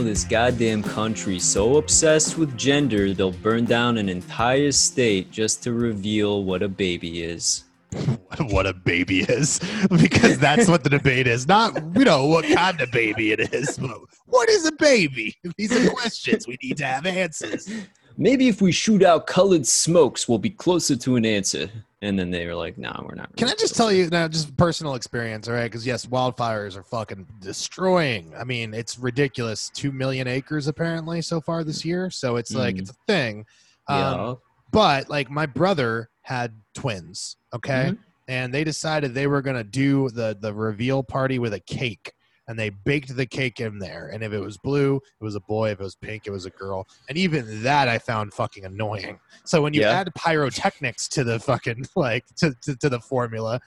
Know, 0.00 0.06
this 0.06 0.24
goddamn 0.24 0.82
country 0.82 1.38
so 1.38 1.76
obsessed 1.76 2.38
with 2.38 2.56
gender, 2.56 3.12
they'll 3.12 3.32
burn 3.32 3.66
down 3.66 3.98
an 3.98 4.08
entire 4.08 4.72
state 4.72 5.30
just 5.30 5.62
to 5.64 5.74
reveal 5.74 6.42
what 6.42 6.62
a 6.62 6.68
baby 6.68 7.22
is. 7.22 7.64
what 8.48 8.64
a 8.64 8.72
baby 8.72 9.20
is. 9.20 9.60
Because 9.90 10.38
that's 10.38 10.68
what 10.68 10.84
the 10.84 10.88
debate 10.88 11.26
is. 11.26 11.46
Not 11.46 11.76
you 11.94 12.06
know 12.06 12.24
what 12.24 12.46
kind 12.46 12.80
of 12.80 12.90
baby 12.92 13.32
it 13.32 13.52
is 13.52 13.76
but 13.76 13.98
what 14.24 14.48
is 14.48 14.64
a 14.64 14.72
baby? 14.72 15.36
These 15.58 15.72
are 15.72 15.90
questions. 15.90 16.48
We 16.48 16.56
need 16.62 16.78
to 16.78 16.86
have 16.86 17.04
answers. 17.04 17.68
Maybe 18.16 18.48
if 18.48 18.62
we 18.62 18.72
shoot 18.72 19.02
out 19.02 19.26
colored 19.26 19.66
smokes, 19.66 20.26
we'll 20.26 20.38
be 20.38 20.48
closer 20.48 20.96
to 20.96 21.16
an 21.16 21.26
answer. 21.26 21.70
And 22.02 22.18
then 22.18 22.30
they 22.30 22.46
were 22.46 22.54
like, 22.54 22.78
"No, 22.78 22.90
nah, 22.90 23.02
we're 23.06 23.14
not." 23.14 23.36
Can 23.36 23.48
I 23.48 23.54
just 23.54 23.76
tell 23.76 23.92
you 23.92 24.08
now, 24.08 24.26
just 24.26 24.56
personal 24.56 24.94
experience, 24.94 25.48
all 25.48 25.54
right? 25.54 25.64
Because 25.64 25.86
yes, 25.86 26.06
wildfires 26.06 26.74
are 26.76 26.82
fucking 26.82 27.26
destroying. 27.40 28.32
I 28.38 28.44
mean, 28.44 28.72
it's 28.72 28.98
ridiculous. 28.98 29.70
Two 29.74 29.92
million 29.92 30.26
acres 30.26 30.66
apparently 30.66 31.20
so 31.20 31.40
far 31.42 31.62
this 31.62 31.84
year, 31.84 32.08
so 32.08 32.36
it's 32.36 32.54
like 32.54 32.76
Mm. 32.76 32.80
it's 32.80 32.90
a 32.90 32.94
thing. 33.06 33.44
Yeah. 33.88 34.10
Um, 34.12 34.38
but 34.70 35.10
like 35.10 35.30
my 35.30 35.44
brother 35.44 36.08
had 36.22 36.54
twins, 36.74 37.36
okay, 37.52 37.90
Mhm. 37.90 37.98
and 38.28 38.54
they 38.54 38.64
decided 38.64 39.12
they 39.12 39.26
were 39.26 39.42
gonna 39.42 39.64
do 39.64 40.08
the 40.10 40.38
the 40.40 40.54
reveal 40.54 41.02
party 41.02 41.38
with 41.38 41.52
a 41.52 41.60
cake. 41.60 42.14
And 42.50 42.58
they 42.58 42.70
baked 42.70 43.14
the 43.14 43.26
cake 43.26 43.60
in 43.60 43.78
there. 43.78 44.10
And 44.12 44.24
if 44.24 44.32
it 44.32 44.40
was 44.40 44.58
blue, 44.58 44.96
it 44.96 45.22
was 45.22 45.36
a 45.36 45.40
boy. 45.40 45.70
If 45.70 45.78
it 45.78 45.84
was 45.84 45.94
pink, 45.94 46.26
it 46.26 46.32
was 46.32 46.46
a 46.46 46.50
girl. 46.50 46.88
And 47.08 47.16
even 47.16 47.62
that 47.62 47.86
I 47.86 47.96
found 47.96 48.34
fucking 48.34 48.64
annoying. 48.64 49.20
So 49.44 49.62
when 49.62 49.72
you 49.72 49.82
Yeah. 49.82 49.92
add 50.00 50.12
pyrotechnics 50.16 51.06
to 51.10 51.22
the 51.22 51.38
fucking 51.38 51.86
like 51.94 52.24
to, 52.38 52.52
to, 52.62 52.74
to 52.74 52.88
the 52.88 52.98
formula, 52.98 53.60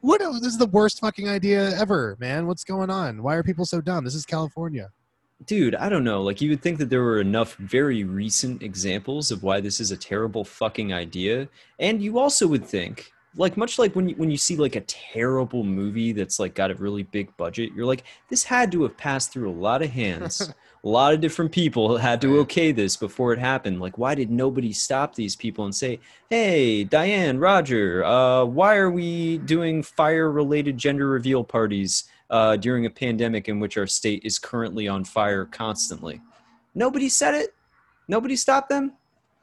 what 0.00 0.20
this 0.20 0.46
is 0.46 0.56
the 0.56 0.64
worst 0.64 1.00
fucking 1.00 1.28
idea 1.28 1.78
ever, 1.78 2.16
man. 2.18 2.46
What's 2.46 2.64
going 2.64 2.88
on? 2.88 3.22
Why 3.22 3.34
are 3.34 3.42
people 3.42 3.66
so 3.66 3.82
dumb? 3.82 4.04
This 4.04 4.14
is 4.14 4.24
California. 4.24 4.88
Dude, 5.44 5.74
I 5.74 5.90
don't 5.90 6.04
know. 6.04 6.22
Like, 6.22 6.40
you 6.40 6.48
would 6.48 6.62
think 6.62 6.78
that 6.78 6.88
there 6.88 7.02
were 7.02 7.20
enough 7.20 7.56
very 7.56 8.04
recent 8.04 8.62
examples 8.62 9.30
of 9.30 9.42
why 9.42 9.60
this 9.60 9.80
is 9.80 9.90
a 9.90 9.98
terrible 9.98 10.44
fucking 10.46 10.94
idea. 10.94 11.46
And 11.78 12.02
you 12.02 12.18
also 12.18 12.46
would 12.46 12.64
think, 12.64 13.12
like, 13.36 13.56
much 13.56 13.78
like 13.78 13.94
when 13.94 14.08
you, 14.08 14.16
when 14.16 14.30
you 14.30 14.36
see 14.36 14.56
like 14.56 14.76
a 14.76 14.80
terrible 14.82 15.64
movie 15.64 16.12
that's 16.12 16.38
like 16.38 16.54
got 16.54 16.70
a 16.70 16.74
really 16.74 17.04
big 17.04 17.36
budget, 17.36 17.72
you're 17.74 17.86
like, 17.86 18.04
this 18.28 18.44
had 18.44 18.72
to 18.72 18.82
have 18.82 18.96
passed 18.96 19.32
through 19.32 19.50
a 19.50 19.52
lot 19.52 19.82
of 19.82 19.90
hands. 19.90 20.52
a 20.84 20.88
lot 20.88 21.14
of 21.14 21.20
different 21.20 21.52
people 21.52 21.96
had 21.96 22.20
to 22.20 22.38
okay 22.40 22.72
this 22.72 22.96
before 22.96 23.32
it 23.32 23.38
happened. 23.38 23.80
Like, 23.80 23.98
why 23.98 24.14
did 24.14 24.30
nobody 24.30 24.72
stop 24.72 25.14
these 25.14 25.36
people 25.36 25.64
and 25.64 25.74
say, 25.74 26.00
hey, 26.28 26.84
Diane, 26.84 27.38
Roger, 27.38 28.04
uh, 28.04 28.44
why 28.44 28.76
are 28.76 28.90
we 28.90 29.38
doing 29.38 29.82
fire 29.82 30.30
related 30.30 30.76
gender 30.76 31.08
reveal 31.08 31.44
parties? 31.44 32.08
uh, 32.30 32.56
during 32.56 32.86
a 32.86 32.90
pandemic 32.90 33.48
in 33.48 33.60
which 33.60 33.76
our 33.76 33.86
state 33.86 34.22
is 34.24 34.38
currently 34.38 34.88
on 34.88 35.04
fire 35.04 35.44
constantly. 35.44 36.20
Nobody 36.74 37.08
said 37.08 37.34
it. 37.34 37.54
Nobody 38.08 38.36
stopped 38.36 38.68
them. 38.68 38.92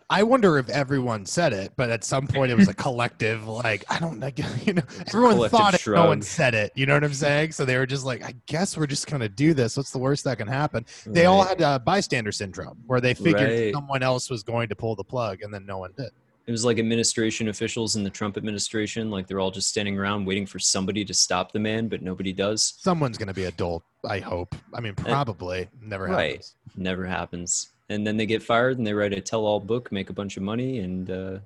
I 0.09 0.23
wonder 0.23 0.57
if 0.57 0.69
everyone 0.69 1.25
said 1.25 1.51
it, 1.51 1.73
but 1.75 1.89
at 1.89 2.05
some 2.05 2.27
point 2.27 2.49
it 2.49 2.55
was 2.55 2.69
a 2.69 2.73
collective, 2.85 3.45
like, 3.45 3.83
I 3.89 3.99
don't 3.99 4.19
know, 4.19 4.29
you 4.63 4.73
know, 4.73 4.83
everyone 5.07 5.49
thought 5.49 5.73
it, 5.73 5.85
no 5.85 6.07
one 6.07 6.21
said 6.21 6.53
it. 6.53 6.71
You 6.75 6.85
know 6.85 6.93
what 6.93 7.03
I'm 7.03 7.13
saying? 7.13 7.51
So 7.51 7.65
they 7.65 7.77
were 7.77 7.85
just 7.85 8.05
like, 8.05 8.23
I 8.23 8.33
guess 8.45 8.77
we're 8.77 8.87
just 8.87 9.07
going 9.07 9.19
to 9.19 9.27
do 9.27 9.53
this. 9.53 9.75
What's 9.75 9.91
the 9.91 9.97
worst 9.97 10.23
that 10.23 10.37
can 10.37 10.47
happen? 10.47 10.85
They 11.05 11.25
all 11.25 11.43
had 11.43 11.61
uh, 11.61 11.79
bystander 11.79 12.31
syndrome 12.31 12.77
where 12.87 13.01
they 13.01 13.13
figured 13.13 13.49
Right. 13.49 13.73
someone 13.73 14.01
else 14.01 14.29
was 14.29 14.43
going 14.43 14.69
to 14.69 14.75
pull 14.75 14.95
the 14.95 15.03
plug 15.03 15.41
and 15.41 15.53
then 15.53 15.65
no 15.65 15.77
one 15.79 15.91
did. 15.97 16.11
It 16.45 16.51
was 16.51 16.63
like 16.63 16.79
administration 16.79 17.49
officials 17.49 17.97
in 17.97 18.05
the 18.05 18.09
Trump 18.09 18.37
administration, 18.37 19.11
like 19.11 19.27
they're 19.27 19.41
all 19.41 19.51
just 19.51 19.67
standing 19.67 19.99
around 19.99 20.23
waiting 20.23 20.45
for 20.45 20.59
somebody 20.59 21.03
to 21.03 21.13
stop 21.13 21.51
the 21.51 21.59
man, 21.59 21.89
but 21.89 22.01
nobody 22.01 22.31
does. 22.31 22.75
Someone's 22.77 23.17
going 23.17 23.27
to 23.27 23.33
be 23.33 23.43
adult, 23.43 23.83
I 24.07 24.19
hope. 24.19 24.55
I 24.73 24.79
mean, 24.79 24.95
probably. 24.95 25.67
Never 25.81 26.05
right. 26.05 26.31
happens. 26.35 26.55
Never 26.77 27.05
happens. 27.05 27.73
And 27.89 28.05
then 28.05 28.17
they 28.17 28.25
get 28.25 28.43
fired 28.43 28.77
and 28.77 28.85
they 28.85 28.93
write 28.93 29.13
a 29.13 29.21
tell-all 29.21 29.59
book, 29.59 29.91
make 29.91 30.09
a 30.09 30.13
bunch 30.13 30.35
of 30.37 30.43
money, 30.43 30.79
and 30.79 31.09
uh, 31.09 31.39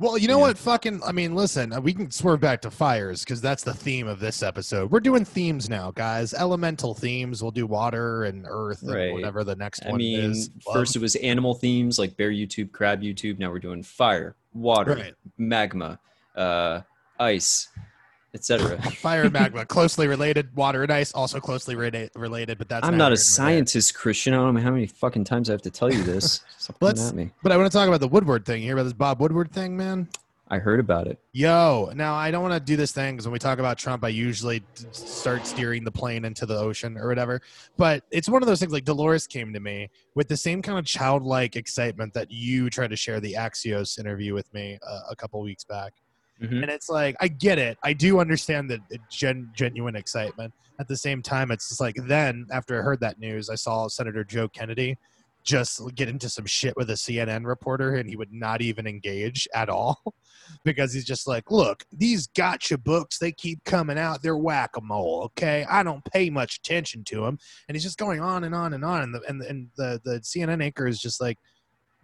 Well, 0.00 0.18
you 0.18 0.26
know 0.26 0.38
Yeah. 0.38 0.48
what? 0.48 0.58
Fucking, 0.58 1.00
I 1.06 1.12
mean, 1.12 1.36
listen, 1.36 1.72
uh, 1.72 1.80
we 1.80 1.92
can 1.94 2.10
swerve 2.10 2.40
back 2.40 2.60
to 2.62 2.70
fires 2.72 3.20
because 3.22 3.40
that's 3.40 3.62
the 3.62 3.72
theme 3.72 4.08
of 4.08 4.18
this 4.18 4.42
episode. 4.42 4.90
We're 4.90 4.98
doing 4.98 5.24
themes 5.24 5.70
now, 5.70 5.92
guys. 5.92 6.34
Elemental 6.34 6.94
themes. 6.94 7.42
We'll 7.42 7.52
do 7.52 7.64
water 7.64 8.24
and 8.24 8.44
earth 8.48 8.82
and 8.82 8.90
Right. 8.92 9.12
whatever 9.12 9.44
the 9.44 9.54
next 9.54 9.86
I 9.86 9.90
one 9.90 9.98
mean, 9.98 10.32
is. 10.32 10.50
First 10.72 10.96
it 10.96 10.98
was 10.98 11.14
animal 11.16 11.54
themes 11.54 11.96
like 12.00 12.16
bear 12.16 12.32
YouTube, 12.32 12.72
crab 12.72 13.02
YouTube. 13.02 13.38
Now 13.38 13.52
we're 13.52 13.60
doing 13.60 13.84
fire, 13.84 14.34
water, 14.52 14.96
Right. 14.96 15.14
magma, 15.38 16.00
uh, 16.34 16.80
ice, 17.20 17.68
etc. 18.34 18.80
fire 18.92 19.22
and 19.22 19.32
magma 19.32 19.64
closely 19.64 20.06
related. 20.06 20.54
Water 20.56 20.82
and 20.82 20.92
ice 20.92 21.12
also 21.12 21.40
closely 21.40 21.74
rela- 21.76 22.10
related, 22.16 22.58
but 22.58 22.68
that's 22.68 22.86
I'm 22.86 22.96
not 22.96 23.12
a 23.12 23.16
scientist, 23.16 23.94
Christian. 23.94 24.34
I 24.34 24.38
don't 24.38 24.54
know 24.54 24.60
how 24.60 24.70
many 24.72 24.86
fucking 24.86 25.24
times 25.24 25.48
I 25.48 25.52
have 25.52 25.62
to 25.62 25.70
tell 25.70 25.92
you 25.92 26.02
this. 26.02 26.44
Stop 26.58 26.76
Let's- 26.80 27.12
me. 27.12 27.30
But 27.42 27.52
I 27.52 27.56
want 27.56 27.70
to 27.70 27.76
talk 27.76 27.88
about 27.88 28.00
the 28.00 28.08
Woodward 28.08 28.44
thing. 28.44 28.62
You 28.62 28.68
hear 28.68 28.74
about 28.74 28.84
this 28.84 28.92
Bob 28.92 29.20
Woodward 29.20 29.52
thing, 29.52 29.76
man? 29.76 30.08
I 30.48 30.58
heard 30.58 30.78
about 30.78 31.06
it. 31.06 31.18
Yo, 31.32 31.90
now 31.94 32.14
I 32.14 32.30
don't 32.30 32.42
want 32.42 32.52
to 32.52 32.60
do 32.60 32.76
this 32.76 32.92
thing 32.92 33.14
because 33.14 33.26
when 33.26 33.32
we 33.32 33.38
talk 33.38 33.58
about 33.58 33.78
Trump, 33.78 34.04
I 34.04 34.08
usually 34.08 34.60
t- 34.60 34.84
start 34.92 35.46
steering 35.46 35.84
the 35.84 35.90
plane 35.90 36.26
into 36.26 36.44
the 36.44 36.56
ocean 36.56 36.98
or 36.98 37.08
whatever. 37.08 37.40
But 37.78 38.04
it's 38.10 38.28
one 38.28 38.42
of 38.42 38.46
those 38.46 38.60
things 38.60 38.70
like 38.70 38.84
Dolores 38.84 39.26
came 39.26 39.54
to 39.54 39.60
me 39.60 39.88
with 40.14 40.28
the 40.28 40.36
same 40.36 40.60
kind 40.60 40.78
of 40.78 40.84
childlike 40.84 41.56
excitement 41.56 42.12
that 42.12 42.30
you 42.30 42.68
tried 42.68 42.90
to 42.90 42.96
share 42.96 43.20
the 43.20 43.32
Axios 43.32 43.98
interview 43.98 44.34
with 44.34 44.52
me 44.52 44.78
uh, 44.86 45.00
a 45.10 45.16
couple 45.16 45.40
weeks 45.40 45.64
back. 45.64 45.94
Mhm. 46.42 46.62
And 46.62 46.70
it's 46.70 46.88
like, 46.88 47.16
I 47.20 47.28
get 47.28 47.58
it. 47.58 47.78
I 47.82 47.92
do 47.92 48.18
understand 48.20 48.68
the 48.70 48.80
the 48.90 48.98
gen- 49.10 49.50
genuine 49.54 49.96
excitement. 49.96 50.52
At 50.80 50.88
the 50.88 50.96
same 50.96 51.22
time, 51.22 51.50
it's 51.50 51.68
just 51.68 51.80
like 51.80 51.94
then 52.06 52.46
after 52.50 52.78
I 52.78 52.82
heard 52.82 53.00
that 53.00 53.18
news, 53.18 53.48
I 53.48 53.54
saw 53.54 53.86
Senator 53.88 54.24
Joe 54.24 54.48
Kennedy 54.48 54.98
just 55.44 55.80
get 55.94 56.08
into 56.08 56.28
some 56.28 56.46
shit 56.46 56.74
with 56.76 56.88
a 56.90 56.94
CNN 56.94 57.44
reporter 57.44 57.96
and 57.96 58.08
he 58.08 58.16
would 58.16 58.32
not 58.32 58.62
even 58.62 58.86
engage 58.86 59.46
at 59.54 59.68
all 59.68 60.00
because 60.64 60.92
he's 60.92 61.04
just 61.04 61.28
like, 61.28 61.50
look, 61.50 61.84
these 61.92 62.26
gotcha 62.28 62.78
books, 62.78 63.18
they 63.18 63.30
keep 63.30 63.62
coming 63.64 63.98
out. 63.98 64.22
They're 64.22 64.38
whack 64.38 64.70
a 64.76 64.80
mole. 64.80 65.22
Okay. 65.24 65.66
I 65.70 65.82
don't 65.82 66.02
pay 66.06 66.30
much 66.30 66.56
attention 66.56 67.04
to 67.04 67.20
them. 67.20 67.38
And 67.68 67.76
he's 67.76 67.84
just 67.84 67.98
going 67.98 68.20
on 68.20 68.44
and 68.44 68.54
on 68.54 68.72
and 68.72 68.84
on. 68.84 69.02
And 69.02 69.14
the, 69.14 69.20
and, 69.28 69.42
and 69.42 69.68
the, 69.76 70.00
the 70.02 70.20
CNN 70.20 70.62
anchor 70.62 70.86
is 70.86 70.98
just 70.98 71.20
like, 71.20 71.38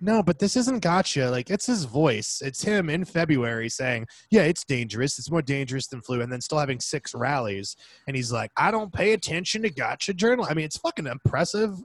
no, 0.00 0.22
but 0.22 0.38
this 0.38 0.56
isn't 0.56 0.80
gotcha. 0.80 1.30
Like, 1.30 1.50
it's 1.50 1.66
his 1.66 1.84
voice. 1.84 2.40
It's 2.44 2.62
him 2.62 2.88
in 2.90 3.04
February 3.04 3.68
saying, 3.68 4.06
yeah, 4.30 4.42
it's 4.42 4.64
dangerous. 4.64 5.18
It's 5.18 5.30
more 5.30 5.42
dangerous 5.42 5.86
than 5.88 6.00
flu. 6.00 6.22
And 6.22 6.32
then 6.32 6.40
still 6.40 6.58
having 6.58 6.80
six 6.80 7.14
rallies. 7.14 7.76
And 8.06 8.16
he's 8.16 8.32
like, 8.32 8.50
I 8.56 8.70
don't 8.70 8.92
pay 8.92 9.12
attention 9.12 9.62
to 9.62 9.70
gotcha 9.70 10.14
journal. 10.14 10.46
I 10.48 10.54
mean, 10.54 10.64
it's 10.64 10.78
fucking 10.78 11.06
impressive, 11.06 11.76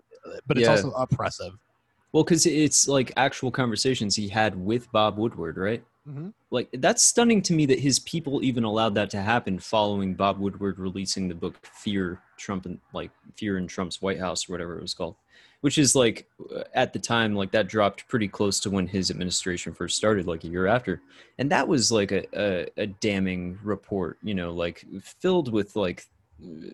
but 0.47 0.57
it's 0.57 0.65
Yeah. 0.65 0.71
also 0.71 0.91
oppressive. 0.91 1.53
Well, 2.13 2.23
because 2.23 2.45
it's 2.45 2.87
like 2.87 3.11
actual 3.17 3.51
conversations 3.51 4.15
he 4.15 4.29
had 4.29 4.55
with 4.55 4.89
Bob 4.93 5.17
Woodward, 5.17 5.57
right? 5.57 5.83
Mhm. 6.07 6.33
Like 6.51 6.69
that's 6.73 7.03
stunning 7.03 7.41
to 7.41 7.53
me 7.53 7.65
that 7.65 7.79
his 7.79 7.99
people 7.99 8.41
even 8.43 8.63
allowed 8.63 8.95
that 8.95 9.09
to 9.09 9.21
happen 9.21 9.59
following 9.59 10.13
Bob 10.13 10.39
Woodward 10.39 10.79
releasing 10.79 11.27
the 11.27 11.35
book 11.35 11.57
Fear 11.65 12.21
Trump 12.37 12.65
and 12.67 12.79
like 12.93 13.11
Fear 13.35 13.57
in 13.57 13.67
Trump's 13.67 14.01
White 14.01 14.19
House 14.19 14.47
or 14.47 14.53
whatever 14.53 14.77
it 14.77 14.81
was 14.81 14.93
called, 14.93 15.15
which 15.65 15.79
is 15.79 15.95
like 15.95 16.27
uh, 16.55 16.61
at 16.75 16.93
the 16.93 16.99
time 16.99 17.33
like 17.33 17.49
that 17.49 17.67
dropped 17.67 18.07
pretty 18.07 18.27
close 18.27 18.59
to 18.59 18.69
when 18.69 18.85
his 18.85 19.09
administration 19.09 19.73
first 19.73 19.97
started, 19.97 20.27
like 20.27 20.43
a 20.43 20.47
year 20.47 20.67
after, 20.67 21.01
and 21.39 21.49
that 21.49 21.67
was 21.67 21.91
like 21.91 22.11
a 22.11 22.23
a, 22.39 22.67
a 22.77 22.85
damning 22.85 23.57
report, 23.63 24.19
you 24.21 24.35
know, 24.35 24.53
like 24.53 24.85
filled 25.01 25.51
with 25.51 25.75
like 25.75 26.05
uh, 26.39 26.69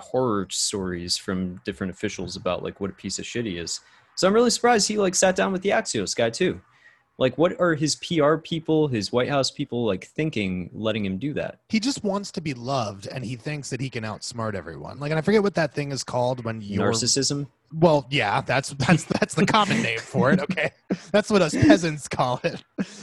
horror 0.00 0.48
stories 0.50 1.16
from 1.16 1.60
different 1.64 1.92
officials 1.92 2.34
about 2.34 2.64
like 2.64 2.80
what 2.80 2.90
a 2.90 2.94
piece 2.94 3.20
of 3.20 3.24
shit 3.24 3.46
he 3.46 3.58
is. 3.58 3.78
So 4.16 4.26
I'm 4.26 4.34
really 4.34 4.50
surprised 4.50 4.88
he 4.88 4.98
like 4.98 5.14
sat 5.14 5.36
down 5.36 5.52
with 5.52 5.62
the 5.62 5.68
Axios 5.68 6.16
guy 6.16 6.30
too. 6.30 6.60
Like, 7.18 7.38
what 7.38 7.58
are 7.58 7.74
his 7.74 7.96
PR 7.96 8.36
people, 8.36 8.88
his 8.88 9.10
White 9.10 9.30
House 9.30 9.50
people 9.50 9.86
like 9.86 10.04
thinking, 10.04 10.68
letting 10.74 11.04
him 11.04 11.16
do 11.16 11.32
that? 11.34 11.60
He 11.70 11.80
just 11.80 12.04
wants 12.04 12.30
to 12.32 12.42
be 12.42 12.52
loved 12.52 13.06
and 13.06 13.24
he 13.24 13.36
thinks 13.36 13.70
that 13.70 13.80
he 13.80 13.88
can 13.88 14.04
outsmart 14.04 14.54
everyone. 14.54 14.98
Like, 15.00 15.12
and 15.12 15.18
I 15.18 15.22
forget 15.22 15.42
what 15.42 15.54
that 15.54 15.72
thing 15.72 15.92
is 15.92 16.04
called 16.04 16.44
when 16.44 16.60
you're 16.60 16.92
Narcissism. 16.92 17.46
Well, 17.74 18.06
yeah, 18.10 18.42
that's 18.42 18.68
that's 18.70 19.04
that's 19.04 19.34
the 19.34 19.44
common 19.46 19.82
name 19.82 19.98
for 19.98 20.30
it. 20.30 20.40
Okay, 20.40 20.70
that's 21.10 21.30
what 21.30 21.42
us 21.42 21.52
peasants 21.54 22.06
call 22.06 22.38
it. 22.44 22.62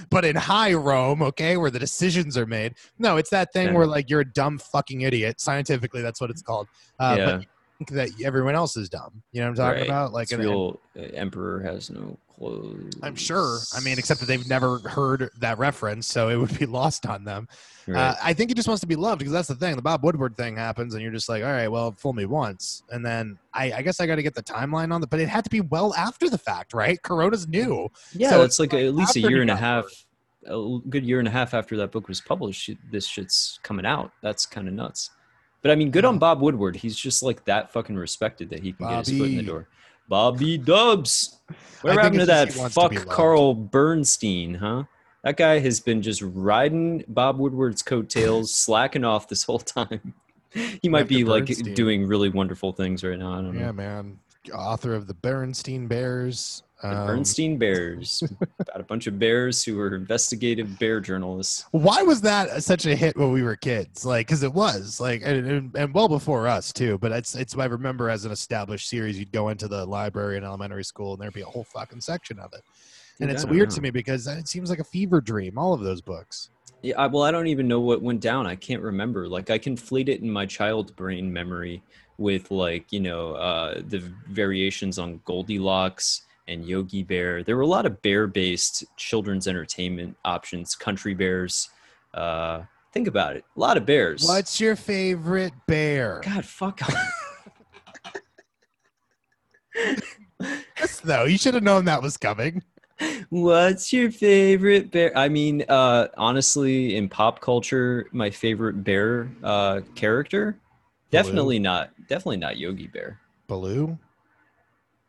But 0.10 0.24
in 0.26 0.36
high 0.36 0.74
Rome, 0.74 1.22
okay, 1.24 1.58
where 1.58 1.70
the 1.72 1.80
decisions 1.80 2.38
are 2.38 2.46
made, 2.46 2.76
no, 3.00 3.18
it's 3.18 3.32
that 3.32 3.52
thing 3.52 3.70
Yeah. 3.70 3.74
where 3.74 3.88
like 3.88 4.10
you're 4.10 4.22
a 4.22 4.32
dumb 4.32 4.60
fucking 4.60 5.02
idiot. 5.02 5.42
Scientifically, 5.42 6.02
that's 6.02 6.22
what 6.22 6.30
it's 6.30 6.42
called. 6.42 6.68
Uh, 7.00 7.16
yeah, 7.18 7.26
But 7.26 7.42
you 7.42 7.48
that 7.98 8.10
everyone 8.24 8.56
else 8.56 8.78
is 8.78 8.88
dumb. 8.88 9.22
You 9.34 9.42
know 9.42 9.48
what 9.50 9.60
I'm 9.60 9.66
talking 9.66 9.80
Right. 9.82 9.90
about? 9.90 10.14
Like, 10.14 10.24
it's 10.26 10.32
and- 10.34 10.44
and 10.44 10.50
real. 10.52 10.80
uh, 10.98 11.02
Emperor 11.14 11.60
has 11.64 11.90
no 11.90 12.18
clothes. 12.44 12.94
I'm 13.02 13.16
sure. 13.16 13.60
I 13.76 13.80
mean, 13.80 13.98
except 13.98 14.20
that 14.20 14.26
they've 14.26 14.48
never 14.48 14.80
heard 14.80 15.30
that 15.40 15.58
reference, 15.58 16.08
so 16.08 16.30
it 16.30 16.36
would 16.36 16.58
be 16.58 16.66
lost 16.82 17.06
on 17.06 17.24
them. 17.24 17.48
Right. 17.88 18.00
Uh, 18.00 18.16
I 18.24 18.34
think 18.34 18.50
he 18.50 18.54
just 18.54 18.68
wants 18.68 18.82
to 18.82 18.88
be 18.88 18.96
loved 18.96 19.20
because 19.20 19.34
that's 19.34 19.48
the 19.48 19.56
thing. 19.56 19.76
The 19.76 19.82
Bob 19.82 20.04
Woodward 20.04 20.38
thing 20.38 20.56
happens, 20.56 20.94
and 20.94 21.04
you're 21.04 21.12
just 21.12 21.30
like, 21.30 21.44
all 21.44 21.52
right, 21.52 21.68
well, 21.68 21.92
fool 21.92 22.14
me 22.14 22.26
once, 22.26 22.84
and 22.90 23.06
then 23.06 23.38
I, 23.54 23.74
I 23.74 23.82
guess 23.82 24.00
I 24.00 24.08
got 24.08 24.16
to 24.16 24.24
get 24.24 24.36
the 24.36 24.44
timeline 24.44 24.94
on 24.94 25.04
it. 25.04 25.10
But 25.10 25.20
it 25.20 25.30
had 25.30 25.44
to 25.44 25.50
be 25.50 25.62
well 25.62 25.94
after 25.96 26.30
the 26.30 26.38
fact, 26.38 26.74
right? 26.74 27.02
Corona's 27.02 27.48
new. 27.48 27.90
yeah, 28.14 28.30
so 28.30 28.44
it's 28.44 28.60
like 28.60 28.74
like 28.74 28.84
at 28.84 28.96
least 28.96 29.16
a 29.16 29.22
year 29.22 29.42
and 29.42 29.52
a 29.52 29.56
half, 29.56 29.86
A 30.48 30.80
good 30.90 31.06
year 31.06 31.20
and 31.20 31.28
a 31.28 31.32
half 31.32 31.54
after 31.54 31.78
that 31.78 31.92
book 31.92 32.08
was 32.08 32.22
published. 32.22 32.70
This 32.92 33.06
shit's 33.06 33.60
coming 33.64 33.86
out. 33.86 34.12
That's 34.22 34.46
kind 34.46 34.68
of 34.68 34.74
nuts. 34.74 35.10
But 35.62 35.72
I 35.72 35.76
mean, 35.76 35.92
good 35.92 36.04
on 36.04 36.20
Bob 36.20 36.42
Woodward. 36.42 36.76
He's 36.76 36.98
just 36.98 37.24
like 37.24 37.46
that 37.46 37.72
fucking 37.72 37.96
respected 37.96 38.50
that 38.50 38.60
he 38.62 38.74
can 38.74 38.90
get 38.90 39.08
his 39.08 39.18
foot 39.18 39.30
in 39.30 39.38
the 39.38 39.44
door. 39.44 39.68
Bobby 40.08 40.58
Dubs. 40.58 41.40
Think 41.82 42.00
happened 42.00 42.20
to 42.22 42.26
that 42.28 42.56
wants 42.56 42.76
to 42.76 42.82
fuck. 42.90 43.08
Carl 43.08 43.54
Bernstein, 43.54 44.56
huh? 44.56 44.84
That 45.24 45.38
guy 45.38 45.60
has 45.60 45.80
been 45.80 46.02
just 46.02 46.22
riding 46.22 47.04
Bob 47.08 47.40
Woodward's 47.40 47.82
coattails, 47.82 48.54
slacking 48.56 49.04
off 49.06 49.28
this 49.30 49.44
whole 49.44 49.60
time. 49.60 50.14
He 50.82 50.90
might 50.90 51.08
be 51.08 51.24
like 51.24 51.46
doing 51.74 52.06
really 52.06 52.30
wonderful 52.30 52.74
things 52.74 53.04
right 53.04 53.18
now. 53.18 53.34
I 53.34 53.36
don't 53.38 53.56
know. 53.56 53.60
Yeah, 53.60 53.72
man. 53.72 54.20
Author 54.54 54.94
of 54.94 55.08
the 55.08 55.14
Bernstein 55.14 55.88
Bears. 55.88 56.64
The 56.84 57.00
Um, 57.00 57.08
Bernstein 57.08 57.58
Bears. 57.58 58.22
About 58.60 58.82
a 58.82 58.84
bunch 58.84 59.08
of 59.08 59.18
bears 59.18 59.64
who 59.64 59.78
were 59.78 59.96
investigative 59.96 60.78
bear 60.80 61.00
journalists. 61.00 61.66
Why 61.72 62.02
was 62.04 62.20
that 62.22 62.62
such 62.62 62.86
a 62.86 62.94
hit 62.94 63.16
when 63.16 63.32
we 63.32 63.42
were 63.42 63.56
kids? 63.56 64.06
Like, 64.06 64.28
because 64.28 64.44
it 64.44 64.54
was 64.54 65.00
like, 65.00 65.22
and, 65.24 65.48
and, 65.48 65.76
and 65.76 65.94
well 65.94 66.10
before 66.10 66.46
us 66.46 66.74
too. 66.74 66.98
But 66.98 67.14
it's 67.14 67.36
it's 67.36 67.58
I 67.58 67.66
remember 67.66 68.10
as 68.10 68.26
an 68.26 68.34
established 68.34 68.90
series, 68.90 69.18
you'd 69.18 69.32
go 69.32 69.48
into 69.48 69.70
the 69.70 69.86
library 69.86 70.36
in 70.36 70.44
elementary 70.44 70.84
school, 70.84 71.14
and 71.14 71.22
there'd 71.22 71.34
be 71.34 71.42
a 71.42 71.46
whole 71.46 71.64
fucking 71.64 72.02
section 72.02 72.38
of 72.38 72.52
it. 72.54 72.64
And 73.22 73.30
Dude, 73.30 73.36
it's 73.36 73.46
weird 73.46 73.70
to 73.72 73.82
me 73.82 73.90
because 73.90 74.28
it 74.28 74.50
seems 74.50 74.70
like 74.70 74.80
a 74.80 74.84
fever 74.84 75.22
dream. 75.22 75.58
All 75.58 75.74
of 75.74 75.80
those 75.82 76.02
books. 76.02 76.50
Yeah, 76.82 77.00
I, 77.00 77.08
well, 77.08 77.24
I 77.24 77.32
don't 77.32 77.48
even 77.48 77.70
know 77.70 77.80
what 77.80 78.02
went 78.02 78.20
down. 78.20 78.46
I 78.46 78.56
can't 78.56 78.82
remember. 78.82 79.30
Like, 79.30 79.50
I 79.50 79.58
conflate 79.58 80.10
it 80.10 80.22
in 80.22 80.30
my 80.30 80.46
child 80.46 80.94
brain 80.98 81.32
memory 81.32 81.82
with, 82.18 82.52
like, 82.52 82.92
you 82.92 83.00
know, 83.00 83.36
uh, 83.36 83.82
the 83.88 84.00
variations 84.28 85.00
on 85.00 85.22
Goldilocks 85.24 86.24
and 86.48 86.66
Yogi 86.66 87.04
Bear. 87.04 87.44
There 87.44 87.56
were 87.56 87.62
a 87.62 87.68
lot 87.68 87.86
of 87.86 88.02
bear 88.02 88.28
based 88.28 88.84
children's 88.98 89.48
entertainment 89.48 90.18
options, 90.26 90.76
country 90.76 91.14
bears. 91.14 91.70
Uh, 92.14 92.64
think 92.92 93.08
about 93.08 93.36
it. 93.36 93.46
A 93.56 93.60
lot 93.60 93.78
of 93.78 93.86
bears. 93.86 94.26
What's 94.28 94.60
your 94.60 94.76
favorite 94.76 95.54
bear? 95.68 96.22
God, 96.24 96.46
fuck 96.46 96.82
off. 96.84 96.94
Yes, 100.78 101.00
though 101.00 101.24
you 101.24 101.38
should 101.38 101.54
have 101.54 101.64
known 101.64 101.86
that 101.86 102.02
was 102.02 102.18
coming. 102.18 102.62
What's 103.30 103.92
your 103.92 104.12
favorite 104.12 104.92
bear? 104.92 105.18
I 105.18 105.30
mean, 105.30 105.64
uh, 105.68 106.08
honestly, 106.18 106.96
in 106.96 107.10
pop 107.10 107.40
culture, 107.40 108.08
my 108.12 108.30
favorite 108.30 108.84
bear 108.84 109.30
uh, 109.44 109.82
character, 109.96 110.60
definitely 111.10 111.60
not, 111.60 111.92
definitely 112.08 112.38
not 112.38 112.58
Yogi 112.58 112.88
Bear. 112.88 113.20
Baloo. 113.48 113.98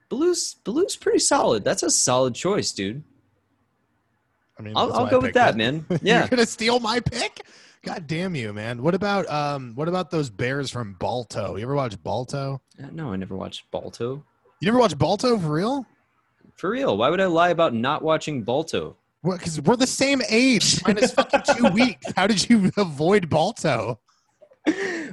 Baloo's 0.09 0.55
Baloo's 0.65 0.97
pretty 0.97 1.19
solid. 1.19 1.65
That's 1.65 1.83
a 1.83 1.91
solid 1.91 2.35
choice, 2.35 2.73
dude. 2.73 3.03
I 4.59 4.63
mean, 4.63 4.75
I'll, 4.77 4.93
I'll 4.93 5.07
go 5.11 5.21
with 5.21 5.35
that, 5.35 5.55
it. 5.55 5.57
man. 5.59 5.85
You're 5.89 5.99
Yeah. 6.03 6.29
gonna 6.29 6.47
steal 6.47 6.79
my 6.81 7.01
pick? 7.01 7.45
God 7.83 8.07
damn 8.07 8.35
you, 8.35 8.53
man! 8.53 8.83
What 8.83 8.95
about 8.95 9.29
um? 9.29 9.73
What 9.75 9.89
about 9.89 10.11
those 10.11 10.31
bears 10.31 10.71
from 10.71 10.95
Balto? 10.95 11.57
You 11.57 11.65
ever 11.65 11.75
watch 11.75 12.01
Balto? 12.03 12.61
Uh, 12.83 12.87
No, 12.93 13.13
I 13.13 13.17
never 13.17 13.37
watched 13.37 13.71
Balto. 13.71 14.25
You 14.61 14.67
never 14.67 14.79
watched 14.79 14.97
Balto 14.99 15.39
for 15.39 15.49
real? 15.53 15.87
For 16.55 16.71
real, 16.71 16.97
why 16.97 17.11
would 17.11 17.21
I 17.21 17.27
lie 17.27 17.49
about 17.51 17.75
not 17.75 18.03
watching 18.03 18.43
Balto? 18.43 18.97
Because 19.25 19.61
we're 19.61 19.77
the 19.77 19.87
same 19.87 20.23
age. 20.29 20.81
Minus 20.87 21.11
fucking 21.13 21.43
two 21.57 21.69
weeks. 21.71 22.07
How 22.17 22.27
did 22.27 22.49
you 22.49 22.71
avoid 22.77 23.29
Balto? 23.29 23.99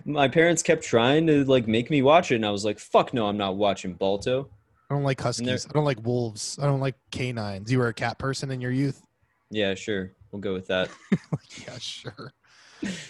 My 0.05 0.27
parents 0.29 0.61
kept 0.63 0.83
trying 0.83 1.27
to 1.27 1.43
like 1.45 1.67
make 1.67 1.89
me 1.89 2.01
watch 2.01 2.31
it, 2.31 2.35
and 2.35 2.45
I 2.45 2.51
was 2.51 2.63
like, 2.63 2.79
"Fuck 2.79 3.13
no, 3.13 3.27
I'm 3.27 3.37
not 3.37 3.55
watching 3.57 3.93
Balto." 3.95 4.49
I 4.91 4.93
don't 4.93 5.03
like 5.03 5.21
huskies. 5.21 5.65
I 5.69 5.71
don't 5.71 5.85
like 5.85 6.03
wolves. 6.05 6.59
I 6.61 6.65
don't 6.65 6.81
like 6.81 6.95
canines. 7.11 7.71
You 7.71 7.79
were 7.79 7.87
a 7.87 7.93
cat 7.93 8.19
person 8.19 8.51
in 8.51 8.59
your 8.59 8.71
youth? 8.71 9.01
Yeah, 9.49 9.73
sure, 9.73 10.11
we'll 10.31 10.41
go 10.41 10.51
with 10.51 10.67
that. 10.67 10.89
yeah, 11.65 11.77
sure. 11.79 12.33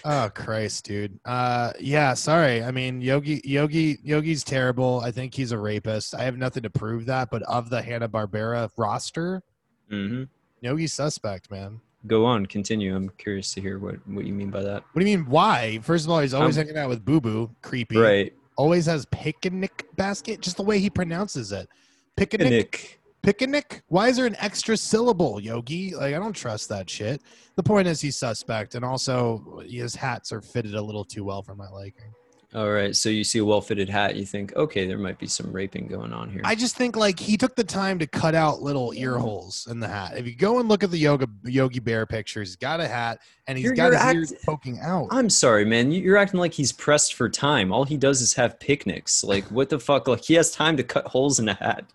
Oh 0.05 0.29
Christ, 0.35 0.85
dude. 0.85 1.19
Uh, 1.25 1.71
yeah. 1.79 2.13
Sorry. 2.13 2.61
I 2.63 2.69
mean, 2.69 3.01
Yogi, 3.01 3.41
Yogi, 3.43 3.97
Yogi's 4.03 4.43
terrible. 4.43 4.99
I 5.03 5.09
think 5.09 5.33
he's 5.33 5.51
a 5.53 5.57
rapist. 5.57 6.13
I 6.13 6.21
have 6.23 6.37
nothing 6.37 6.61
to 6.63 6.69
prove 6.69 7.07
that, 7.07 7.31
but 7.31 7.41
of 7.43 7.71
the 7.71 7.81
Hanna 7.81 8.07
Barbera 8.07 8.69
roster, 8.77 9.41
hmm 9.89 10.25
Yogi's 10.61 10.93
suspect, 10.93 11.49
man. 11.49 11.81
Go 12.05 12.25
on, 12.25 12.45
continue. 12.45 12.95
I'm 12.95 13.09
curious 13.17 13.55
to 13.55 13.61
hear 13.61 13.79
what 13.79 13.95
what 14.07 14.25
you 14.25 14.33
mean 14.33 14.51
by 14.51 14.61
that. 14.61 14.83
What 14.93 14.99
do 15.01 15.09
you 15.09 15.17
mean? 15.17 15.27
Why? 15.27 15.79
First 15.81 16.05
of 16.05 16.11
all, 16.11 16.19
he's 16.19 16.35
always 16.35 16.59
Um, 16.59 16.63
hanging 16.65 16.77
out 16.79 16.89
with 16.89 17.03
Boo 17.03 17.19
Boo, 17.21 17.55
creepy. 17.63 17.97
Right, 17.97 18.33
Always 18.57 18.85
has 18.85 19.05
picnic 19.05 19.87
basket. 19.95 20.41
Just 20.41 20.57
the 20.57 20.63
way 20.63 20.79
he 20.79 20.89
pronounces 20.89 21.51
it. 21.51 21.69
Picnic. 22.15 22.49
Nick. 22.49 23.01
Picnic? 23.21 23.83
Why 23.87 24.07
is 24.07 24.17
there 24.17 24.25
an 24.25 24.35
extra 24.39 24.75
syllable, 24.75 25.39
Yogi? 25.39 25.95
Like 25.95 26.15
I 26.15 26.19
don't 26.19 26.33
trust 26.33 26.69
that 26.69 26.89
shit. 26.89 27.21
The 27.55 27.63
point 27.63 27.87
is 27.87 28.01
he's 28.01 28.17
suspect, 28.17 28.75
and 28.75 28.83
also 28.83 29.61
his 29.67 29.95
hats 29.95 30.31
are 30.31 30.41
fitted 30.41 30.73
a 30.73 30.81
little 30.81 31.05
too 31.05 31.23
well 31.23 31.43
for 31.43 31.55
my 31.55 31.69
liking. 31.69 32.13
All 32.53 32.69
right, 32.69 32.93
so 32.93 33.07
you 33.07 33.23
see 33.23 33.39
a 33.39 33.45
well-fitted 33.45 33.87
hat, 33.87 34.17
you 34.17 34.25
think, 34.25 34.53
okay, 34.57 34.85
there 34.85 34.97
might 34.97 35.17
be 35.17 35.25
some 35.27 35.53
raping 35.53 35.87
going 35.87 36.11
on 36.11 36.29
here. 36.29 36.41
I 36.43 36.53
just 36.55 36.75
think 36.75 36.97
like 36.97 37.17
he 37.17 37.37
took 37.37 37.55
the 37.55 37.63
time 37.63 37.97
to 37.99 38.07
cut 38.07 38.35
out 38.35 38.61
little 38.61 38.91
ear 38.93 39.17
holes 39.17 39.67
in 39.71 39.79
the 39.79 39.87
hat. 39.87 40.17
If 40.17 40.27
you 40.27 40.35
go 40.35 40.59
and 40.59 40.67
look 40.67 40.83
at 40.83 40.91
the 40.91 40.97
yoga 40.97 41.27
Yogi 41.45 41.79
Bear 41.79 42.05
pictures, 42.05 42.49
he's 42.49 42.55
got 42.57 42.81
a 42.81 42.89
hat 42.89 43.19
and 43.47 43.57
he's 43.57 43.63
You're- 43.65 43.77
got 43.77 43.93
you're 44.13 44.19
his 44.21 44.33
ears 44.33 44.43
poking 44.45 44.79
out. 44.81 45.07
I'm 45.11 45.29
sorry, 45.29 45.63
man. 45.63 45.93
You- 45.93 46.01
You're 46.01 46.17
acting 46.17 46.41
like 46.41 46.51
he's 46.53 46.73
pressed 46.73 47.13
for 47.13 47.29
time. 47.29 47.71
All 47.71 47.85
he 47.85 47.95
does 47.95 48.19
is 48.21 48.33
have 48.33 48.59
picnics. 48.59 49.23
Like, 49.23 49.45
what 49.45 49.69
the 49.69 49.79
fuck? 49.79 50.09
Like, 50.09 50.25
he 50.25 50.33
has 50.33 50.51
time 50.51 50.75
to 50.75 50.83
cut 50.83 51.07
holes 51.07 51.39
in 51.39 51.47
a 51.47 51.53
hat. 51.53 51.85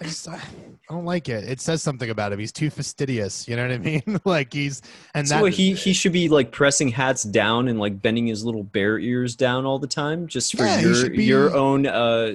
I 0.00 0.04
just 0.04 0.28
I 0.28 0.40
don't 0.88 1.04
like 1.04 1.28
it. 1.28 1.44
It 1.44 1.60
says 1.60 1.82
something 1.82 2.10
about 2.10 2.32
him. 2.32 2.38
He's 2.38 2.52
too 2.52 2.70
fastidious. 2.70 3.46
You 3.48 3.56
know 3.56 3.62
what 3.62 3.72
I 3.72 3.78
mean? 3.78 4.02
like 4.24 4.52
he's 4.52 4.82
and 5.14 5.26
so 5.28 5.36
that 5.36 5.42
what, 5.42 5.52
he 5.52 5.72
he 5.74 5.92
should 5.92 6.12
be 6.12 6.28
like 6.28 6.52
pressing 6.52 6.88
hats 6.88 7.22
down 7.22 7.68
and 7.68 7.78
like 7.78 8.00
bending 8.02 8.26
his 8.26 8.44
little 8.44 8.64
bear 8.64 8.98
ears 8.98 9.36
down 9.36 9.64
all 9.66 9.78
the 9.78 9.86
time, 9.86 10.26
just 10.26 10.56
for 10.56 10.64
Yeah, 10.64 10.80
your 10.80 11.10
be- 11.10 11.24
your 11.24 11.54
own 11.56 11.86
uh 11.86 12.32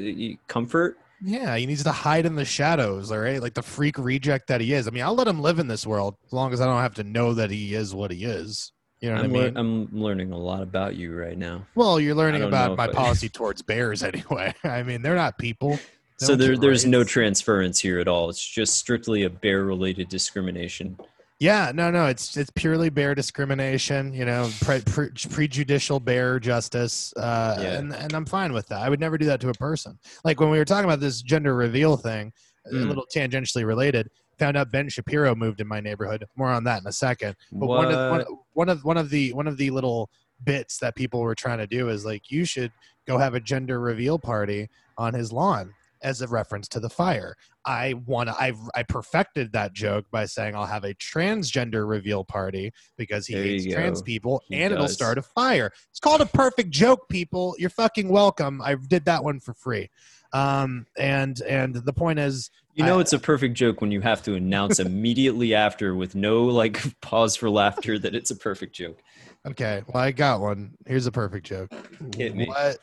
comfort. 0.47 0.97
yeah, 1.21 1.56
he 1.57 1.65
needs 1.65 1.83
to 1.83 1.91
hide 1.91 2.25
in 2.25 2.35
the 2.35 2.45
shadows. 2.45 3.11
All 3.11 3.19
right, 3.19 3.41
like 3.41 3.53
the 3.53 3.61
freak 3.63 3.97
reject 3.97 4.47
that 4.47 4.61
he 4.61 4.73
is. 4.73 4.88
I 4.88 4.91
mean, 4.91 5.03
I'll 5.03 5.15
let 5.15 5.27
him 5.27 5.41
live 5.41 5.59
in 5.59 5.67
this 5.67 5.85
world 5.85 6.15
as 6.25 6.33
long 6.33 6.53
as 6.53 6.61
I 6.61 6.65
don't 6.65 6.81
have 6.81 6.95
to 6.95 7.03
know 7.03 7.33
that 7.33 7.51
he 7.51 7.75
is 7.75 7.94
what 7.94 8.11
he 8.11 8.23
is. 8.25 8.71
You 9.01 9.09
know 9.09 9.15
what 9.15 9.25
I'm, 9.25 9.35
I 9.35 9.39
mean? 9.45 9.57
I'm 9.57 9.97
learning 10.01 10.33
a 10.33 10.38
lot 10.38 10.61
about 10.61 10.95
you 10.95 11.15
right 11.15 11.37
now. 11.37 11.66
well, 11.75 12.01
you're 12.01 12.16
learning 12.16 12.42
know 12.42 12.49
about 12.49 12.75
my 12.75 12.87
policy 12.87 13.30
towards 13.33 13.61
bears 13.61 14.04
anyway. 14.04 14.54
I 14.66 14.83
mean, 14.83 15.01
they're 15.01 15.16
not 15.16 15.37
people. 15.37 15.80
So 16.19 16.35
there, 16.35 16.57
there's 16.57 16.85
no 16.85 17.04
transference 17.04 17.80
here 17.80 17.99
at 17.99 18.07
all. 18.07 18.30
It's 18.30 18.45
just 18.45 18.76
strictly 18.76 19.23
a 19.23 19.30
bear-related 19.30 20.09
discrimination. 20.09 20.97
Yeah, 21.40 21.71
no, 21.73 21.90
no, 21.90 22.07
it's 22.07 22.35
it's 22.35 22.49
purely 22.54 22.90
bear 22.90 23.16
discrimination. 23.16 24.14
You 24.14 24.26
know, 24.26 24.49
pre, 24.59 24.81
pre, 24.81 25.07
prejudicial 25.30 26.02
bear 26.02 26.38
justice, 26.38 27.14
uh, 27.16 27.57
Yeah. 27.61 27.78
and 27.80 27.94
and 27.94 28.14
I'm 28.14 28.26
fine 28.26 28.52
with 28.52 28.68
that. 28.68 28.81
I 28.81 28.90
would 28.90 28.99
never 28.99 29.18
do 29.18 29.26
that 29.28 29.40
to 29.42 29.49
a 29.49 29.54
person. 29.54 29.97
Like 30.26 30.42
when 30.42 30.49
we 30.49 30.57
were 30.57 30.66
talking 30.66 30.83
about 30.83 30.99
this 30.99 31.21
gender 31.21 31.56
reveal 31.56 31.95
thing, 31.95 32.33
a 32.66 32.69
Mm. 32.73 32.90
little 32.90 33.06
tangentially 33.16 33.66
related. 33.66 34.09
Found 34.40 34.57
out 34.57 34.69
Ben 34.71 34.90
Shapiro 34.90 35.33
moved 35.33 35.61
in 35.61 35.68
my 35.68 35.80
neighborhood. 35.80 36.26
More 36.35 36.49
on 36.49 36.66
that 36.66 36.81
in 36.81 36.88
a 36.88 36.92
second. 36.92 37.38
But 37.54 37.68
What? 37.68 37.78
one 37.88 37.94
of, 37.94 38.11
one, 38.11 38.26
one 38.54 38.69
of 38.69 38.83
one 38.83 38.97
of 38.97 39.09
the 39.09 39.31
one 39.31 39.47
of 39.47 39.56
the 39.56 39.69
little 39.69 40.09
bits 40.44 40.78
that 40.80 40.95
people 40.95 41.21
were 41.21 41.35
trying 41.35 41.59
to 41.59 41.68
do 41.68 41.88
is 41.88 42.04
like 42.06 42.30
you 42.30 42.44
should 42.44 42.73
go 43.07 43.18
have 43.18 43.33
a 43.33 43.40
gender 43.40 43.80
reveal 43.80 44.19
party 44.19 44.68
on 44.97 45.14
his 45.14 45.31
lawn 45.31 45.73
as 46.01 46.21
a 46.21 46.27
reference 46.27 46.68
to 46.69 46.79
the 46.79 46.89
fire. 46.89 47.35
I 47.65 47.94
want 48.06 48.29
I 48.29 48.53
I 48.75 48.83
perfected 48.83 49.51
that 49.53 49.73
joke 49.73 50.06
by 50.11 50.25
saying 50.25 50.56
I'll 50.56 50.65
have 50.65 50.83
a 50.85 50.94
transgender 50.95 51.87
reveal 51.87 52.23
party 52.23 52.71
because 52.97 53.27
he 53.27 53.33
There 53.35 53.44
hates 53.44 53.65
trans 53.73 54.01
people 54.01 54.41
He 54.47 54.56
and 54.61 54.73
it'll 54.73 54.87
start 54.87 55.18
a 55.18 55.21
fire. 55.21 55.71
It's 55.91 55.99
called 55.99 56.21
a 56.21 56.25
perfect 56.25 56.71
joke, 56.71 57.09
people. 57.09 57.56
You're 57.59 57.69
fucking 57.69 58.09
welcome. 58.09 58.61
I 58.61 58.75
did 58.75 59.06
that 59.06 59.23
one 59.23 59.39
for 59.39 59.53
free. 59.53 59.89
Um 60.33 60.85
and 60.97 61.41
and 61.41 61.75
the 61.75 61.94
point 61.94 62.19
is 62.19 62.49
You 62.75 62.85
know 62.85 62.97
I- 62.99 63.01
it's 63.01 63.13
a 63.13 63.19
perfect 63.19 63.56
joke 63.56 63.81
when 63.81 63.91
you 63.91 64.01
have 64.01 64.23
to 64.23 64.35
announce 64.35 64.79
immediately 64.79 65.53
after 65.53 65.95
with 65.95 66.15
no 66.15 66.45
like 66.45 66.81
pause 67.01 67.35
for 67.35 67.49
laughter 67.49 67.99
that 67.99 68.15
it's 68.15 68.31
a 68.31 68.35
perfect 68.35 68.73
joke. 68.75 68.99
Okay, 69.47 69.83
well, 69.87 70.03
I 70.03 70.11
got 70.11 70.41
one. 70.41 70.75
Here's 70.85 71.07
a 71.07 71.11
perfect 71.11 71.45
joke. 71.45 71.71
Hit 72.15 72.35
me. 72.35 72.45
What 72.45 72.77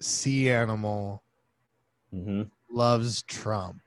sea 0.00 0.50
animal 0.50 1.22
hmm 2.12 2.42
loves 2.70 3.22
Trump? 3.22 3.78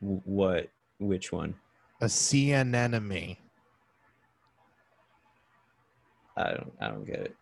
What? 0.00 0.68
Which 0.98 1.32
one? 1.32 1.54
A 2.00 2.08
sea 2.08 2.52
anemone. 2.52 3.36
I 6.36 6.50
don't. 6.50 6.72
I 6.80 6.88
don't 6.88 7.04
get 7.06 7.20
it. 7.20 7.36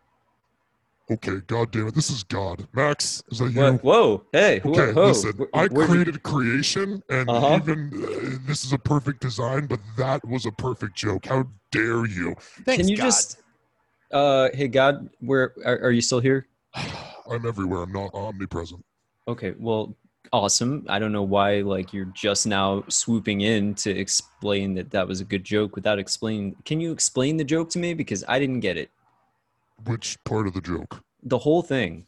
Okay, 1.10 1.40
god 1.46 1.72
damn 1.72 1.88
it, 1.88 1.94
this 1.94 2.10
is 2.10 2.22
God. 2.22 2.66
Max, 2.72 3.22
is 3.30 3.38
that 3.38 3.52
you? 3.52 3.60
What? 3.60 3.84
Whoa! 3.84 4.24
Hey! 4.32 4.60
who- 4.60 4.70
Okay, 4.72 4.92
whoa, 4.92 5.08
listen, 5.08 5.32
wh- 5.36 5.56
I 5.56 5.66
where'd 5.66 5.72
you- 5.72 5.86
created 5.86 6.22
creation, 6.22 7.02
and 7.10 7.28
Uh-huh. 7.28 7.60
even 7.60 7.90
uh, 7.92 8.38
this 8.46 8.64
is 8.64 8.72
a 8.72 8.78
perfect 8.78 9.20
design, 9.20 9.66
but 9.66 9.80
that 9.96 10.24
was 10.26 10.46
a 10.46 10.52
perfect 10.52 10.94
joke. 10.94 11.26
How 11.26 11.44
dare 11.72 12.06
you? 12.06 12.34
Thanks, 12.64 12.82
Can 12.82 12.88
you 12.88 12.96
God. 12.96 13.04
just? 13.04 13.38
Uh, 14.12 14.48
hey 14.54 14.68
God, 14.68 15.10
where 15.20 15.52
are, 15.66 15.80
are 15.86 15.90
you 15.90 16.00
still 16.02 16.20
here? 16.20 16.46
I'm 16.74 17.44
everywhere. 17.46 17.82
I'm 17.82 17.92
not 17.92 18.14
omnipresent. 18.14 18.84
Okay. 19.28 19.54
Well, 19.58 19.96
awesome. 20.32 20.84
I 20.88 20.98
don't 20.98 21.12
know 21.12 21.22
why 21.22 21.60
like 21.60 21.92
you're 21.92 22.06
just 22.06 22.46
now 22.46 22.84
swooping 22.88 23.42
in 23.42 23.74
to 23.76 23.90
explain 23.90 24.74
that 24.74 24.90
that 24.90 25.06
was 25.06 25.20
a 25.20 25.24
good 25.24 25.44
joke 25.44 25.76
without 25.76 25.98
explaining. 25.98 26.56
Can 26.64 26.80
you 26.80 26.92
explain 26.92 27.36
the 27.36 27.44
joke 27.44 27.70
to 27.70 27.78
me 27.78 27.94
because 27.94 28.24
I 28.28 28.38
didn't 28.38 28.60
get 28.60 28.76
it. 28.76 28.90
Which 29.84 30.22
part 30.24 30.46
of 30.46 30.54
the 30.54 30.60
joke? 30.60 31.02
The 31.22 31.38
whole 31.38 31.62
thing. 31.62 32.06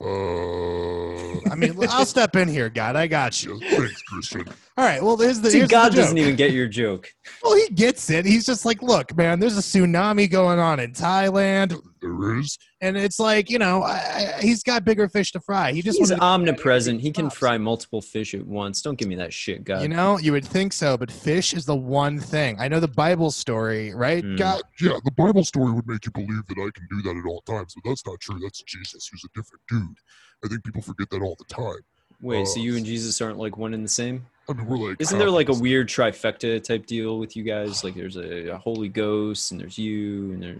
Uh, 0.00 0.04
I 1.50 1.54
mean, 1.56 1.76
I'll 1.88 2.04
step 2.04 2.36
in 2.36 2.48
here, 2.48 2.68
God. 2.68 2.96
I 2.96 3.06
got 3.06 3.42
you. 3.42 3.58
Yeah, 3.62 3.78
thanks, 3.78 4.02
Christian. 4.02 4.46
All 4.76 4.84
right. 4.84 5.02
Well, 5.02 5.16
here's 5.16 5.40
the, 5.40 5.50
See, 5.50 5.58
here's 5.58 5.70
God 5.70 5.92
the 5.92 5.96
doesn't 5.96 6.18
even 6.18 6.36
get 6.36 6.52
your 6.52 6.68
joke. 6.68 7.12
Well, 7.42 7.56
he 7.56 7.68
gets 7.68 8.08
it. 8.08 8.24
He's 8.24 8.46
just 8.46 8.64
like, 8.64 8.80
look, 8.82 9.14
man, 9.16 9.38
there's 9.38 9.58
a 9.58 9.60
tsunami 9.60 10.30
going 10.30 10.58
on 10.58 10.80
in 10.80 10.92
Thailand, 10.92 11.78
There 12.04 12.38
is. 12.38 12.58
and 12.82 12.98
it's 12.98 13.18
like, 13.18 13.48
you 13.48 13.58
know, 13.58 13.82
I, 13.82 14.34
I, 14.36 14.40
he's 14.42 14.62
got 14.62 14.84
bigger 14.84 15.08
fish 15.08 15.32
to 15.32 15.40
fry. 15.40 15.72
He 15.72 15.80
just 15.80 15.98
He's 15.98 16.12
omnipresent. 16.12 17.00
He 17.00 17.10
can 17.10 17.30
fry 17.30 17.56
multiple 17.56 18.02
fish 18.02 18.34
at 18.34 18.46
once. 18.46 18.82
Don't 18.82 18.98
give 18.98 19.08
me 19.08 19.14
that 19.14 19.32
shit, 19.32 19.64
God. 19.64 19.80
You 19.80 19.88
know, 19.88 20.18
you 20.18 20.32
would 20.32 20.44
think 20.44 20.74
so, 20.74 20.98
but 20.98 21.10
fish 21.10 21.54
is 21.54 21.64
the 21.64 21.74
one 21.76 22.18
thing. 22.18 22.56
I 22.60 22.68
know 22.68 22.80
the 22.80 22.88
Bible 22.88 23.30
story, 23.30 23.94
right? 23.94 24.22
Hmm. 24.22 24.36
God, 24.36 24.60
Yeah, 24.80 24.98
the 25.04 25.12
Bible 25.12 25.44
story 25.44 25.72
would 25.72 25.86
make 25.86 26.04
you 26.04 26.12
believe 26.12 26.46
that 26.46 26.58
I 26.58 26.68
can 26.74 26.86
do 26.90 27.00
that 27.02 27.16
at 27.16 27.26
all 27.26 27.40
times, 27.42 27.74
but 27.74 27.88
that's 27.88 28.06
not 28.06 28.20
true. 28.20 28.38
That's 28.38 28.62
Jesus, 28.62 29.08
who's 29.10 29.24
a 29.24 29.28
different 29.34 29.62
dude. 29.68 29.96
I 30.44 30.48
think 30.48 30.62
people 30.62 30.82
forget 30.82 31.08
that 31.10 31.22
all 31.22 31.36
the 31.38 31.54
time. 31.54 31.80
Wait, 32.20 32.46
so 32.46 32.60
Uh, 32.60 32.62
you 32.62 32.76
and 32.76 32.84
Jesus 32.84 33.20
aren't 33.20 33.38
like 33.38 33.56
one 33.56 33.72
and 33.74 33.84
the 33.84 33.88
same? 33.88 34.26
I 34.48 34.52
mean, 34.52 34.66
we're 34.66 34.90
like. 34.90 34.96
Isn't 35.00 35.18
there 35.18 35.30
like 35.30 35.48
a 35.48 35.54
weird 35.54 35.88
trifecta 35.88 36.62
type 36.62 36.84
deal 36.86 37.18
with 37.18 37.34
you 37.34 37.44
guys? 37.44 37.82
Like 37.82 37.94
there's 37.94 38.16
a, 38.16 38.48
a 38.52 38.58
Holy 38.58 38.88
Ghost 38.88 39.52
and 39.52 39.60
there's 39.60 39.78
you 39.78 40.32
and 40.32 40.42
there's 40.42 40.58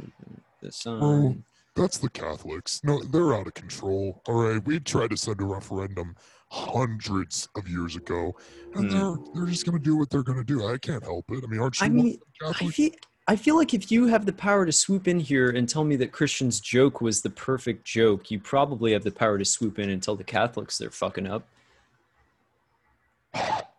the 0.64 0.72
Son. 0.72 0.98
Oh. 1.02 1.36
That's 1.76 1.98
the 1.98 2.08
Catholics. 2.08 2.80
No, 2.84 3.02
they're 3.02 3.34
out 3.34 3.48
of 3.48 3.54
control. 3.54 4.22
All 4.26 4.34
right, 4.34 4.64
we 4.64 4.78
tried 4.78 5.10
to 5.10 5.16
send 5.16 5.40
a 5.40 5.44
referendum 5.44 6.14
hundreds 6.48 7.48
of 7.56 7.68
years 7.68 7.96
ago, 7.96 8.36
and 8.74 8.88
Hmm. 8.90 8.96
they're 8.96 9.16
they're 9.34 9.46
just 9.46 9.66
gonna 9.66 9.80
do 9.80 9.96
what 9.96 10.08
they're 10.08 10.22
gonna 10.22 10.44
do. 10.44 10.66
I 10.66 10.78
can't 10.78 11.02
help 11.02 11.30
it. 11.32 11.42
I 11.42 11.46
mean, 11.48 11.60
aren't 11.60 11.80
you 11.80 11.84
I 11.84 11.88
one 11.88 11.96
mean, 11.96 12.18
I 12.42 12.52
feel, 12.52 12.90
I 13.26 13.36
feel 13.36 13.56
like 13.56 13.74
if 13.74 13.90
you 13.90 14.06
have 14.06 14.24
the 14.24 14.32
power 14.32 14.64
to 14.64 14.70
swoop 14.70 15.08
in 15.08 15.18
here 15.18 15.50
and 15.50 15.68
tell 15.68 15.82
me 15.82 15.96
that 15.96 16.12
Christian's 16.12 16.60
joke 16.60 17.00
was 17.00 17.22
the 17.22 17.30
perfect 17.30 17.84
joke, 17.84 18.30
you 18.30 18.38
probably 18.38 18.92
have 18.92 19.02
the 19.02 19.10
power 19.10 19.36
to 19.36 19.44
swoop 19.44 19.80
in 19.80 19.90
and 19.90 20.00
tell 20.00 20.14
the 20.14 20.22
Catholics 20.24 20.78
they're 20.78 20.90
fucking 20.90 21.26
up. 21.26 21.48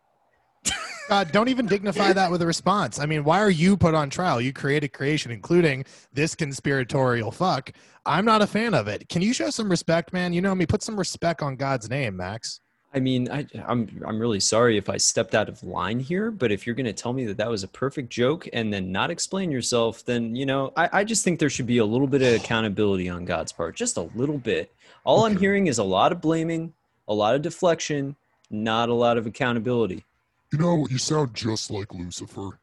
God, 1.07 1.31
don't 1.31 1.49
even 1.49 1.67
dignify 1.67 2.13
that 2.13 2.31
with 2.31 2.41
a 2.41 2.47
response. 2.47 2.99
I 2.99 3.05
mean, 3.05 3.23
why 3.23 3.39
are 3.39 3.49
you 3.49 3.77
put 3.77 3.93
on 3.93 4.09
trial? 4.09 4.41
You 4.41 4.51
created 4.51 4.91
creation, 4.91 5.31
including 5.31 5.85
this 6.13 6.33
conspiratorial 6.33 7.31
fuck. 7.31 7.71
I'm 8.07 8.25
not 8.25 8.41
a 8.41 8.47
fan 8.47 8.73
of 8.73 8.87
it. 8.87 9.07
Can 9.07 9.21
you 9.21 9.33
show 9.33 9.51
some 9.51 9.69
respect, 9.69 10.13
man? 10.13 10.33
You 10.33 10.41
know 10.41 10.55
me. 10.55 10.65
Put 10.65 10.81
some 10.81 10.97
respect 10.97 11.43
on 11.43 11.57
God's 11.57 11.89
name, 11.89 12.17
Max. 12.17 12.59
I 12.95 12.99
mean, 12.99 13.29
I, 13.29 13.45
I'm 13.67 14.01
I'm 14.07 14.19
really 14.19 14.39
sorry 14.39 14.77
if 14.77 14.89
I 14.89 14.95
stepped 14.95 15.35
out 15.35 15.49
of 15.49 15.61
line 15.63 15.99
here, 15.99 16.31
but 16.31 16.49
if 16.49 16.65
you're 16.65 16.75
going 16.75 16.85
to 16.85 16.93
tell 16.93 17.11
me 17.11 17.25
that 17.25 17.35
that 17.37 17.49
was 17.49 17.61
a 17.61 17.67
perfect 17.67 18.09
joke 18.09 18.47
and 18.53 18.73
then 18.73 18.89
not 18.89 19.11
explain 19.11 19.51
yourself, 19.51 20.05
then 20.05 20.33
you 20.33 20.45
know, 20.45 20.71
I, 20.77 20.89
I 20.93 21.03
just 21.03 21.23
think 21.23 21.39
there 21.39 21.49
should 21.49 21.67
be 21.67 21.79
a 21.79 21.85
little 21.85 22.07
bit 22.07 22.21
of 22.21 22.41
accountability 22.41 23.09
on 23.09 23.25
God's 23.25 23.51
part, 23.51 23.75
just 23.75 23.97
a 23.97 24.09
little 24.15 24.37
bit. 24.37 24.73
All 25.03 25.25
I'm 25.25 25.37
hearing 25.37 25.67
is 25.67 25.77
a 25.77 25.83
lot 25.83 26.13
of 26.13 26.21
blaming, 26.21 26.73
a 27.09 27.13
lot 27.13 27.35
of 27.35 27.41
deflection, 27.41 28.15
not 28.49 28.87
a 28.87 28.93
lot 28.93 29.17
of 29.17 29.27
accountability. 29.27 30.05
You 30.55 30.61
know, 30.61 30.87
you 30.89 30.97
sound 30.97 31.33
just 31.33 31.69
like 31.69 31.93
Lucifer. 31.93 32.61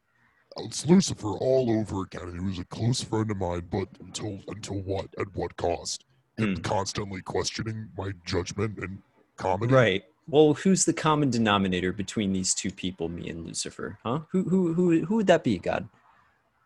It's 0.57 0.83
Lucifer 0.87 1.27
all 1.27 1.69
over 1.69 2.01
again. 2.01 2.33
He 2.33 2.39
was 2.39 2.57
a 2.57 2.65
close 2.65 3.03
friend 3.03 3.29
of 3.29 3.37
mine, 3.37 3.67
but 3.69 3.87
until 3.99 4.39
until 4.47 4.81
what? 4.81 5.09
At 5.19 5.27
what 5.35 5.55
cost? 5.57 6.03
And 6.39 6.57
Hmm. 6.57 6.61
constantly 6.63 7.21
questioning 7.21 7.89
my 7.95 8.13
judgment 8.25 8.79
and 8.79 9.03
comedy. 9.37 9.71
Right. 9.71 10.03
Well, 10.27 10.55
who's 10.55 10.85
the 10.85 10.93
common 10.93 11.29
denominator 11.29 11.93
between 11.93 12.33
these 12.33 12.55
two 12.55 12.71
people, 12.71 13.09
me 13.09 13.29
and 13.29 13.45
Lucifer? 13.45 13.99
Huh? 14.01 14.21
Who 14.31 14.41
who 14.49 14.73
who 14.73 15.05
who 15.05 15.15
would 15.17 15.27
that 15.27 15.43
be, 15.43 15.59
God? 15.59 15.87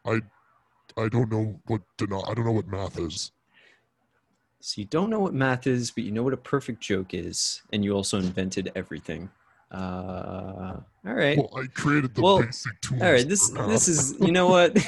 I 0.05 0.21
I 0.95 1.09
don't 1.09 1.29
know 1.29 1.59
what 1.65 1.81
deno- 1.97 2.25
I 2.25 2.35
don't 2.35 2.45
know 2.45 2.53
what 2.53 2.69
math 2.69 2.97
is. 2.97 3.33
So 4.61 4.79
you 4.79 4.87
don't 4.87 5.09
know 5.09 5.19
what 5.19 5.33
math 5.33 5.67
is, 5.67 5.91
but 5.91 6.05
you 6.05 6.11
know 6.13 6.23
what 6.23 6.33
a 6.33 6.37
perfect 6.37 6.79
joke 6.79 7.13
is, 7.13 7.63
and 7.73 7.83
you 7.83 7.91
also 7.91 8.17
invented 8.17 8.71
everything. 8.75 9.29
Uh, 9.71 10.79
all 11.05 11.13
right. 11.13 11.37
Well, 11.37 11.49
I 11.55 11.67
created 11.67 12.15
the 12.15 12.21
Well, 12.21 12.41
basic 12.41 12.79
tools. 12.81 13.01
All 13.01 13.11
right. 13.11 13.27
This 13.27 13.49
this 13.49 13.87
is 13.87 14.15
you 14.19 14.31
know 14.31 14.47
what? 14.47 14.77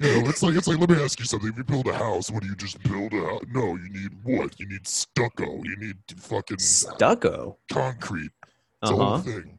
You 0.00 0.22
know, 0.22 0.28
it's 0.28 0.42
like 0.42 0.56
it's 0.56 0.66
like 0.66 0.78
let 0.78 0.90
me 0.90 1.00
ask 1.00 1.20
you 1.20 1.24
something. 1.24 1.50
If 1.50 1.56
you 1.56 1.64
build 1.64 1.86
a 1.86 1.94
house, 1.94 2.28
what 2.30 2.42
do 2.42 2.48
you 2.48 2.56
just 2.56 2.82
build 2.82 3.12
a 3.12 3.20
house? 3.20 3.42
No, 3.52 3.76
you 3.76 3.88
need 3.90 4.10
what? 4.24 4.58
You 4.58 4.68
need 4.68 4.86
stucco. 4.88 5.62
You 5.62 5.76
need 5.78 5.96
fucking 6.16 6.58
Stucco. 6.58 7.58
concrete. 7.70 8.32
It's 8.82 8.90
Uh 8.90 8.94
a 8.94 8.96
whole 8.96 9.10
huh. 9.12 9.18
thing. 9.18 9.58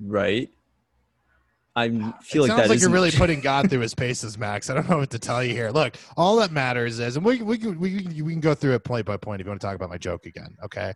Right. 0.00 0.50
I 1.76 1.88
feel 2.22 2.44
it 2.44 2.48
like 2.48 2.48
sounds 2.48 2.62
that 2.62 2.68
like 2.70 2.80
you're 2.80 2.88
really 2.88 3.10
putting 3.16 3.40
God 3.40 3.68
through 3.68 3.80
his 3.80 3.94
paces, 3.94 4.38
Max. 4.38 4.70
I 4.70 4.74
don't 4.74 4.88
know 4.88 4.96
what 4.96 5.10
to 5.10 5.18
tell 5.18 5.44
you 5.44 5.52
here. 5.52 5.70
Look, 5.70 5.98
all 6.16 6.36
that 6.36 6.50
matters 6.50 6.98
is, 6.98 7.16
and 7.16 7.24
we 7.24 7.42
we 7.42 7.58
we 7.58 8.22
we 8.22 8.32
can 8.32 8.40
go 8.40 8.54
through 8.54 8.74
it 8.74 8.84
point 8.84 9.04
by 9.04 9.18
point 9.18 9.42
if 9.42 9.46
you 9.46 9.50
want 9.50 9.60
to 9.60 9.66
talk 9.66 9.76
about 9.76 9.90
my 9.90 9.98
joke 9.98 10.24
again. 10.24 10.56
Okay. 10.64 10.94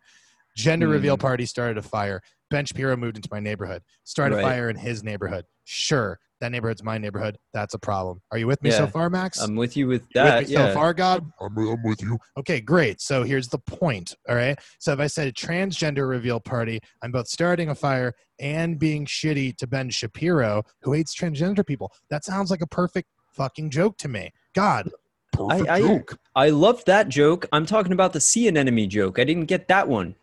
Gender 0.55 0.87
reveal 0.87 1.15
Hmm. 1.15 1.21
party 1.21 1.45
started 1.45 1.77
a 1.77 1.81
fire. 1.81 2.21
Ben 2.49 2.65
Shapiro 2.65 2.97
moved 2.97 3.15
into 3.15 3.29
my 3.31 3.39
neighborhood. 3.39 3.81
Started 4.03 4.35
Right. 4.35 4.41
a 4.41 4.45
fire 4.47 4.69
in 4.69 4.75
his 4.75 5.03
neighborhood. 5.03 5.45
Sure, 5.63 6.19
that 6.41 6.51
neighborhood's 6.51 6.83
my 6.83 6.97
neighborhood. 6.97 7.37
That's 7.53 7.73
a 7.73 7.79
problem. 7.79 8.21
Are 8.31 8.37
you 8.37 8.45
with 8.47 8.61
me 8.61 8.71
so 8.71 8.87
far, 8.87 9.09
Max? 9.09 9.39
I'm 9.39 9.55
with 9.55 9.77
you 9.77 9.87
with 9.87 10.01
with 10.01 10.09
that. 10.15 10.47
me 10.47 10.53
yeah. 10.53 10.67
so 10.67 10.73
far, 10.73 10.93
God. 10.93 11.25
I'm, 11.39 11.57
I'm 11.57 11.83
with 11.83 12.01
you. 12.01 12.17
Okay, 12.37 12.59
great. 12.59 12.99
So 12.99 13.23
here's 13.23 13.47
the 13.47 13.59
point. 13.59 14.15
All 14.27 14.35
right. 14.35 14.59
So 14.79 14.91
if 14.91 14.99
I 14.99 15.07
said 15.07 15.33
transgender 15.35 16.09
reveal 16.09 16.41
party, 16.41 16.79
I'm 17.01 17.11
both 17.11 17.27
starting 17.29 17.69
a 17.69 17.75
fire 17.75 18.13
and 18.39 18.77
being 18.77 19.05
shitty 19.05 19.55
to 19.57 19.67
Ben 19.67 19.89
Shapiro, 19.89 20.63
who 20.81 20.91
hates 20.91 21.15
transgender 21.15 21.65
people. 21.65 21.93
That 22.09 22.25
sounds 22.25 22.51
like 22.51 22.61
a 22.61 22.67
perfect 22.67 23.07
fucking 23.33 23.69
joke 23.69 23.97
to 23.99 24.09
me. 24.09 24.31
God. 24.53 24.89
Perfect 25.31 25.69
I- 25.69 25.79
joke. 25.79 26.17
I 26.35 26.49
loved 26.49 26.85
that 26.87 27.07
joke. 27.07 27.45
I'm 27.53 27.65
talking 27.65 27.93
about 27.93 28.11
the 28.11 28.19
sea 28.19 28.49
anemone 28.49 28.89
joke. 28.89 29.19
I 29.19 29.23
didn't 29.23 29.45
get 29.45 29.69
that 29.69 29.87
one. 29.87 30.15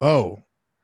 Oh. 0.00 0.42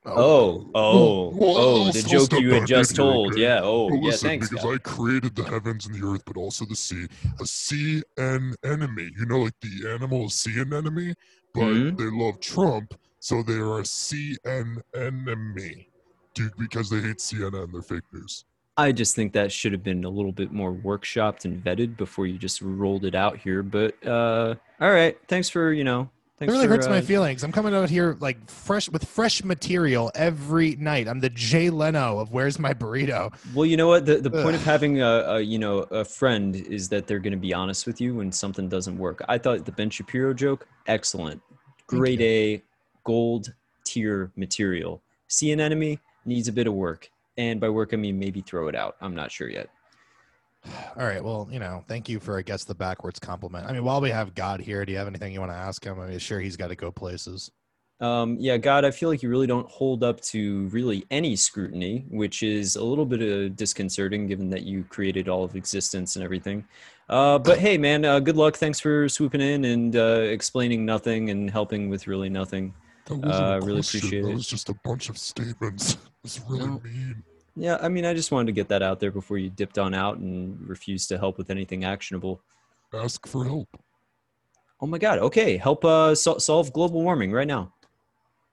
Oh, 0.08 0.70
oh, 0.75 1.30
Well, 1.35 1.56
oh, 1.56 1.90
the 1.90 2.02
joke 2.02 2.30
you 2.40 2.52
had 2.52 2.66
just 2.66 2.94
told. 2.94 3.32
okay? 3.32 3.42
Yeah. 3.42 3.61
Oh, 3.62 3.88
But 3.90 3.96
yeah. 3.96 4.02
listen, 4.02 4.28
Thanks. 4.28 4.49
because 4.49 4.64
God. 4.64 4.75
I 4.75 4.78
created 4.78 5.35
the 5.35 5.42
heavens 5.42 5.87
and 5.87 5.94
the 5.96 6.06
earth, 6.06 6.23
but 6.25 6.37
also 6.37 6.64
the 6.64 6.76
sea. 6.76 7.06
A 7.40 7.46
sea 7.46 8.02
and 8.16 8.54
enemy. 8.64 9.11
You 9.18 9.26
know, 9.26 9.40
like 9.40 9.54
the 9.61 9.90
animal 9.90 10.26
is 10.26 10.35
sea 10.35 10.61
and 10.61 10.73
enemy, 10.73 11.12
but 11.54 11.62
Mhm. 11.64 11.99
they 11.99 12.04
love 12.04 12.38
Trump, 12.38 12.94
so 13.18 13.42
they 13.42 13.54
are 13.54 13.80
a 13.80 13.85
sea 13.85 14.37
and 14.44 14.80
enemy. 14.94 15.88
Dude, 16.35 16.52
because 16.56 16.88
they 16.88 17.00
hate 17.00 17.18
CNN, 17.20 17.73
they're 17.73 17.82
fake 17.82 18.04
news. 18.12 18.44
I 18.76 18.92
just 18.92 19.16
think 19.16 19.32
that 19.32 19.50
should 19.50 19.73
have 19.73 19.82
been 19.82 20.04
a 20.04 20.08
little 20.08 20.32
bit 20.32 20.52
more 20.52 20.73
workshopped 20.73 21.46
and 21.46 21.64
vetted 21.64 21.96
before 21.96 22.26
you 22.28 22.38
just 22.38 22.61
rolled 22.62 23.06
it 23.06 23.14
out 23.16 23.38
here. 23.38 23.62
But 23.64 24.06
uh, 24.06 24.54
all 24.80 24.90
right, 24.92 25.18
thanks 25.28 25.49
for 25.49 25.73
you 25.73 25.82
know. 25.82 26.11
It 26.38 26.49
really 26.49 26.66
for, 26.66 26.75
hurts 26.75 26.87
my 26.87 26.99
uh, 26.99 27.02
feelings. 27.02 27.43
I'm 27.43 27.52
coming 27.52 27.75
out 27.75 27.88
here 27.88 28.14
like 28.21 28.50
fresh 28.50 28.90
with 28.90 29.07
fresh 29.07 29.43
material 29.43 30.11
every 30.14 30.76
night. 30.76 31.09
I'm 31.09 31.21
the 31.21 31.31
Jay 31.31 31.71
Leno 31.71 32.19
of 32.19 32.31
Where's 32.31 32.59
My 32.59 32.75
Burrito. 32.75 33.33
Well, 33.55 33.64
you 33.64 33.78
know 33.78 33.88
what? 33.88 34.05
The 34.05 34.19
the 34.19 34.31
point 34.31 34.55
of 34.55 34.62
having 34.62 35.00
a, 35.00 35.07
a 35.07 35.40
you 35.40 35.59
know 35.59 35.78
a 35.90 36.05
friend 36.05 36.55
is 36.55 36.90
that 36.90 37.07
they're 37.07 37.21
going 37.21 37.33
to 37.33 37.38
be 37.38 37.55
honest 37.55 37.87
with 37.87 38.02
you 38.02 38.16
when 38.16 38.31
something 38.33 38.69
doesn't 38.69 38.99
work. 38.99 39.23
I 39.28 39.38
thought 39.38 39.64
the 39.64 39.73
Ben 39.73 39.88
Shapiro 39.88 40.35
joke 40.35 40.69
excellent, 40.87 41.40
grade 41.87 42.21
A, 42.21 42.62
gold 43.05 43.55
tier 43.85 44.31
material. 44.37 45.00
See 45.28 45.52
an 45.52 45.61
enemy 45.61 46.00
needs 46.26 46.49
a 46.49 46.52
bit 46.52 46.66
of 46.66 46.75
work, 46.75 47.11
and 47.38 47.59
by 47.59 47.71
work 47.71 47.95
I 47.95 47.97
mean 47.97 48.19
maybe 48.19 48.43
throw 48.43 48.69
it 48.69 48.75
out. 48.75 48.97
I'm 49.00 49.14
not 49.14 49.33
sure 49.33 49.49
yet. 49.49 49.71
All 50.96 51.04
right. 51.06 51.23
Well, 51.23 51.49
you 51.50 51.58
know, 51.58 51.85
thank 51.88 52.08
you 52.08 52.20
for 52.20 52.38
I 52.38 52.42
guess 52.42 52.64
the 52.64 52.75
backwards 52.75 53.18
compliment. 53.18 53.66
I 53.66 53.73
mean, 53.73 53.85
while 53.85 54.00
we 54.00 54.11
have 54.11 54.35
God 54.35 54.61
here, 54.61 54.85
do 54.85 54.92
you 54.92 54.99
have 54.99 55.06
anything 55.06 55.32
you 55.32 55.40
want 55.40 55.52
to 55.52 55.56
ask 55.56 55.85
him? 55.85 56.00
I 56.00 56.08
mean, 56.08 56.18
sure 56.18 56.40
he's 56.40 56.56
got 56.56 56.68
to 56.68 56.76
go 56.76 56.90
places. 56.90 57.50
Um, 57.99 58.37
yeah, 58.38 58.58
God, 58.58 58.85
I 58.85 58.90
feel 58.90 59.08
like 59.08 59.23
you 59.23 59.30
really 59.30 59.46
don't 59.46 59.68
hold 59.70 60.04
up 60.04 60.20
to 60.23 60.66
really 60.66 61.06
any 61.11 61.35
scrutiny, 61.35 62.04
which 62.11 62.42
is 62.42 62.76
a 62.76 62.85
little 62.85 63.06
bit 63.06 63.23
uh, 63.23 63.49
disconcerting 63.54 64.26
given 64.26 64.50
that 64.50 64.64
you 64.64 64.85
created 64.85 65.30
all 65.30 65.44
of 65.44 65.56
existence 65.56 66.16
and 66.16 66.23
everything. 66.23 66.66
Uh, 67.08 67.38
but 67.38 67.58
hey, 67.58 67.78
man, 67.78 68.04
uh, 68.04 68.20
good 68.20 68.37
luck. 68.37 68.56
Thanks 68.56 68.80
for 68.80 69.08
swooping 69.08 69.40
in 69.40 69.64
and 69.64 69.96
uh, 69.96 70.20
explaining 70.28 70.85
nothing 70.85 71.30
and 71.30 71.49
helping 71.49 71.88
with 71.88 72.06
really 72.06 72.28
nothing. 72.28 72.75
That 73.06 73.14
wasn't 73.16 73.49
Uh, 73.49 73.52
a 73.52 73.61
really 73.61 73.80
question. 73.80 73.99
appreciate 74.00 74.23
that 74.23 74.30
it. 74.30 74.35
was 74.35 74.46
just 74.46 74.68
a 74.68 74.75
bunch 74.85 75.08
of 75.08 75.16
statements. 75.16 75.96
It's 76.25 76.40
really 76.50 76.66
No. 76.66 76.80
mean. 76.85 77.23
Yeah, 77.56 77.78
I 77.80 77.88
mean, 77.88 78.04
I 78.04 78.12
just 78.14 78.30
wanted 78.30 78.46
to 78.46 78.52
get 78.52 78.68
that 78.68 78.82
out 78.82 79.00
there 79.00 79.10
before 79.10 79.38
you 79.38 79.48
dipped 79.48 79.78
on 79.78 79.94
out 79.94 80.18
and 80.18 80.58
refused 80.68 81.08
to 81.08 81.18
help 81.18 81.38
with 81.38 81.50
anything 81.50 81.84
actionable. 81.84 82.42
Ask 82.92 83.26
for 83.26 83.44
help. 83.44 83.68
Oh 84.80 84.86
my 84.86 84.98
God. 84.98 85.18
Okay, 85.20 85.56
help 85.56 85.84
uh, 85.84 86.14
so- 86.14 86.38
solve 86.38 86.72
global 86.72 87.02
warming 87.02 87.32
right 87.32 87.46
now. 87.46 87.72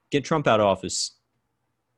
Get 0.09 0.23
Trump 0.23 0.47
out 0.47 0.59
of 0.61 0.65
office. 0.67 1.11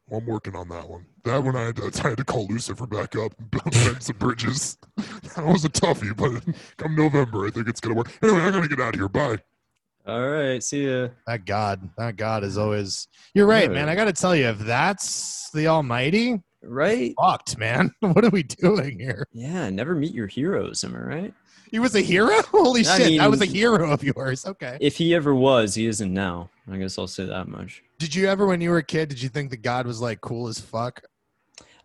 Well, 0.07 0.19
I'm 0.19 0.25
working 0.25 0.55
on 0.55 0.67
that 0.69 0.87
one. 0.89 1.05
That 1.23 1.43
one 1.43 1.55
I 1.55 1.65
had 1.65 1.75
to, 1.77 1.91
I 2.03 2.09
had 2.09 2.17
to 2.17 2.23
call 2.23 2.47
Lucifer 2.47 2.87
back 2.87 3.15
up 3.15 3.33
and 3.37 3.51
build 3.51 3.71
bend 3.71 4.01
some 4.03 4.17
bridges. 4.17 4.77
That 5.35 5.45
was 5.45 5.65
a 5.65 5.69
toughie, 5.69 6.15
but 6.15 6.41
come 6.77 6.95
November, 6.95 7.45
I 7.45 7.49
think 7.49 7.67
it's 7.67 7.81
gonna 7.81 7.95
work. 7.95 8.09
Anyway, 8.23 8.39
I 8.39 8.51
gotta 8.51 8.69
get 8.69 8.79
out 8.79 8.93
of 8.93 8.99
here. 9.01 9.09
Bye. 9.09 9.37
All 10.07 10.29
right, 10.29 10.63
see 10.63 10.87
ya. 10.89 11.09
That 11.27 11.45
God, 11.45 11.89
that 11.97 12.15
God 12.15 12.45
is 12.45 12.57
always. 12.57 13.09
You're 13.33 13.47
right, 13.47 13.63
Yeah. 13.69 13.73
man. 13.75 13.89
I 13.89 13.95
got 13.95 14.05
to 14.05 14.13
tell 14.13 14.33
you, 14.35 14.45
if 14.45 14.59
that's 14.59 15.49
the 15.51 15.67
Almighty, 15.67 16.41
right? 16.67 17.13
Fucked, 17.19 17.57
man. 17.57 17.93
What 17.99 18.23
are 18.23 18.29
we 18.29 18.43
doing 18.43 18.99
here? 18.99 19.27
Yeah, 19.33 19.69
never 19.69 19.95
meet 19.95 20.13
your 20.13 20.27
heroes. 20.27 20.83
Am 20.83 20.95
I 20.95 20.99
right? 20.99 21.33
He 21.71 21.79
was 21.79 21.95
a 21.95 22.01
hero? 22.01 22.41
Holy 22.51 22.85
I 22.85 22.97
shit. 22.97 23.19
I 23.19 23.27
was 23.27 23.41
a 23.41 23.45
hero 23.45 23.91
of 23.91 24.03
yours. 24.03 24.45
Okay. 24.45 24.77
If 24.79 24.95
he 24.97 25.15
ever 25.15 25.33
was, 25.33 25.75
he 25.75 25.87
isn't 25.87 26.13
now. 26.13 26.49
I 26.71 26.77
guess 26.77 26.97
I'll 26.97 27.07
say 27.07 27.25
that 27.25 27.47
much. 27.47 27.83
Did 27.99 28.13
you 28.15 28.27
ever, 28.27 28.45
when 28.45 28.61
you 28.61 28.69
were 28.69 28.77
a 28.77 28.83
kid, 28.83 29.09
did 29.09 29.21
you 29.21 29.29
think 29.29 29.49
that 29.51 29.61
God 29.61 29.87
was 29.87 30.01
like 30.01 30.21
cool 30.21 30.47
as 30.47 30.59
fuck? 30.59 31.01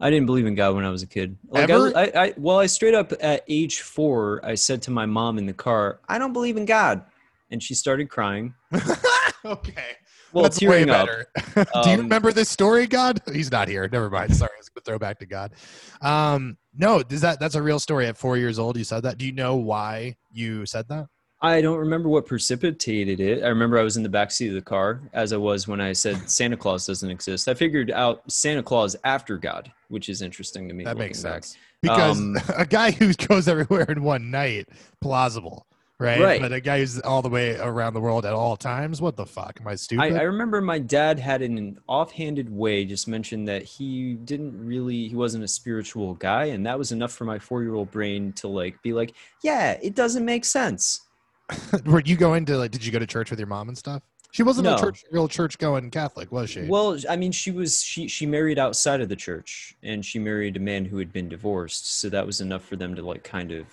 I 0.00 0.08
didn't 0.08 0.26
believe 0.26 0.46
in 0.46 0.54
God 0.54 0.74
when 0.74 0.84
I 0.84 0.90
was 0.90 1.02
a 1.02 1.06
kid. 1.06 1.36
Like 1.48 1.68
Ever? 1.68 1.96
I, 1.96 2.04
I, 2.04 2.24
I, 2.24 2.34
well, 2.38 2.58
I 2.58 2.66
straight 2.66 2.94
up 2.94 3.12
at 3.20 3.44
age 3.48 3.80
four, 3.80 4.40
I 4.44 4.54
said 4.54 4.80
to 4.82 4.90
my 4.90 5.04
mom 5.04 5.36
in 5.36 5.44
the 5.44 5.52
car, 5.52 6.00
"I 6.08 6.18
don't 6.18 6.32
believe 6.32 6.56
in 6.56 6.64
God," 6.64 7.04
and 7.50 7.62
she 7.62 7.74
started 7.74 8.08
crying. 8.08 8.54
okay. 9.44 9.96
Well, 10.32 10.44
That's 10.44 10.58
tearing 10.58 10.88
way 10.88 10.92
up. 10.94 11.06
better. 11.06 11.26
Do 11.82 11.90
you 11.90 11.96
Um, 11.96 12.00
remember 12.02 12.32
this 12.32 12.48
story, 12.48 12.86
God? 12.86 13.20
He's 13.32 13.50
not 13.50 13.68
here. 13.68 13.88
Never 13.90 14.08
mind. 14.10 14.34
Sorry, 14.36 14.50
I 14.54 14.58
was 14.58 14.68
gonna 14.68 14.82
throw 14.84 14.98
back 14.98 15.18
to 15.20 15.26
God. 15.26 15.52
Um, 16.00 16.56
no, 16.74 17.02
is 17.10 17.20
that 17.22 17.40
that's 17.40 17.54
a 17.56 17.62
real 17.62 17.78
story? 17.78 18.06
At 18.06 18.16
four 18.16 18.36
years 18.36 18.58
old, 18.58 18.76
you 18.76 18.84
said 18.84 19.02
that. 19.02 19.18
Do 19.18 19.26
you 19.26 19.32
know 19.32 19.56
why 19.56 20.16
you 20.30 20.66
said 20.66 20.88
that? 20.88 21.06
I 21.42 21.62
don't 21.62 21.78
remember 21.78 22.10
what 22.10 22.26
precipitated 22.26 23.18
it. 23.18 23.42
I 23.42 23.48
remember 23.48 23.78
I 23.78 23.82
was 23.82 23.96
in 23.96 24.02
the 24.02 24.10
back 24.10 24.30
seat 24.30 24.48
of 24.48 24.54
the 24.54 24.60
car, 24.60 25.00
as 25.14 25.32
I 25.32 25.38
was 25.38 25.66
when 25.66 25.80
I 25.80 25.92
said 25.94 26.16
Santa 26.30 26.56
Claus 26.56 26.86
doesn't 26.86 27.08
exist. 27.10 27.48
I 27.48 27.54
figured 27.54 27.90
out 27.90 28.22
Santa 28.30 28.62
Claus 28.62 28.94
after 29.04 29.38
God, 29.38 29.72
which 29.88 30.08
is 30.10 30.20
interesting 30.20 30.68
to 30.68 30.74
me. 30.74 30.84
That 30.84 30.98
makes 30.98 31.24
looking 31.24 31.34
back. 31.36 31.44
sense. 31.44 31.56
Because 31.82 32.18
Um, 32.18 32.36
a 32.56 32.66
guy 32.66 32.90
who 32.90 33.14
goes 33.14 33.48
everywhere 33.48 33.84
in 33.90 34.02
one 34.02 34.30
night, 34.30 34.68
plausible, 35.00 35.66
right? 36.00 36.20
Right. 36.20 36.40
But 36.40 36.52
a 36.52 36.60
guy 36.60 36.78
who's 36.78 36.98
all 37.00 37.22
the 37.22 37.28
way 37.28 37.56
around 37.56 37.94
the 37.94 38.00
world 38.00 38.24
at 38.24 38.32
all 38.32 38.56
times, 38.56 39.00
what 39.00 39.16
the 39.16 39.26
fuck? 39.26 39.58
Am 39.60 39.68
I 39.68 39.76
stupid? 39.76 40.14
I, 40.14 40.20
I 40.20 40.22
remember 40.22 40.60
my 40.60 40.78
dad 40.78 41.18
had 41.18 41.42
in 41.42 41.58
an 41.58 41.78
offhanded 41.86 42.50
way 42.50 42.84
just 42.84 43.06
mentioned 43.06 43.46
that 43.48 43.62
he 43.62 44.14
didn't 44.14 44.58
really 44.64 45.08
he 45.08 45.14
wasn't 45.14 45.44
a 45.44 45.48
spiritual 45.48 46.14
guy 46.14 46.46
and 46.46 46.66
that 46.66 46.78
was 46.78 46.92
enough 46.92 47.12
for 47.12 47.24
my 47.24 47.38
four 47.38 47.62
year 47.62 47.74
old 47.74 47.90
brain 47.90 48.32
to 48.32 48.48
like 48.48 48.80
be 48.82 48.92
like 48.92 49.12
yeah 49.42 49.78
it 49.82 49.94
doesn't 49.94 50.24
make 50.24 50.44
sense 50.44 51.02
Were 51.86 52.02
you 52.04 52.16
going 52.16 52.44
to 52.46 52.56
like? 52.56 52.70
Did 52.70 52.84
you 52.84 52.92
go 52.92 52.98
to 52.98 53.06
church 53.06 53.30
with 53.30 53.38
your 53.38 53.48
mom 53.48 53.68
and 53.68 53.76
stuff? 53.76 54.02
She 54.32 54.44
wasn't 54.44 54.68
a 54.68 54.76
church, 54.78 55.04
real 55.10 55.26
church 55.26 55.58
going 55.58 55.90
Catholic, 55.90 56.30
was 56.30 56.50
she? 56.50 56.62
well 56.62 56.96
i 57.08 57.16
mean 57.16 57.32
she 57.32 57.50
was 57.50 57.82
she 57.82 58.06
she 58.06 58.26
married 58.26 58.58
outside 58.58 59.00
of 59.00 59.08
the 59.08 59.16
church 59.16 59.74
and 59.82 60.04
she 60.04 60.20
married 60.20 60.56
a 60.56 60.60
man 60.60 60.84
who 60.84 60.98
had 60.98 61.12
been 61.12 61.28
divorced 61.28 61.98
so 62.00 62.08
that 62.08 62.24
was 62.24 62.40
enough 62.40 62.64
for 62.64 62.76
them 62.76 62.94
to 62.94 63.02
like 63.02 63.24
kind 63.24 63.50
of 63.50 63.66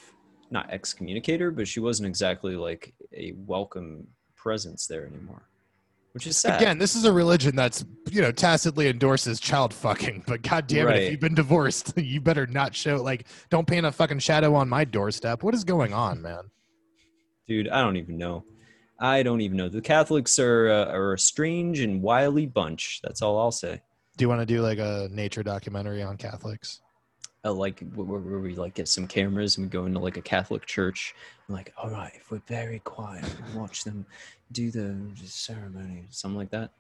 not 0.52 0.70
excommunicator, 0.70 1.52
but 1.52 1.68
she 1.68 1.80
wasn't 1.80 2.08
exactly 2.08 2.56
like 2.56 2.94
a 3.14 3.34
welcome 3.36 4.08
presence 4.36 4.88
there 4.88 5.06
anymore 5.06 5.48
which 6.18 6.26
is 6.26 6.36
sad 6.36 6.60
Again, 6.60 6.80
this 6.80 6.96
is 6.96 7.06
a 7.06 7.14
religion 7.14 7.56
that's 7.56 7.86
you 8.10 8.24
know 8.24 8.32
tacitly 8.32 8.88
endorses 8.88 9.40
child 9.40 9.72
fucking. 9.72 10.24
But 10.26 10.42
god 10.42 10.66
damn 10.66 10.88
it, 10.88 10.98
if 10.98 11.12
you've 11.12 11.20
been 11.20 11.36
divorced, 11.36 11.94
you 11.98 12.20
better 12.20 12.48
not 12.48 12.74
show 12.74 12.96
like 12.96 13.28
don't 13.52 13.68
paint 13.68 13.86
a 13.86 13.92
fucking 13.92 14.18
shadow 14.18 14.56
on 14.56 14.68
my 14.68 14.84
doorstep. 14.84 15.44
What 15.44 15.54
is 15.54 15.64
going 15.64 15.94
on, 15.94 16.24
man? 16.24 16.50
Dude, 17.48 17.70
I 17.70 17.82
don't 17.82 17.98
even 17.98 18.18
know. 18.18 18.46
I 19.00 19.22
don't 19.22 19.42
even 19.42 19.58
know. 19.58 19.70
The 19.70 19.80
Catholics 19.80 20.40
are 20.40 20.70
uh, 20.70 20.92
are 20.92 21.14
a 21.14 21.20
strange 21.20 21.82
and 21.82 22.02
wily 22.02 22.48
bunch. 22.48 23.00
That's 23.04 23.22
all 23.22 23.40
I'll 23.40 23.52
say. 23.52 23.80
Do 24.18 24.24
you 24.24 24.30
want 24.30 24.42
to 24.42 24.48
do 24.48 24.62
like 24.62 24.80
a 24.80 25.08
nature 25.12 25.44
documentary 25.44 26.02
on 26.02 26.18
Catholics? 26.18 26.82
Uh, 27.46 27.54
like 27.54 27.80
where, 27.96 28.20
where 28.20 28.40
we 28.40 28.56
like 28.56 28.74
get 28.74 28.88
some 28.88 29.08
cameras 29.08 29.58
and 29.58 29.68
we 29.68 29.70
go 29.70 29.86
into 29.86 30.00
like 30.00 30.18
a 30.18 30.22
Catholic 30.22 30.66
church. 30.66 31.14
I'm 31.48 31.56
like, 31.56 31.72
all 31.82 31.90
right, 31.90 32.12
if 32.16 32.30
we're 32.32 32.42
very 32.48 32.80
quiet, 32.80 33.24
watch 33.56 33.84
them 33.84 34.06
do 34.52 34.72
the 34.72 34.98
ceremony, 35.24 36.06
something 36.10 36.38
like 36.38 36.50
that. 36.50 36.72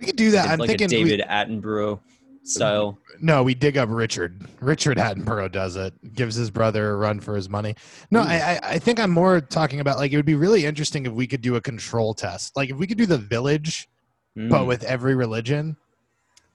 We 0.00 0.06
could 0.06 0.16
do 0.16 0.30
that. 0.32 0.46
Like 0.46 0.52
I'm 0.52 0.60
a 0.62 0.66
thinking 0.66 0.88
we- 1.04 1.10
David 1.10 1.26
Attenborough 1.28 2.00
style. 2.42 2.98
No, 3.20 3.44
we 3.44 3.54
dig 3.54 3.76
up 3.76 3.88
Richard. 3.92 4.44
Richard 4.60 4.96
Attenborough 4.98 5.52
does 5.52 5.76
it. 5.76 5.94
Gives 6.14 6.34
his 6.34 6.50
brother 6.50 6.90
a 6.90 6.96
run 6.96 7.20
for 7.20 7.36
his 7.36 7.48
money. 7.48 7.76
No, 8.10 8.20
I, 8.22 8.34
I 8.34 8.60
I 8.74 8.78
think 8.80 8.98
I'm 8.98 9.10
more 9.12 9.40
talking 9.40 9.78
about 9.78 9.98
like 9.98 10.12
it 10.12 10.16
would 10.16 10.26
be 10.26 10.34
really 10.34 10.64
interesting 10.64 11.06
if 11.06 11.12
we 11.12 11.26
could 11.28 11.42
do 11.42 11.54
a 11.56 11.60
control 11.60 12.14
test. 12.14 12.56
Like 12.56 12.70
if 12.70 12.76
we 12.76 12.86
could 12.88 12.98
do 12.98 13.06
the 13.06 13.18
village, 13.18 13.88
but 14.34 14.62
Mm. 14.62 14.66
with 14.66 14.82
every 14.84 15.14
religion, 15.14 15.76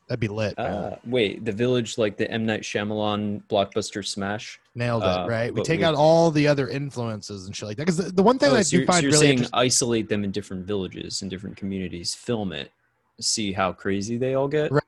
that'd 0.08 0.20
be 0.20 0.28
lit. 0.28 0.58
Uh, 0.58 0.96
wait, 1.06 1.44
the 1.46 1.52
village 1.52 1.98
like 1.98 2.18
the 2.18 2.30
M 2.32 2.46
Night 2.46 2.62
Shyamalan 2.62 3.44
blockbuster 3.50 4.06
smash. 4.06 4.60
Nailed 4.76 5.04
it, 5.04 5.08
uh, 5.08 5.28
right? 5.28 5.54
We 5.54 5.62
take 5.64 5.80
with- 5.80 5.88
out 5.90 5.96
all 5.96 6.32
the 6.32 6.48
other 6.48 6.68
influences 6.70 7.46
and 7.48 7.56
shit 7.56 7.68
like 7.68 7.78
that. 7.78 7.84
Because 7.84 7.98
the, 7.98 8.12
the 8.12 8.24
one 8.24 8.38
thing 8.40 8.52
Oh, 8.52 8.56
I 8.58 8.62
so 8.62 8.72
do 8.72 8.78
you're, 8.78 8.86
so 8.86 8.92
find 8.94 9.04
you're 9.04 9.12
really 9.12 9.38
saying 9.38 9.50
isolate 9.54 10.08
them 10.10 10.24
in 10.24 10.32
different 10.32 10.66
villages 10.66 11.22
and 11.22 11.32
different 11.32 11.58
communities, 11.58 12.14
film 12.16 12.52
it, 12.52 12.72
see 13.20 13.52
how 13.52 13.72
crazy 13.74 14.18
they 14.18 14.36
all 14.36 14.48
get. 14.48 14.72
Right. 14.72 14.84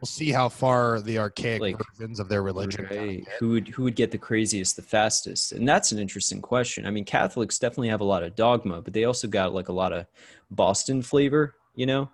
we'll 0.00 0.06
see 0.06 0.30
how 0.32 0.48
far 0.48 1.00
the 1.00 1.18
archaic 1.18 1.60
Like, 1.60 1.76
versions 1.96 2.18
of 2.20 2.28
their 2.28 2.42
religion. 2.42 2.86
Right. 2.90 3.26
Who 3.40 3.50
would 3.50 3.68
who 3.68 3.82
would 3.84 3.96
get 3.96 4.10
the 4.10 4.18
craziest 4.18 4.76
the 4.76 4.82
fastest? 4.82 5.52
And 5.52 5.68
that's 5.68 5.92
an 5.92 5.98
interesting 5.98 6.40
question. 6.40 6.86
I 6.86 6.90
mean, 6.90 7.04
Catholics 7.04 7.58
definitely 7.58 7.88
have 7.88 8.00
a 8.00 8.04
lot 8.04 8.22
of 8.22 8.34
dogma, 8.36 8.80
but 8.80 8.92
they 8.94 9.04
also 9.04 9.26
got 9.28 9.52
like 9.54 9.68
a 9.68 9.72
lot 9.72 9.92
of 9.92 10.06
Boston 10.50 11.02
flavor. 11.02 11.54
You 11.74 11.86
know, 11.86 12.10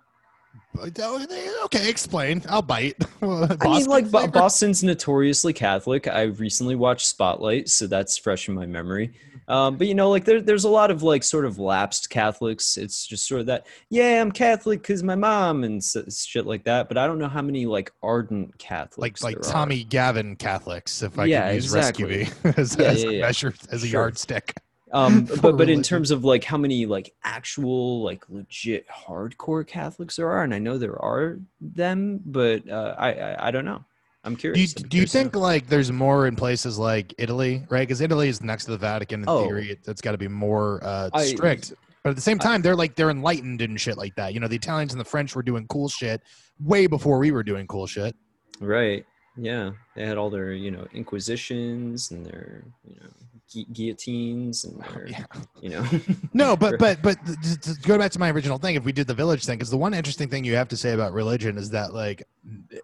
Okay, 1.65 1.89
explain. 1.89 2.41
I'll 2.49 2.61
bite. 2.61 2.95
I 3.21 3.57
mean, 3.63 3.85
like 3.87 4.09
Bo- 4.09 4.27
Boston's 4.27 4.83
notoriously 4.83 5.51
Catholic. 5.53 6.07
I 6.07 6.23
recently 6.23 6.75
watched 6.75 7.05
Spotlight, 7.07 7.69
so 7.69 7.85
that's 7.87 8.17
fresh 8.17 8.47
in 8.47 8.55
my 8.55 8.65
memory. 8.65 9.13
Um, 9.47 9.77
but 9.77 9.87
you 9.87 9.95
know, 9.95 10.09
like 10.09 10.25
there, 10.25 10.41
there's 10.41 10.63
a 10.63 10.69
lot 10.69 10.91
of 10.91 11.03
like 11.03 11.23
sort 11.23 11.45
of 11.45 11.57
lapsed 11.59 12.09
Catholics. 12.09 12.77
It's 12.77 13.05
just 13.05 13.27
sort 13.27 13.41
of 13.41 13.47
that, 13.47 13.67
yeah, 13.89 14.21
I'm 14.21 14.31
Catholic 14.31 14.81
because 14.81 15.03
my 15.03 15.15
mom 15.15 15.63
and 15.63 15.77
s- 15.77 16.25
shit 16.25 16.45
like 16.45 16.63
that. 16.65 16.87
But 16.87 16.97
I 16.97 17.07
don't 17.07 17.19
know 17.19 17.27
how 17.29 17.41
many 17.41 17.65
like 17.65 17.91
ardent 18.03 18.57
Catholics, 18.57 19.21
like 19.23 19.33
like 19.33 19.41
there 19.41 19.49
are. 19.49 19.53
Tommy 19.53 19.83
Gavin 19.83 20.35
Catholics, 20.35 21.01
if 21.01 21.17
I 21.19 21.25
Yeah, 21.25 21.47
could 21.47 21.55
use 21.55 21.65
exactly. 21.65 22.17
Rescue 22.19 22.33
Me 22.45 22.53
as, 22.57 22.75
Yeah, 22.79 22.85
as 22.85 23.03
yeah, 23.03 23.09
a 23.09 23.13
yeah. 23.13 23.21
measure, 23.21 23.53
as 23.71 23.83
a 23.83 23.87
Sure. 23.87 24.01
yardstick. 24.01 24.53
Um, 24.91 25.25
but 25.41 25.57
but 25.57 25.69
in 25.69 25.83
terms 25.83 26.11
of 26.11 26.23
like 26.23 26.43
how 26.43 26.57
many 26.57 26.85
like 26.85 27.13
actual 27.23 28.01
like 28.03 28.23
legit 28.29 28.87
hardcore 28.89 29.65
Catholics 29.67 30.15
there 30.15 30.29
are, 30.29 30.43
and 30.43 30.53
I 30.53 30.59
know 30.59 30.77
there 30.77 30.99
are 31.01 31.39
them, 31.61 32.21
but 32.25 32.67
uh, 32.69 32.95
I, 32.97 33.11
I 33.13 33.47
I 33.47 33.51
don't 33.51 33.65
know. 33.65 33.83
I'm 34.25 34.33
Do 34.35 34.49
you, 34.49 34.53
curious. 34.53 34.73
Do 34.73 34.81
you 34.83 34.89
curious 34.89 35.11
to 35.13 35.17
know. 35.17 35.23
think 35.23 35.35
like 35.35 35.67
there's 35.67 35.91
more 35.91 36.27
in 36.27 36.35
places 36.35 36.77
like 36.77 37.13
Italy, 37.17 37.63
right? 37.69 37.87
Because 37.87 38.01
Italy 38.01 38.27
is 38.29 38.41
next 38.41 38.65
to 38.65 38.71
the 38.71 38.77
Vatican 38.77 39.21
in 39.21 39.29
Oh. 39.29 39.43
theory. 39.45 39.71
It, 39.71 39.79
it's 39.87 40.01
got 40.01 40.11
to 40.11 40.17
be 40.17 40.27
more 40.27 40.83
uh, 40.83 41.09
I- 41.13 41.23
strict. 41.25 41.73
But 42.03 42.11
at 42.11 42.15
the 42.15 42.21
same 42.21 42.37
I- 42.41 42.43
time, 42.43 42.61
they're 42.61 42.75
like 42.75 42.95
they're 42.95 43.09
enlightened 43.11 43.61
and 43.61 43.79
shit 43.79 43.97
like 43.97 44.15
that. 44.15 44.33
You 44.33 44.39
know, 44.39 44.47
the 44.47 44.55
Italians 44.57 44.93
and 44.93 44.99
the 44.99 45.05
French 45.05 45.35
were 45.35 45.43
doing 45.43 45.67
cool 45.67 45.87
shit 45.89 46.21
way 46.59 46.87
before 46.87 47.17
we 47.19 47.31
were 47.31 47.43
doing 47.43 47.65
cool 47.67 47.87
shit. 47.87 48.15
Right. 48.59 49.05
Yeah. 49.37 49.71
They 49.95 50.05
had 50.05 50.17
all 50.17 50.29
their, 50.29 50.51
you 50.51 50.71
know, 50.71 50.85
inquisitions 50.91 52.11
and 52.11 52.25
their, 52.25 52.63
you 52.85 52.95
know, 52.99 53.09
gui- 53.51 53.67
guillotines 53.71 54.65
and 54.65 54.81
oh, 54.83 54.93
their, 54.93 55.07
Yeah. 55.07 55.25
you 55.61 55.69
know. 55.69 55.85
No, 56.33 56.55
but 56.55 56.79
but 56.79 57.01
but 57.01 57.17
to 57.61 57.75
go 57.83 57.97
back 57.97 58.11
to 58.11 58.19
my 58.19 58.31
original 58.31 58.57
thing, 58.57 58.75
if 58.75 58.83
we 58.83 58.91
did 58.91 59.07
the 59.07 59.13
village 59.13 59.45
thing, 59.45 59.57
because 59.57 59.69
the 59.69 59.77
one 59.77 59.93
interesting 59.93 60.29
thing 60.29 60.43
you 60.43 60.55
have 60.55 60.69
to 60.69 60.77
say 60.77 60.93
about 60.93 61.13
religion 61.13 61.57
is 61.57 61.69
that 61.71 61.93
like 61.93 62.23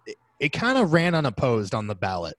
it, 0.06 0.16
it 0.40 0.48
kind 0.50 0.78
of 0.78 0.92
ran 0.92 1.14
unopposed 1.14 1.74
on 1.74 1.86
the 1.86 1.94
ballot 1.94 2.36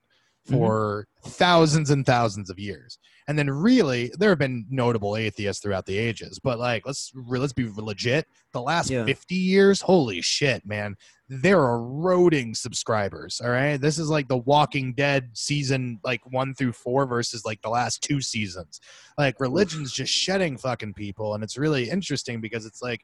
mm-hmm. 0.48 0.58
for 0.58 1.08
thousands 1.26 1.90
and 1.90 2.06
thousands 2.06 2.50
of 2.50 2.60
years, 2.60 3.00
and 3.28 3.38
then 3.38 3.50
really 3.50 4.12
there 4.18 4.30
have 4.30 4.40
been 4.40 4.66
notable 4.70 5.18
atheists 5.18 5.62
throughout 5.62 5.86
the 5.86 5.98
ages, 5.98 6.40
but 6.40 6.60
like 6.60 6.86
let's 6.86 7.12
let's 7.28 7.54
be 7.54 7.70
legit. 7.76 8.26
The 8.54 8.62
last 8.62 8.90
Yeah. 8.90 9.06
fifty 9.06 9.36
years, 9.36 9.82
holy 9.82 10.22
shit, 10.22 10.66
man, 10.66 10.96
they're 11.30 11.64
eroding 11.64 12.56
subscribers. 12.56 13.42
All 13.44 13.50
right, 13.50 13.78
this 13.78 14.00
is 14.00 14.10
like 14.10 14.28
the 14.28 14.38
Walking 14.38 14.94
Dead 14.94 15.30
season 15.34 16.00
like 16.04 16.22
one 16.32 16.54
through 16.56 16.74
four 16.74 17.06
versus 17.06 17.46
like 17.46 17.62
the 17.62 17.70
last 17.70 18.02
two 18.02 18.22
seasons 18.22 18.80
like 19.18 19.40
religion's 19.40 19.92
just 19.92 20.14
shedding 20.14 20.58
fucking 20.58 20.94
people 20.94 21.34
and 21.34 21.44
it's 21.44 21.58
really 21.58 21.90
interesting 21.90 22.40
because 22.40 22.66
it's 22.66 22.82
like 22.82 23.02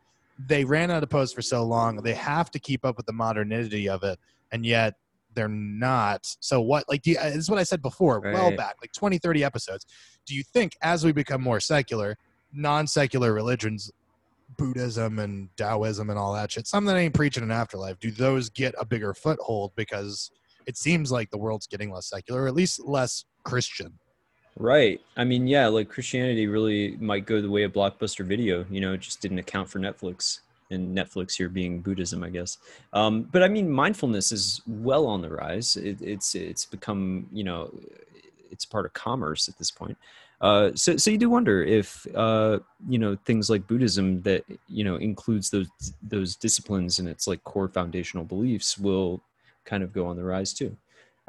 they 0.47 0.63
ran 0.63 0.91
out 0.91 1.03
of 1.03 1.09
post 1.09 1.35
for 1.35 1.41
so 1.41 1.63
long 1.63 1.97
they 1.97 2.13
have 2.13 2.49
to 2.51 2.59
keep 2.59 2.85
up 2.85 2.97
with 2.97 3.05
the 3.05 3.13
modernity 3.13 3.89
of 3.89 4.03
it 4.03 4.19
and 4.51 4.65
yet 4.65 4.93
they're 5.35 5.47
not 5.47 6.19
so 6.39 6.61
what 6.61 6.87
like 6.87 7.01
do 7.01 7.11
you, 7.11 7.17
uh, 7.17 7.25
this 7.25 7.37
is 7.37 7.49
what 7.49 7.59
i 7.59 7.63
said 7.63 7.81
before 7.81 8.19
well 8.19 8.55
back 8.55 8.75
like 8.81 8.91
20 8.93 9.17
30 9.17 9.43
episodes 9.43 9.85
do 10.25 10.35
you 10.35 10.43
think 10.43 10.75
as 10.81 11.05
we 11.05 11.11
become 11.11 11.41
more 11.41 11.59
secular 11.59 12.17
non-secular 12.51 13.33
religions 13.33 13.91
buddhism 14.57 15.19
and 15.19 15.49
taoism 15.57 16.09
and 16.09 16.19
all 16.19 16.33
that 16.33 16.51
shit 16.51 16.67
something 16.67 16.93
that 16.93 16.99
ain't 16.99 17.13
preaching 17.13 17.43
an 17.43 17.51
afterlife 17.51 17.99
do 17.99 18.11
those 18.11 18.49
get 18.49 18.75
a 18.79 18.85
bigger 18.85 19.13
foothold 19.13 19.71
because 19.75 20.31
it 20.65 20.77
seems 20.77 21.11
like 21.11 21.29
the 21.31 21.37
world's 21.37 21.67
getting 21.67 21.91
less 21.91 22.07
secular 22.09 22.43
or 22.43 22.47
at 22.47 22.53
least 22.53 22.79
less 22.85 23.25
christian 23.43 23.97
right. 24.55 25.01
I 25.17 25.23
mean, 25.23 25.47
yeah, 25.47 25.65
like 25.65 25.89
Christianity 25.89 26.45
really 26.45 26.95
might 26.97 27.25
go 27.25 27.41
the 27.41 27.49
way 27.49 27.63
of 27.63 27.73
Blockbuster 27.73 28.23
Video. 28.23 28.67
You 28.69 28.81
know, 28.81 28.93
it 28.93 29.01
just 29.01 29.19
didn't 29.19 29.39
account 29.39 29.67
for 29.67 29.79
Netflix 29.79 30.41
and 30.73 30.97
Netflix 30.97 31.35
here 31.35 31.49
being 31.49 31.79
Buddhism, 31.79 32.23
I 32.23 32.29
guess. 32.29 32.57
Um, 32.91 33.23
but 33.31 33.43
I 33.43 33.47
mean, 33.47 33.69
mindfulness 33.69 34.31
is 34.31 34.61
well 34.67 35.05
on 35.05 35.21
the 35.21 35.29
rise. 35.29 35.75
It, 35.75 36.01
it's 36.01 36.35
it's 36.35 36.65
become, 36.65 37.27
you 37.31 37.43
know, 37.43 37.71
it's 38.51 38.65
part 38.65 38.85
of 38.85 38.93
commerce 38.93 39.47
at 39.47 39.57
this 39.57 39.71
point. 39.71 39.97
Uh, 40.41 40.71
so, 40.75 40.97
so 40.97 41.09
you 41.09 41.17
do 41.17 41.29
wonder 41.29 41.63
if 41.63 42.05
uh, 42.15 42.59
you 42.89 42.99
know 42.99 43.15
things 43.25 43.49
like 43.49 43.65
Buddhism 43.65 44.21
that 44.23 44.43
you 44.67 44.83
know 44.83 44.97
includes 44.97 45.49
those 45.49 45.69
those 46.01 46.35
disciplines 46.35 46.99
and 46.99 47.07
its 47.07 47.27
like 47.27 47.43
core 47.45 47.69
foundational 47.69 48.25
beliefs 48.25 48.77
will 48.77 49.21
kind 49.63 49.83
of 49.83 49.93
go 49.93 50.05
on 50.05 50.17
the 50.17 50.23
rise 50.23 50.53
too. 50.53 50.75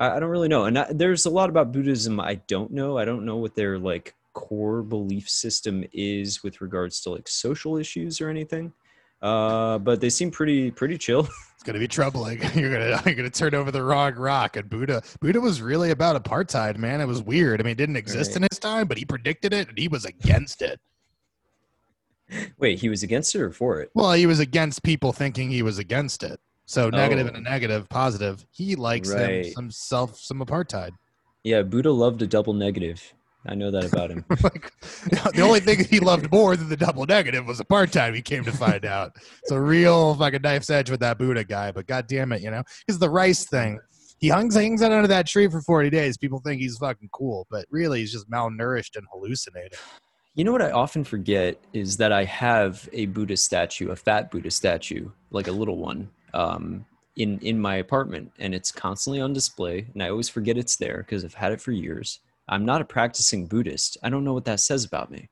I, 0.00 0.16
I 0.16 0.20
don't 0.20 0.30
really 0.30 0.48
know, 0.48 0.64
and 0.64 0.78
I, 0.78 0.92
there's 0.92 1.26
a 1.26 1.30
lot 1.30 1.48
about 1.48 1.72
Buddhism 1.72 2.18
I 2.18 2.36
don't 2.48 2.72
know. 2.72 2.98
I 2.98 3.04
don't 3.04 3.24
know 3.24 3.36
what 3.36 3.54
their 3.54 3.78
like 3.78 4.14
core 4.32 4.82
belief 4.82 5.28
system 5.28 5.84
is 5.92 6.42
with 6.42 6.60
regards 6.60 7.00
to 7.02 7.10
like 7.10 7.28
social 7.28 7.76
issues 7.76 8.20
or 8.20 8.28
anything. 8.28 8.72
Uh, 9.24 9.78
but 9.78 10.00
they 10.02 10.10
seem 10.10 10.30
pretty 10.30 10.70
pretty 10.70 10.98
chill. 10.98 11.26
It's 11.54 11.62
gonna 11.62 11.78
be 11.78 11.88
troubling. 11.88 12.42
You're 12.54 12.70
gonna 12.70 13.00
you're 13.06 13.14
gonna 13.14 13.30
turn 13.30 13.54
over 13.54 13.70
the 13.70 13.82
wrong 13.82 14.14
rock. 14.16 14.56
And 14.58 14.68
Buddha 14.68 15.02
Buddha 15.20 15.40
was 15.40 15.62
really 15.62 15.92
about 15.92 16.22
apartheid, 16.22 16.76
man. 16.76 17.00
It 17.00 17.06
was 17.06 17.22
weird. 17.22 17.58
I 17.58 17.64
mean, 17.64 17.70
it 17.70 17.78
didn't 17.78 17.96
exist 17.96 18.32
Right. 18.32 18.36
in 18.36 18.42
his 18.50 18.58
time, 18.58 18.86
but 18.86 18.98
he 18.98 19.06
predicted 19.06 19.54
it 19.54 19.68
and 19.70 19.78
he 19.78 19.88
was 19.88 20.04
against 20.04 20.60
it. 20.60 20.78
Wait, 22.58 22.78
he 22.80 22.90
was 22.90 23.02
against 23.02 23.34
it 23.34 23.40
or 23.40 23.50
for 23.50 23.80
it? 23.80 23.90
Well, 23.94 24.12
he 24.12 24.26
was 24.26 24.40
against 24.40 24.82
people 24.82 25.12
thinking 25.14 25.48
he 25.50 25.62
was 25.62 25.78
against 25.78 26.22
it. 26.22 26.38
So 26.66 26.90
negative 26.90 27.26
Oh. 27.26 27.28
and 27.34 27.36
a 27.38 27.40
negative, 27.50 27.88
positive. 27.88 28.44
He 28.50 28.74
likes 28.76 29.08
them 29.08 29.18
Right. 29.30 29.46
some 29.54 29.70
self 29.70 30.18
some 30.18 30.40
apartheid. 30.40 30.90
Yeah, 31.44 31.62
Buddha 31.62 31.92
loved 31.92 32.20
a 32.20 32.26
double 32.26 32.52
negative. 32.52 33.14
I 33.46 33.54
know 33.54 33.70
that 33.70 33.84
about 33.84 34.10
him. 34.10 34.24
like 34.42 34.72
the 35.34 35.42
only 35.42 35.60
thing 35.60 35.84
he 35.84 36.00
loved 36.00 36.30
more 36.32 36.56
than 36.56 36.68
the 36.68 36.76
double 36.76 37.04
negative 37.04 37.46
was 37.46 37.60
apartheid. 37.60 38.12
We 38.12 38.22
came 38.22 38.44
to 38.44 38.52
find 38.52 38.84
out. 38.84 39.12
It's 39.42 39.50
a 39.50 39.60
real 39.60 40.14
fucking 40.14 40.42
knife's 40.42 40.70
edge 40.70 40.90
with 40.90 41.00
that 41.00 41.18
Buddha 41.18 41.44
guy. 41.44 41.70
But 41.70 41.86
god 41.86 42.06
damn 42.06 42.32
it, 42.32 42.42
you 42.42 42.50
know, 42.50 42.62
because 42.86 42.98
the 42.98 43.10
rice 43.10 43.46
thing. 43.46 43.78
He 44.18 44.28
hangs, 44.28 44.54
hangs 44.54 44.80
out 44.80 44.92
under 44.92 45.08
that 45.08 45.26
tree 45.26 45.48
for 45.48 45.60
40 45.60 45.90
days. 45.90 46.16
People 46.16 46.38
think 46.38 46.62
he's 46.62 46.78
fucking 46.78 47.10
cool, 47.12 47.46
but 47.50 47.66
really 47.70 48.00
he's 48.00 48.12
just 48.12 48.30
malnourished 48.30 48.96
and 48.96 49.04
hallucinating. 49.12 49.76
You 50.34 50.44
know 50.44 50.52
what 50.52 50.62
I 50.62 50.70
often 50.70 51.04
forget 51.04 51.60
is 51.74 51.98
that 51.98 52.10
I 52.10 52.24
have 52.24 52.88
a 52.92 53.06
Buddha 53.06 53.36
statue, 53.36 53.90
a 53.90 53.96
fat 53.96 54.30
Buddha 54.30 54.50
statue, 54.50 55.10
like 55.30 55.46
a 55.46 55.52
little 55.52 55.76
one, 55.76 56.08
um, 56.32 56.86
in 57.16 57.38
in 57.40 57.60
my 57.60 57.76
apartment, 57.76 58.32
and 58.38 58.54
it's 58.54 58.72
constantly 58.72 59.20
on 59.20 59.32
display. 59.32 59.86
And 59.92 60.02
I 60.02 60.08
always 60.08 60.28
forget 60.28 60.56
it's 60.56 60.76
there 60.76 60.98
because 60.98 61.24
I've 61.24 61.34
had 61.34 61.52
it 61.52 61.60
for 61.60 61.72
years. 61.72 62.20
I'm 62.48 62.64
not 62.64 62.80
a 62.80 62.84
practicing 62.84 63.46
Buddhist. 63.46 63.96
I 64.02 64.10
don't 64.10 64.24
know 64.24 64.34
what 64.34 64.44
that 64.44 64.60
says 64.60 64.84
about 64.84 65.10
me, 65.10 65.30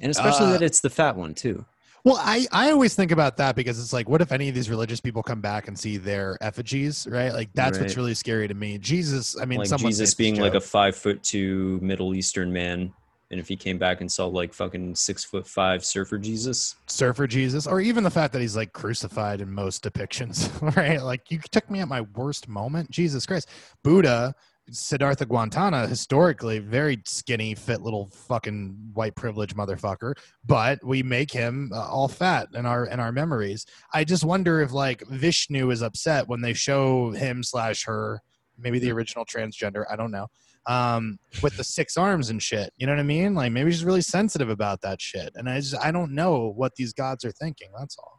and 0.00 0.10
especially 0.10 0.46
Uh, 0.46 0.52
that 0.52 0.62
it's 0.62 0.80
the 0.80 0.90
fat 0.90 1.16
one 1.16 1.34
too. 1.34 1.64
Well, 2.04 2.16
I, 2.20 2.46
I 2.52 2.70
always 2.70 2.94
think 2.94 3.10
about 3.10 3.36
that 3.38 3.56
because 3.56 3.78
it's 3.80 3.92
like, 3.92 4.08
what 4.08 4.22
if 4.22 4.32
any 4.32 4.48
of 4.48 4.54
these 4.54 4.70
religious 4.70 5.00
people 5.00 5.22
come 5.22 5.40
back 5.40 5.68
and 5.68 5.78
see 5.78 5.96
their 5.96 6.38
effigies, 6.40 7.06
right? 7.10 7.32
Like, 7.32 7.50
that's 7.54 7.78
what's 7.78 7.96
really 7.96 8.14
scary 8.14 8.48
to 8.48 8.54
me. 8.54 8.78
Jesus, 8.78 9.38
I 9.38 9.44
mean, 9.44 9.58
like 9.58 9.76
Jesus 9.76 10.14
being 10.14 10.36
like 10.40 10.54
a 10.54 10.60
five 10.60 10.96
foot 10.96 11.22
two 11.22 11.78
Middle 11.82 12.14
Eastern 12.14 12.52
man, 12.52 12.92
and 13.30 13.40
if 13.40 13.48
he 13.48 13.56
came 13.56 13.78
back 13.78 14.00
and 14.00 14.10
saw 14.10 14.26
like 14.26 14.54
fucking 14.54 14.94
six 14.94 15.24
foot 15.24 15.46
five 15.46 15.84
surfer 15.84 16.18
Jesus, 16.18 16.76
surfer 16.86 17.26
Jesus, 17.26 17.66
or 17.66 17.80
even 17.80 18.04
the 18.04 18.10
fact 18.10 18.32
that 18.32 18.40
he's 18.40 18.56
like 18.56 18.72
crucified 18.72 19.40
in 19.40 19.52
most 19.52 19.82
depictions, 19.82 20.48
right? 20.76 21.02
Like 21.02 21.30
you 21.30 21.40
took 21.50 21.68
me 21.68 21.80
at 21.80 21.88
my 21.88 22.02
worst 22.14 22.48
moment. 22.48 22.90
Jesus 22.90 23.26
Christ. 23.26 23.48
Buddha, 23.82 24.34
Siddhartha 24.70 25.26
Guantana, 25.26 25.86
historically 25.86 26.58
very 26.58 27.00
skinny, 27.04 27.54
fit 27.54 27.80
little 27.80 28.10
fucking 28.10 28.76
white 28.94 29.14
privilege 29.14 29.54
motherfucker, 29.54 30.14
but 30.46 30.78
we 30.84 31.02
make 31.02 31.30
him 31.30 31.70
uh, 31.74 31.88
all 31.88 32.08
fat 32.08 32.48
in 32.54 32.66
our 32.66 32.86
in 32.86 33.00
our 33.00 33.12
memories. 33.12 33.66
I 33.92 34.04
just 34.04 34.24
wonder 34.24 34.60
if 34.60 34.72
like 34.72 35.06
Vishnu 35.08 35.70
is 35.70 35.82
upset 35.82 36.28
when 36.28 36.40
they 36.40 36.52
show 36.52 37.10
him 37.12 37.42
slash 37.42 37.84
her, 37.84 38.20
maybe 38.58 38.78
the 38.78 38.92
original 38.92 39.24
transgender, 39.24 39.84
I 39.90 39.96
don't 39.96 40.10
know. 40.10 40.26
Um, 40.66 41.18
with 41.42 41.56
the 41.56 41.64
six 41.64 41.96
arms 41.96 42.28
and 42.28 42.42
shit, 42.42 42.70
you 42.76 42.86
know 42.86 42.92
what 42.92 43.00
I 43.00 43.04
mean? 43.04 43.34
Like 43.34 43.52
maybe 43.52 43.70
she's 43.70 43.84
really 43.84 44.02
sensitive 44.02 44.50
about 44.50 44.80
that 44.82 45.00
shit, 45.00 45.32
and 45.34 45.48
I 45.48 45.60
just 45.60 45.76
I 45.76 45.90
don't 45.90 46.12
know 46.12 46.52
what 46.56 46.74
these 46.74 46.92
gods 46.92 47.24
are 47.24 47.32
thinking. 47.32 47.68
That's 47.78 47.96
all. 47.98 48.18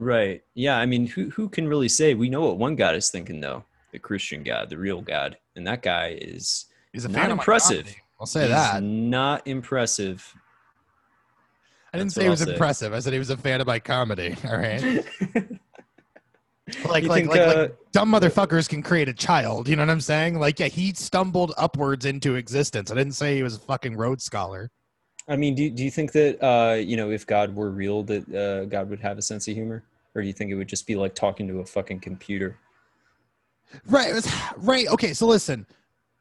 Right. 0.00 0.40
Yeah. 0.54 0.78
I 0.78 0.86
mean, 0.86 1.06
who 1.06 1.28
who 1.30 1.48
can 1.48 1.68
really 1.68 1.88
say? 1.88 2.14
We 2.14 2.30
know 2.30 2.40
what 2.40 2.56
one 2.56 2.74
God 2.74 2.94
is 2.94 3.10
thinking, 3.10 3.40
though. 3.40 3.64
The 3.92 3.98
Christian 3.98 4.42
God, 4.42 4.70
the 4.70 4.78
real 4.78 5.00
God, 5.00 5.36
and 5.56 5.66
that 5.66 5.82
guy 5.82 6.18
is 6.20 6.66
He's 6.92 7.04
a 7.04 7.08
Not 7.08 7.14
fan 7.14 7.30
of 7.30 7.36
my 7.36 7.42
impressive. 7.42 7.94
I'll 8.18 8.26
say 8.26 8.42
he's 8.42 8.50
that. 8.50 8.82
Not 8.82 9.46
impressive. 9.46 10.34
I 11.92 11.98
didn't 11.98 12.08
that's 12.08 12.14
say 12.14 12.22
he 12.24 12.28
was 12.28 12.40
I'll 12.42 12.46
say. 12.46 12.52
impressive. 12.52 12.92
I 12.92 13.00
said 13.00 13.12
he 13.12 13.18
was 13.18 13.30
a 13.30 13.36
fan 13.36 13.60
of 13.60 13.66
my 13.66 13.78
comedy. 13.78 14.36
All 14.44 14.56
right. 14.58 15.04
Like, 16.84 17.02
like, 17.02 17.22
think, 17.22 17.30
like, 17.30 17.40
uh, 17.40 17.56
like 17.62 17.76
dumb 17.90 18.12
motherfuckers 18.12 18.68
can 18.68 18.80
create 18.80 19.08
a 19.08 19.12
child. 19.12 19.68
You 19.68 19.74
know 19.74 19.82
what 19.82 19.90
I'm 19.90 20.00
saying? 20.00 20.38
Like, 20.38 20.60
yeah, 20.60 20.68
he 20.68 20.92
stumbled 20.92 21.52
upwards 21.58 22.04
into 22.06 22.36
existence. 22.36 22.92
I 22.92 22.94
didn't 22.94 23.14
say 23.14 23.34
he 23.34 23.42
was 23.42 23.56
a 23.56 23.58
fucking 23.58 23.96
Rhodes 23.96 24.22
scholar. 24.22 24.70
I 25.26 25.34
mean, 25.34 25.56
do 25.56 25.68
do 25.68 25.82
you 25.82 25.90
think 25.90 26.12
that 26.12 26.40
uh, 26.40 26.74
you 26.74 26.96
know, 26.96 27.10
if 27.10 27.26
God 27.26 27.56
were 27.56 27.70
real, 27.70 28.04
that 28.04 28.32
uh, 28.32 28.66
God 28.66 28.88
would 28.88 29.00
have 29.00 29.18
a 29.18 29.22
sense 29.22 29.48
of 29.48 29.54
humor, 29.54 29.82
or 30.14 30.22
do 30.22 30.28
you 30.28 30.32
think 30.32 30.50
it 30.50 30.54
would 30.54 30.68
just 30.68 30.86
be 30.86 30.94
like 30.94 31.14
talking 31.14 31.48
to 31.48 31.58
a 31.58 31.64
fucking 31.64 32.00
computer? 32.00 32.56
Right. 33.86 34.12
was- 34.14 34.30
right. 34.56 34.86
Okay. 34.88 35.12
So 35.12 35.26
listen, 35.26 35.66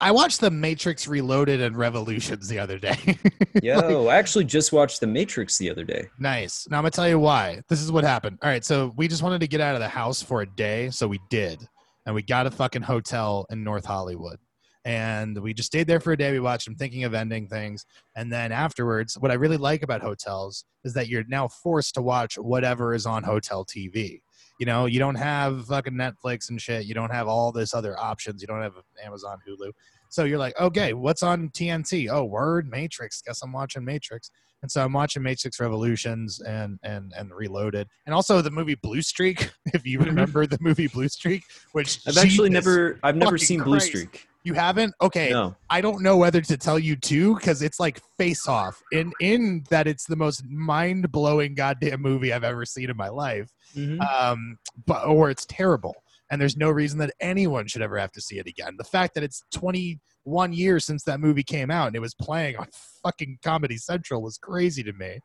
I 0.02 0.12
watched 0.12 0.40
The 0.40 0.50
Matrix 0.50 1.08
Reloaded 1.08 1.60
and 1.62 1.76
Revolutions 1.76 2.48
the 2.48 2.58
other 2.58 2.78
day. 2.80 3.18
Yo, 3.64 4.08
I 4.08 4.16
actually 4.16 4.46
just 4.46 4.72
watched 4.72 5.02
The 5.02 5.08
Matrix 5.08 5.58
the 5.58 5.70
other 5.70 5.84
day. 5.84 6.08
Nice. 6.18 6.68
Now 6.70 6.78
I'm 6.78 6.84
gonna 6.84 6.92
tell 6.92 7.10
you 7.10 7.20
why. 7.20 7.62
This 7.68 7.82
is 7.82 7.92
what 7.92 8.06
happened. 8.06 8.40
All 8.42 8.50
right, 8.50 8.64
so 8.64 8.94
we 8.96 9.10
just 9.10 9.24
wanted 9.24 9.42
to 9.42 9.48
get 9.48 9.60
out 9.60 9.76
of 9.76 9.82
the 9.82 9.90
house 9.90 10.22
for 10.24 10.42
a 10.42 10.46
day, 10.46 10.90
so 10.90 11.06
we 11.08 11.20
did, 11.30 11.68
and 12.06 12.16
we 12.16 12.22
got 12.22 12.48
a 12.48 12.52
fucking 12.52 12.84
hotel 12.84 13.46
in 13.50 13.62
North 13.62 13.84
Hollywood, 13.84 14.40
and 14.86 15.38
we 15.38 15.54
just 15.54 15.68
stayed 15.68 15.88
there 15.88 16.00
for 16.00 16.14
a 16.14 16.18
day. 16.18 16.32
We 16.32 16.40
watched 16.40 16.66
them 16.66 16.76
thinking 16.76 17.04
of 17.04 17.14
ending 17.14 17.50
things, 17.50 17.86
and 18.16 18.32
then 18.32 18.54
afterwards, 18.54 19.18
what 19.20 19.32
I 19.32 19.34
really 19.34 19.58
like 19.58 19.84
about 19.84 20.00
hotels 20.02 20.64
is 20.86 20.94
that 20.94 21.10
you're 21.10 21.26
now 21.28 21.50
forced 21.50 21.96
to 21.96 22.02
watch 22.02 22.38
whatever 22.38 22.94
is 22.94 23.06
on 23.06 23.24
hotel 23.24 23.66
TV. 23.66 24.22
You 24.60 24.66
know, 24.66 24.86
you 24.86 25.00
don't 25.00 25.16
have 25.16 25.66
fucking 25.68 25.94
Netflix 25.94 26.50
and 26.50 26.62
shit. 26.62 26.86
You 26.86 26.94
don't 26.94 27.12
have 27.12 27.28
all 27.28 27.52
this 27.52 27.74
other 27.74 27.98
options. 28.00 28.42
You 28.42 28.48
don't 28.48 28.62
have 28.62 28.74
Amazon, 29.04 29.38
Hulu. 29.48 29.72
So 30.10 30.26
you're 30.26 30.38
like, 30.38 30.60
okay, 30.60 30.94
what's 30.94 31.24
on 31.24 31.50
TNT? 31.50 32.10
Oh, 32.12 32.26
Word, 32.26 32.70
Matrix. 32.70 33.22
Guess 33.22 33.42
I'm 33.42 33.52
watching 33.52 33.86
Matrix. 33.86 34.32
And 34.62 34.70
so 34.70 34.84
I'm 34.84 34.92
watching 34.92 35.24
Matrix 35.24 35.60
Revolutions 35.60 36.42
and 36.42 36.80
and 36.84 37.14
and 37.18 37.32
Reloaded, 37.34 37.88
and 38.06 38.14
also 38.14 38.42
the 38.42 38.52
movie 38.52 38.76
Blue 38.76 39.02
Streak. 39.02 39.52
If 39.74 39.86
you 39.86 40.00
mm-hmm. 40.00 40.10
remember 40.10 40.48
the 40.48 40.58
movie 40.60 40.88
Blue 40.88 41.08
Streak, 41.08 41.44
which 41.72 42.02
I've 42.08 42.18
actually 42.18 42.50
never, 42.50 43.00
I've 43.04 43.16
never 43.16 43.38
seen 43.38 43.62
Blue 43.62 43.80
Streak. 43.80 44.28
You 44.44 44.54
haven't. 44.54 44.94
Okay, 45.02 45.32
No. 45.32 45.56
I 45.70 45.82
don't 45.82 46.02
know 46.02 46.18
whether 46.18 46.42
to 46.42 46.58
tell 46.58 46.80
you 46.80 46.96
too 46.96 47.36
because 47.36 47.62
it's 47.62 47.80
like 47.80 48.00
Face 48.18 48.48
Off 48.48 48.82
in 48.92 49.12
in 49.20 49.64
that 49.70 49.88
it's 49.88 50.06
the 50.06 50.16
most 50.16 50.44
mind 50.50 51.12
blowing 51.12 51.56
goddamn 51.56 52.02
movie 52.02 52.32
I've 52.34 52.44
ever 52.44 52.66
seen 52.66 52.90
in 52.90 52.98
my 52.98 53.10
life. 53.10 53.50
Mhm. 53.76 54.00
Um, 54.02 54.58
but 54.86 55.06
or 55.06 55.30
it's 55.30 55.46
terrible, 55.46 55.94
and 56.32 56.40
there's 56.42 56.58
no 56.58 56.70
reason 56.70 56.98
that 57.00 57.14
anyone 57.20 57.68
should 57.68 57.82
ever 57.82 57.98
have 57.98 58.12
to 58.14 58.22
see 58.22 58.40
it 58.40 58.48
again. 58.48 58.76
The 58.78 58.84
fact 58.86 59.14
that 59.16 59.24
it's 59.24 59.44
21 59.54 60.54
years 60.54 60.86
since 60.86 61.04
that 61.04 61.20
movie 61.20 61.44
came 61.44 61.70
out 61.72 61.88
and 61.88 61.96
it 61.96 62.00
was 62.00 62.14
playing 62.16 62.56
on 62.58 62.68
fucking 63.04 63.40
Comedy 63.44 63.78
Central 63.78 64.22
was 64.22 64.38
crazy 64.38 64.84
to 64.84 64.94
me. 64.94 65.20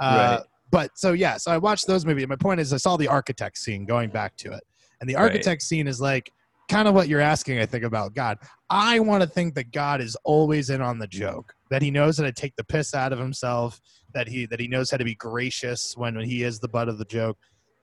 Uh, 0.00 0.38
Right. 0.38 0.46
But 0.72 0.90
so 0.98 1.12
yeah, 1.12 1.36
so 1.36 1.52
I 1.52 1.58
watched 1.58 1.86
those 1.86 2.04
movies. 2.04 2.26
My 2.26 2.34
point 2.34 2.58
is, 2.60 2.72
I 2.72 2.76
saw 2.78 2.96
the 2.96 3.06
architect 3.06 3.56
scene 3.56 3.86
going 3.86 4.10
back 4.10 4.36
to 4.38 4.50
it, 4.52 4.64
and 5.00 5.08
the 5.08 5.14
Right. 5.14 5.22
architect 5.22 5.62
scene 5.62 5.86
is 5.86 6.00
like 6.00 6.28
kind 6.68 6.88
of 6.88 6.94
what 6.94 7.08
you're 7.08 7.20
asking. 7.20 7.58
I 7.58 7.66
think 7.66 7.84
about 7.84 8.14
God. 8.14 8.38
I 8.70 9.00
want 9.00 9.22
to 9.22 9.28
think 9.28 9.54
that 9.54 9.72
God 9.72 10.00
is 10.00 10.16
always 10.24 10.70
in 10.70 10.80
on 10.80 10.98
the 10.98 11.06
joke. 11.06 11.54
That 11.70 11.82
he 11.82 11.90
knows 11.90 12.18
how 12.18 12.24
to 12.24 12.32
take 12.32 12.56
the 12.56 12.64
piss 12.64 12.94
out 12.94 13.12
of 13.12 13.18
himself. 13.18 13.80
That 14.14 14.28
he 14.28 14.46
that 14.46 14.60
he 14.60 14.68
knows 14.68 14.90
how 14.90 14.96
to 14.96 15.04
be 15.04 15.14
gracious 15.14 15.94
when 15.96 16.16
when 16.16 16.24
he 16.24 16.42
is 16.42 16.58
the 16.58 16.68
butt 16.68 16.88
of 16.88 16.98
the 16.98 17.04
joke. 17.04 17.38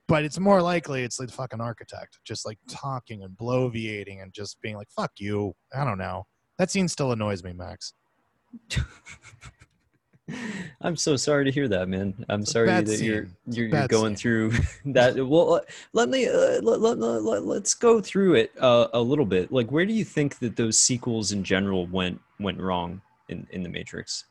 But 0.06 0.24
it's 0.24 0.38
more 0.38 0.60
likely 0.60 1.02
it's 1.02 1.18
like 1.18 1.28
the 1.28 1.34
fucking 1.34 1.60
architect, 1.60 2.18
just 2.24 2.44
like 2.44 2.58
talking 2.68 3.22
and 3.22 3.36
bloviating 3.36 4.22
and 4.22 4.32
just 4.32 4.60
being 4.60 4.76
like 4.76 4.90
"fuck 4.90 5.12
you." 5.18 5.54
I 5.74 5.84
don't 5.84 5.98
know. 5.98 6.26
That 6.58 6.70
scene 6.70 6.88
still 6.88 7.12
annoys 7.12 7.42
me, 7.42 7.52
Max. 7.52 7.94
I'm 10.80 10.96
so 10.96 11.16
sorry 11.16 11.44
to 11.44 11.50
hear 11.50 11.68
that, 11.68 11.88
man. 11.88 12.14
I'm 12.28 12.44
sorry 12.44 12.66
that 12.66 12.86
you're 13.00 13.26
you're, 13.46 13.68
you're 13.68 13.88
going 13.88 14.16
scene. 14.16 14.50
through 14.50 14.52
that. 14.92 15.16
Well, 15.16 15.54
uh, 15.54 15.60
let 15.92 16.08
me 16.08 16.26
uh, 16.26 16.60
let, 16.62 16.80
let, 16.80 16.98
let, 16.98 17.44
let, 17.44 17.62
us 17.62 17.74
go 17.74 18.00
through 18.00 18.34
it 18.34 18.52
uh, 18.58 18.88
a 18.92 19.00
little 19.00 19.26
bit. 19.26 19.52
Like, 19.52 19.70
where 19.70 19.86
do 19.86 19.92
you 19.92 20.04
think 20.04 20.38
that 20.38 20.56
those 20.56 20.78
sequels 20.78 21.32
in 21.32 21.44
general 21.44 21.86
went 21.86 22.20
went 22.40 22.60
wrong 22.60 23.00
in 23.28 23.46
in 23.50 23.62
the 23.62 23.68
Matrix? 23.68 24.24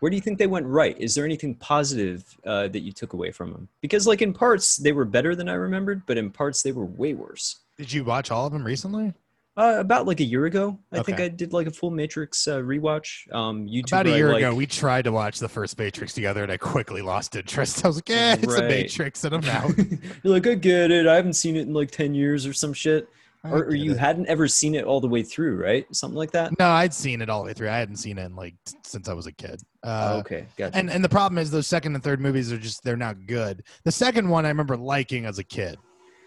Where 0.00 0.10
do 0.10 0.16
you 0.16 0.22
think 0.22 0.38
they 0.38 0.48
went 0.48 0.66
right? 0.66 0.98
Is 0.98 1.14
there 1.14 1.24
anything 1.24 1.54
positive 1.54 2.24
uh, 2.44 2.66
that 2.68 2.80
you 2.80 2.90
took 2.90 3.12
away 3.12 3.30
from 3.30 3.52
them? 3.52 3.68
Because, 3.80 4.04
like 4.04 4.20
in 4.20 4.32
parts, 4.32 4.76
they 4.76 4.90
were 4.90 5.04
better 5.04 5.36
than 5.36 5.48
I 5.48 5.54
remembered, 5.54 6.02
but 6.06 6.18
in 6.18 6.30
parts, 6.30 6.62
they 6.62 6.72
were 6.72 6.86
way 6.86 7.14
worse. 7.14 7.60
Did 7.78 7.92
you 7.92 8.02
watch 8.02 8.32
all 8.32 8.46
of 8.46 8.52
them 8.52 8.64
recently? 8.64 9.14
Uh, 9.54 9.76
about 9.78 10.06
like 10.06 10.20
a 10.20 10.24
year 10.24 10.46
ago, 10.46 10.78
I 10.92 11.02
think 11.02 11.20
I 11.20 11.28
did 11.28 11.52
like 11.52 11.66
a 11.66 11.70
full 11.70 11.90
Matrix 11.90 12.48
uh, 12.48 12.60
rewatch. 12.60 13.30
Um, 13.34 13.66
YouTube 13.66 13.88
About 13.88 14.06
a 14.06 14.16
year 14.16 14.32
ago, 14.32 14.54
we 14.54 14.66
tried 14.66 15.02
to 15.02 15.12
watch 15.12 15.40
the 15.40 15.48
first 15.48 15.78
Matrix 15.78 16.14
together, 16.14 16.42
and 16.42 16.50
I 16.50 16.56
quickly 16.56 17.02
lost 17.02 17.36
interest. 17.36 17.82
I 17.84 17.88
was 17.88 17.96
like, 17.98 18.08
"Yeah, 18.08 18.36
it's 18.40 18.54
a 18.54 18.62
Matrix," 18.62 19.24
and 19.24 19.34
I'm 19.34 19.44
out. 19.44 19.76
You're 20.22 20.32
like, 20.32 20.46
I 20.46 20.54
get 20.54 20.90
it. 20.90 21.06
I 21.06 21.16
haven't 21.16 21.34
seen 21.34 21.56
it 21.56 21.62
in 21.62 21.74
like 21.74 21.90
10 21.90 22.14
years 22.14 22.46
or 22.46 22.54
some 22.54 22.72
shit. 22.72 23.08
Or, 23.44 23.64
or 23.64 23.74
you 23.74 23.90
it. 23.92 23.98
hadn't 23.98 24.28
ever 24.28 24.46
seen 24.46 24.76
it 24.76 24.84
all 24.84 25.00
the 25.00 25.08
way 25.08 25.24
through, 25.24 25.60
right? 25.60 25.84
Something 25.94 26.16
like 26.16 26.30
that? 26.30 26.56
No, 26.60 26.70
I'd 26.70 26.94
seen 26.94 27.20
it 27.20 27.28
all 27.28 27.40
the 27.42 27.48
way 27.48 27.52
through. 27.52 27.70
I 27.70 27.76
hadn't 27.76 27.96
seen 27.96 28.16
it 28.18 28.26
in 28.26 28.36
like 28.36 28.54
since 28.84 29.08
I 29.08 29.14
was 29.14 29.26
a 29.26 29.32
kid. 29.32 29.60
Uh, 29.82 30.12
Oh, 30.14 30.18
okay, 30.20 30.46
gotcha. 30.56 30.78
And 30.78 30.88
and 30.88 31.04
the 31.04 31.08
problem 31.08 31.38
is 31.38 31.50
those 31.50 31.66
second 31.66 31.96
and 31.96 32.04
third 32.04 32.20
movies 32.20 32.52
are 32.52 32.58
just 32.58 32.84
they're 32.84 32.96
not 32.96 33.26
good. 33.26 33.64
The 33.82 33.90
second 33.90 34.28
one 34.28 34.46
I 34.46 34.48
remember 34.48 34.76
liking 34.76 35.26
as 35.26 35.40
a 35.40 35.44
kid. 35.44 35.76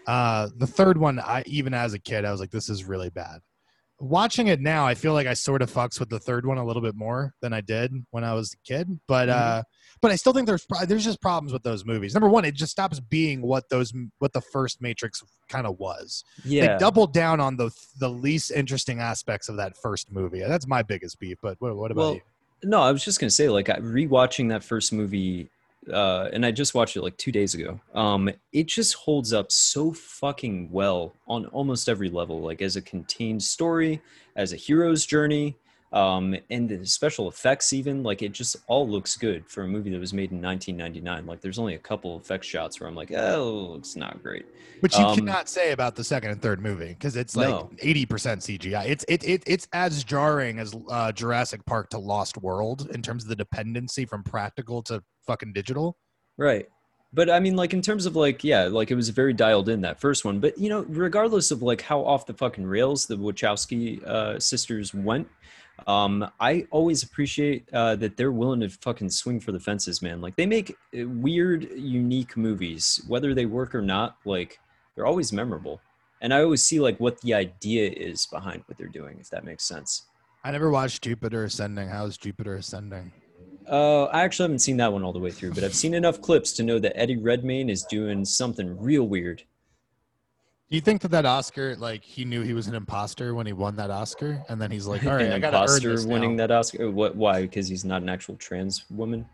Uh, 0.06 0.48
the 0.56 0.66
third 0.66 0.98
one, 0.98 1.18
I 1.20 1.42
even 1.46 1.74
as 1.74 1.94
a 1.94 1.98
kid, 1.98 2.24
I 2.24 2.30
was 2.30 2.40
like, 2.40 2.50
this 2.50 2.68
is 2.68 2.84
really 2.84 3.10
bad. 3.10 3.40
watching 3.98 4.48
it 4.48 4.60
now, 4.60 4.86
I 4.86 4.94
feel 4.94 5.14
like 5.14 5.26
I 5.26 5.32
sort 5.32 5.62
of 5.62 5.72
fucks 5.72 5.98
with 5.98 6.10
the 6.10 6.18
third 6.20 6.44
one 6.44 6.58
a 6.58 6.64
little 6.66 6.82
bit 6.82 6.94
more 6.94 7.32
than 7.40 7.54
I 7.54 7.62
did 7.62 7.90
when 8.10 8.24
I 8.24 8.34
was 8.34 8.52
a 8.52 8.56
kid. 8.68 9.00
But 9.08 9.30
Mhm. 9.30 9.32
uh, 9.32 9.62
but 10.02 10.10
I 10.10 10.16
still 10.16 10.34
think 10.34 10.46
there's 10.46 10.66
pro- 10.66 10.84
there's 10.84 11.02
just 11.02 11.22
problems 11.22 11.50
with 11.50 11.62
those 11.62 11.86
movies. 11.86 12.12
Number 12.12 12.28
one, 12.28 12.44
it 12.44 12.54
just 12.54 12.72
stops 12.72 13.00
being 13.00 13.40
what 13.40 13.70
those 13.70 13.94
what 14.18 14.34
the 14.34 14.42
first 14.42 14.82
Matrix 14.82 15.22
kind 15.48 15.66
of 15.66 15.78
was. 15.78 16.24
Yeah. 16.44 16.74
They 16.74 16.78
doubled 16.78 17.14
down 17.14 17.40
on 17.40 17.56
the 17.56 17.70
the 17.98 18.10
least 18.10 18.50
interesting 18.50 19.00
aspects 19.00 19.48
of 19.48 19.56
that 19.56 19.78
first 19.78 20.12
movie. 20.12 20.40
That's 20.40 20.66
my 20.66 20.82
biggest 20.82 21.18
beef. 21.18 21.38
But 21.40 21.56
what, 21.60 21.74
what 21.74 21.90
about 21.90 22.00
well, 22.02 22.14
you? 22.16 22.20
no, 22.64 22.82
I 22.82 22.92
was 22.92 23.02
just 23.02 23.18
gonna 23.18 23.30
say, 23.30 23.48
like, 23.48 23.68
rewatching 23.68 24.50
that 24.50 24.62
first 24.62 24.92
movie, 24.92 25.48
uh, 25.92 26.28
and 26.32 26.44
I 26.44 26.50
just 26.50 26.74
watched 26.74 26.96
it 26.96 27.02
like 27.02 27.16
two 27.16 27.32
days 27.32 27.54
ago. 27.54 27.80
Um, 27.94 28.30
it 28.52 28.66
just 28.66 28.94
holds 28.94 29.32
up 29.32 29.52
so 29.52 29.92
fucking 29.92 30.70
well 30.70 31.14
on 31.26 31.46
almost 31.46 31.88
every 31.88 32.08
level, 32.08 32.40
like 32.40 32.62
as 32.62 32.76
a 32.76 32.82
contained 32.82 33.42
story, 33.42 34.00
as 34.34 34.52
a 34.52 34.56
hero's 34.56 35.06
journey, 35.06 35.56
um, 35.92 36.36
and 36.50 36.68
the 36.68 36.84
special 36.84 37.28
effects. 37.28 37.72
Even 37.72 38.02
like 38.02 38.22
it 38.22 38.32
just 38.32 38.56
all 38.66 38.88
looks 38.88 39.16
good 39.16 39.48
for 39.48 39.62
a 39.62 39.68
movie 39.68 39.90
that 39.90 40.00
was 40.00 40.12
made 40.12 40.32
in 40.32 40.42
1999. 40.42 41.26
Like, 41.26 41.40
there's 41.40 41.58
only 41.58 41.74
a 41.74 41.78
couple 41.78 42.16
effect 42.16 42.44
shots 42.44 42.80
where 42.80 42.88
I'm 42.88 42.94
like, 42.96 43.12
oh, 43.12 43.76
it's 43.76 43.96
not 43.96 44.22
great. 44.22 44.46
Which 44.80 44.98
you 44.98 45.04
um, 45.04 45.14
cannot 45.14 45.48
say 45.48 45.72
about 45.72 45.96
the 45.96 46.04
second 46.04 46.32
and 46.32 46.42
third 46.42 46.60
movie 46.60 46.88
because 46.88 47.16
it's 47.16 47.34
like 47.34 47.48
No. 47.48 47.70
eighty 47.78 48.04
percent 48.04 48.42
CGI. 48.42 48.86
It's 48.86 49.04
it, 49.08 49.24
it 49.24 49.42
it's 49.46 49.66
as 49.72 50.04
jarring 50.04 50.58
as 50.58 50.74
uh, 50.90 51.12
Jurassic 51.12 51.64
Park 51.64 51.88
to 51.90 51.98
Lost 51.98 52.36
World 52.36 52.90
in 52.92 53.00
terms 53.00 53.22
of 53.22 53.30
the 53.30 53.36
dependency 53.36 54.04
from 54.04 54.22
practical 54.22 54.82
to 54.82 55.02
fucking 55.26 55.52
digital. 55.52 55.96
Right. 56.36 56.68
But 57.12 57.30
I 57.30 57.40
mean, 57.40 57.56
like 57.56 57.72
in 57.72 57.82
terms 57.82 58.04
of 58.04 58.16
like, 58.16 58.44
yeah, 58.44 58.64
like 58.64 58.90
it 58.90 58.94
was 58.94 59.08
very 59.08 59.32
dialed 59.32 59.68
in 59.68 59.80
that 59.82 60.00
first 60.00 60.24
one. 60.24 60.38
But 60.38 60.58
you 60.58 60.68
know, 60.68 60.84
regardless 60.88 61.50
of 61.50 61.62
like 61.62 61.80
how 61.80 62.00
off 62.00 62.26
the 62.26 62.34
fucking 62.34 62.66
rails 62.66 63.06
the 63.06 63.16
Wachowski 63.16 64.04
uh, 64.04 64.38
sisters 64.38 64.92
went, 64.92 65.28
um, 65.86 66.28
I 66.40 66.66
always 66.70 67.02
appreciate 67.02 67.68
uh, 67.72 67.96
that 67.96 68.16
they're 68.16 68.32
willing 68.32 68.60
to 68.60 68.68
fucking 68.68 69.10
swing 69.10 69.40
for 69.40 69.52
the 69.52 69.60
fences, 69.60 70.02
man. 70.02 70.20
Like 70.20 70.36
they 70.36 70.46
make 70.46 70.76
uh, 70.98 71.08
weird, 71.08 71.70
unique 71.74 72.36
movies, 72.36 73.02
whether 73.08 73.34
they 73.34 73.46
work 73.46 73.74
or 73.74 73.82
not. 73.82 74.16
Like 74.24 74.58
they're 74.94 75.06
always 75.06 75.32
memorable, 75.32 75.80
and 76.20 76.34
I 76.34 76.42
always 76.42 76.62
see 76.62 76.80
like 76.80 76.98
what 76.98 77.20
the 77.20 77.34
idea 77.34 77.90
is 77.90 78.26
behind 78.26 78.62
what 78.66 78.76
they're 78.76 78.88
doing, 78.88 79.18
if 79.20 79.30
that 79.30 79.44
makes 79.44 79.64
sense. 79.64 80.06
I 80.44 80.50
never 80.50 80.70
watched 80.70 81.02
Jupiter 81.02 81.44
Ascending. 81.44 81.88
How's 81.88 82.16
Jupiter 82.16 82.56
Ascending? 82.56 83.12
Uh, 83.68 84.04
I 84.04 84.22
actually 84.22 84.44
haven't 84.44 84.60
seen 84.60 84.76
that 84.78 84.92
one 84.92 85.02
all 85.02 85.12
the 85.12 85.18
way 85.18 85.30
through, 85.30 85.52
but 85.52 85.64
I've 85.64 85.74
seen 85.74 85.94
enough 85.94 86.20
clips 86.20 86.52
to 86.52 86.62
know 86.62 86.78
that 86.78 86.96
Eddie 86.98 87.16
Redmayne 87.16 87.68
is 87.68 87.82
doing 87.84 88.24
something 88.24 88.78
real 88.80 89.04
weird. 89.04 89.42
Do 90.68 90.74
you 90.74 90.80
think 90.80 91.00
that 91.02 91.12
that 91.12 91.26
Oscar, 91.26 91.76
like, 91.76 92.02
he 92.02 92.24
knew 92.24 92.42
he 92.42 92.52
was 92.52 92.66
an 92.66 92.74
imposter 92.74 93.34
when 93.34 93.46
he 93.46 93.52
won 93.52 93.76
that 93.76 93.90
Oscar, 93.90 94.42
and 94.48 94.60
then 94.60 94.70
he's 94.70 94.86
like, 94.86 95.04
"All 95.06 95.14
right, 95.14 95.26
An 95.26 95.32
I 95.32 95.38
gotta 95.38 95.56
earn 95.58 95.62
imposter 95.62 95.90
this 95.92 96.04
winning 96.04 96.36
now. 96.36 96.46
that 96.48 96.54
Oscar. 96.54 96.90
What? 96.90 97.14
Why? 97.14 97.42
Because 97.42 97.68
he's 97.68 97.84
not 97.84 98.02
an 98.02 98.08
actual 98.08 98.34
trans 98.36 98.84
woman. 98.90 99.26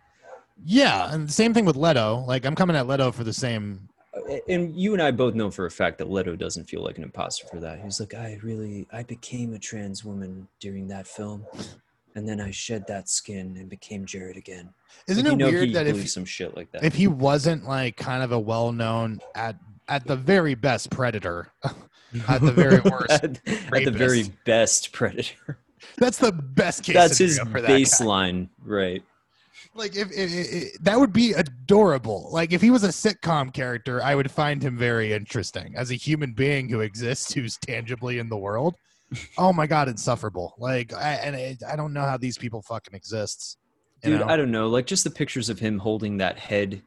Yeah, 0.64 1.12
and 1.12 1.26
the 1.26 1.32
same 1.32 1.54
thing 1.54 1.64
with 1.64 1.76
Leto. 1.76 2.24
Like, 2.26 2.44
I'm 2.44 2.54
coming 2.54 2.76
at 2.76 2.86
Leto 2.86 3.12
for 3.12 3.24
the 3.24 3.32
same. 3.32 3.88
Uh, 4.14 4.36
And 4.46 4.76
you 4.76 4.92
and 4.92 5.00
I 5.02 5.10
both 5.10 5.34
know 5.34 5.50
for 5.50 5.64
a 5.64 5.70
fact 5.70 5.96
that 5.98 6.10
Leto 6.10 6.36
doesn't 6.36 6.64
feel 6.68 6.82
like 6.84 6.98
an 6.98 7.04
imposter 7.04 7.46
for 7.46 7.60
that. 7.60 7.80
He's 7.82 7.98
like, 7.98 8.12
I 8.12 8.38
really, 8.42 8.86
I 8.92 9.02
became 9.02 9.54
a 9.54 9.58
trans 9.58 10.04
woman 10.04 10.46
during 10.60 10.86
that 10.88 11.06
film, 11.06 11.46
and 12.14 12.28
then 12.28 12.40
I 12.40 12.50
shed 12.50 12.86
that 12.88 13.08
skin 13.08 13.56
and 13.58 13.68
became 13.68 14.04
Jared 14.06 14.36
again. 14.36 14.70
Isn't 15.08 15.24
Like, 15.24 15.32
it 15.32 15.38
you 15.38 15.38
know 15.38 15.50
weird 15.50 15.72
that 15.74 15.86
if 15.86 16.08
some 16.10 16.24
shit 16.24 16.56
like 16.56 16.70
that? 16.72 16.84
if 16.84 16.94
he 16.94 17.08
wasn't 17.08 17.64
like 17.64 17.96
kind 17.96 18.22
of 18.22 18.32
a 18.32 18.38
well-known 18.38 19.20
at 19.34 19.56
at 19.88 20.06
the 20.06 20.16
very 20.16 20.54
best 20.54 20.90
predator, 20.90 21.52
at 22.28 22.40
the 22.40 22.52
very 22.52 22.80
worst, 22.90 23.10
at, 23.10 23.40
at 23.46 23.84
the 23.84 23.90
very 23.90 24.24
best 24.44 24.92
predator. 24.92 25.58
that's 25.98 26.18
the 26.18 26.32
best 26.32 26.84
case. 26.84 26.94
That's 26.94 27.18
his 27.18 27.38
that 27.38 27.52
guy. 27.52 27.60
baseline, 27.62 28.48
right? 28.64 29.02
Like 29.74 29.96
if, 29.96 30.10
if, 30.12 30.30
if 30.32 30.78
that 30.82 31.00
would 31.00 31.12
be 31.14 31.32
adorable. 31.32 32.28
Like 32.30 32.52
if 32.52 32.60
he 32.60 32.70
was 32.70 32.84
a 32.84 32.88
sitcom 32.88 33.52
character, 33.54 34.02
I 34.02 34.14
would 34.14 34.30
find 34.30 34.62
him 34.62 34.76
very 34.76 35.12
interesting 35.14 35.74
as 35.76 35.90
a 35.90 35.94
human 35.94 36.32
being 36.34 36.68
who 36.68 36.80
exists, 36.80 37.32
who's 37.32 37.56
tangibly 37.56 38.18
in 38.18 38.28
the 38.28 38.36
world. 38.36 38.74
Oh 39.36 39.52
my 39.52 39.66
god, 39.66 39.88
insufferable! 39.88 40.54
Like, 40.58 40.92
I, 40.94 41.14
and 41.14 41.36
I, 41.36 41.56
I 41.70 41.76
don't 41.76 41.92
know 41.92 42.02
how 42.02 42.16
these 42.16 42.38
people 42.38 42.62
fucking 42.62 42.94
exist. 42.94 43.58
you 44.02 44.10
Dude, 44.10 44.20
know? 44.20 44.26
I 44.26 44.36
don't 44.36 44.50
know. 44.50 44.68
Like 44.68 44.86
just 44.86 45.04
the 45.04 45.10
pictures 45.10 45.48
of 45.48 45.58
him 45.58 45.78
holding 45.78 46.16
that 46.18 46.38
head 46.38 46.82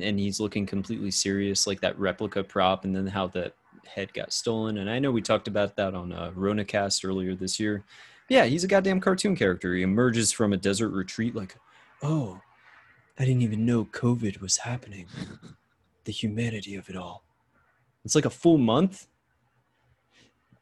and 0.00 0.18
he's 0.18 0.40
looking 0.40 0.66
completely 0.66 1.10
serious, 1.10 1.66
like 1.66 1.80
that 1.80 1.98
replica 1.98 2.42
prop, 2.42 2.84
and 2.84 2.94
then 2.94 3.06
how 3.06 3.26
the 3.26 3.52
head 3.86 4.12
got 4.12 4.32
stolen. 4.32 4.78
And 4.78 4.90
I 4.90 4.98
know 4.98 5.10
we 5.10 5.22
talked 5.22 5.48
about 5.48 5.76
that 5.76 5.94
on 5.94 6.12
uh, 6.12 6.30
RonaCast 6.36 7.06
earlier 7.06 7.34
this 7.34 7.58
year. 7.58 7.84
Yeah, 8.28 8.44
he's 8.44 8.64
a 8.64 8.68
goddamn 8.68 9.00
cartoon 9.00 9.34
character. 9.36 9.74
He 9.74 9.82
emerges 9.82 10.32
from 10.32 10.52
a 10.52 10.56
desert 10.56 10.90
retreat 10.90 11.34
like, 11.34 11.56
oh, 12.02 12.40
I 13.18 13.24
didn't 13.24 13.42
even 13.42 13.64
know 13.64 13.86
COVID 13.86 14.40
was 14.40 14.58
happening. 14.58 15.06
The 16.04 16.12
humanity 16.12 16.76
of 16.76 16.88
it 16.90 16.96
all. 16.96 17.24
It's 18.04 18.14
like 18.14 18.26
a 18.26 18.30
full 18.30 18.58
month. 18.58 19.06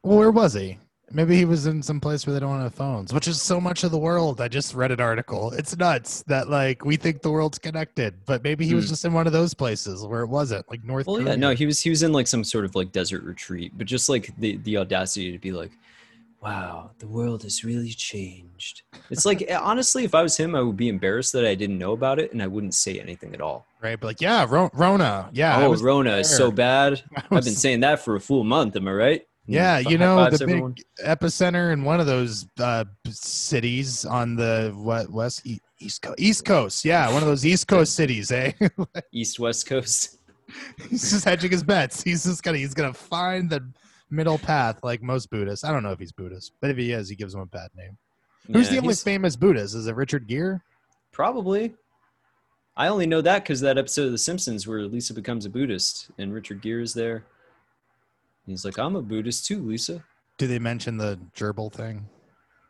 Well, 0.03 0.19
where 0.19 0.31
was 0.31 0.55
he? 0.55 0.79
Maybe 1.13 1.37
he 1.37 1.45
was 1.45 1.67
in 1.67 1.83
some 1.83 2.01
place 2.01 2.27
where 2.27 2.35
they 2.35 2.41
don't 2.41 2.61
have 2.61 2.75
phones, 2.75 3.15
which 3.15 3.29
is 3.29 3.41
so 3.41 3.61
much 3.61 3.85
of 3.85 3.93
the 3.93 3.99
world. 3.99 4.41
I 4.41 4.49
just 4.49 4.75
read 4.75 4.91
an 4.91 5.01
article. 5.01 5.53
It's 5.53 5.77
nuts 5.77 6.25
that 6.27 6.49
like 6.51 6.85
we 6.85 6.97
think 6.97 7.23
the 7.23 7.31
world's 7.31 7.59
connected, 7.59 8.15
but 8.27 8.43
maybe 8.43 8.67
he 8.67 8.75
was 8.75 8.87
Hmm. 8.87 8.89
just 8.91 9.05
in 9.05 9.13
one 9.13 9.27
of 9.29 9.33
those 9.33 9.55
places 9.55 10.05
where 10.05 10.23
it 10.23 10.27
wasn't, 10.29 10.69
like 10.69 10.83
North 10.83 11.07
Well, 11.07 11.17
Korea. 11.17 11.29
yeah, 11.31 11.37
no, 11.37 11.51
he 11.55 11.65
was 11.65 11.81
he 11.81 11.91
was 11.91 12.03
in 12.03 12.13
like 12.13 12.27
some 12.27 12.43
sort 12.43 12.65
of 12.65 12.75
like 12.75 12.91
desert 12.91 13.23
retreat, 13.23 13.73
but 13.79 13.87
just 13.87 14.09
like 14.09 14.33
the 14.39 14.57
the 14.65 14.79
audacity 14.79 15.31
to 15.31 15.39
be 15.39 15.53
like, 15.53 15.71
"Wow, 16.43 16.91
the 16.99 17.07
world 17.07 17.45
has 17.45 17.63
really 17.65 17.91
changed." 17.93 18.83
It's 19.09 19.25
like 19.25 19.45
eh, 19.47 19.57
honestly, 19.57 20.03
if 20.03 20.13
I 20.13 20.23
was 20.23 20.37
him, 20.37 20.57
I 20.57 20.61
would 20.61 20.77
be 20.77 20.89
embarrassed 20.89 21.33
that 21.35 21.45
I 21.47 21.55
didn't 21.55 21.79
know 21.79 21.93
about 21.93 22.19
it, 22.19 22.33
and 22.33 22.43
I 22.43 22.49
wouldn't 22.49 22.75
say 22.75 22.99
anything 22.99 23.33
at 23.33 23.41
all. 23.41 23.65
right? 23.81 23.99
But 24.01 24.09
like, 24.09 24.21
yeah, 24.21 24.45
Ro- 24.49 24.71
Rona. 24.75 25.31
Yeah, 25.33 25.57
oh, 25.65 25.73
Rona 25.77 26.17
is 26.17 26.37
so 26.37 26.51
bad. 26.51 27.01
I 27.17 27.23
I've 27.31 27.45
been 27.45 27.55
saying 27.55 27.81
that 27.81 28.01
for 28.01 28.17
a 28.17 28.21
full 28.21 28.43
month. 28.43 28.75
Am 28.75 28.89
I 28.89 28.93
right? 28.93 29.27
Yeah, 29.47 29.79
you 29.79 29.97
know 29.99 30.29
the 30.31 30.43
everyone. 30.43 30.73
big 30.73 30.85
epicenter 31.05 31.73
in 31.73 31.85
one 31.85 32.01
of 32.01 32.07
those 32.07 32.47
uh, 32.59 32.85
cities 33.09 34.05
on 34.05 34.37
the 34.37 34.73
what 34.77 35.11
west 35.11 35.47
east 35.81 36.03
coast. 36.03 36.19
East 36.21 36.45
Coast, 36.45 36.85
yeah, 36.85 37.13
one 37.13 37.23
of 37.23 37.29
those 37.29 37.45
East 37.53 37.69
Coast 37.69 37.95
cities. 37.95 38.31
Eh, 38.33 38.53
East 39.13 39.39
West 39.39 39.67
Coast. 39.67 40.19
he's 40.91 41.11
just 41.11 41.25
hedging 41.25 41.51
his 41.51 41.63
bets. 41.63 42.03
He's 42.03 42.25
just 42.25 42.43
gonna 42.43 42.59
he's 42.59 42.75
gonna 42.75 42.95
find 42.95 43.49
the 43.51 43.69
middle 44.11 44.39
path 44.39 44.81
like 44.83 45.03
most 45.03 45.31
Buddhists. 45.31 45.65
I 45.65 45.73
don't 45.73 45.83
know 45.83 45.93
if 45.93 45.99
he's 45.99 46.13
Buddhist, 46.13 46.53
but 46.61 46.71
if 46.71 46.77
he 46.77 46.93
is, 46.93 47.09
he 47.09 47.17
gives 47.17 47.35
him 47.35 47.41
a 47.41 47.47
bad 47.47 47.69
name. 47.77 47.97
Who's 48.53 48.67
Yeah, 48.67 48.73
the 48.75 48.79
only 48.79 48.89
he's- 48.89 49.03
famous 49.03 49.37
Buddhist? 49.37 49.75
Is 49.75 49.87
it 49.87 49.95
Richard 49.97 50.27
Gere? 50.29 50.61
Probably. 51.13 51.75
I 52.77 52.89
only 52.89 53.07
know 53.07 53.21
that 53.23 53.43
because 53.43 53.61
that 53.63 53.79
episode 53.79 54.07
of 54.07 54.13
The 54.13 54.19
Simpsons 54.19 54.67
where 54.67 54.83
Lisa 54.83 55.15
becomes 55.15 55.47
a 55.47 55.51
Buddhist 55.51 56.11
and 56.19 56.33
Richard 56.35 56.61
Gere 56.61 56.83
is 56.83 56.93
there. 56.95 57.25
He's 58.47 58.65
like, 58.65 58.79
I'm 58.79 58.97
a 58.97 59.03
Buddhist 59.03 59.47
too, 59.47 59.63
Lisa. 59.67 60.05
Do 60.39 60.47
they 60.47 60.59
mention 60.59 60.99
the 60.99 61.19
gerbil 61.35 61.73
thing? 61.73 62.09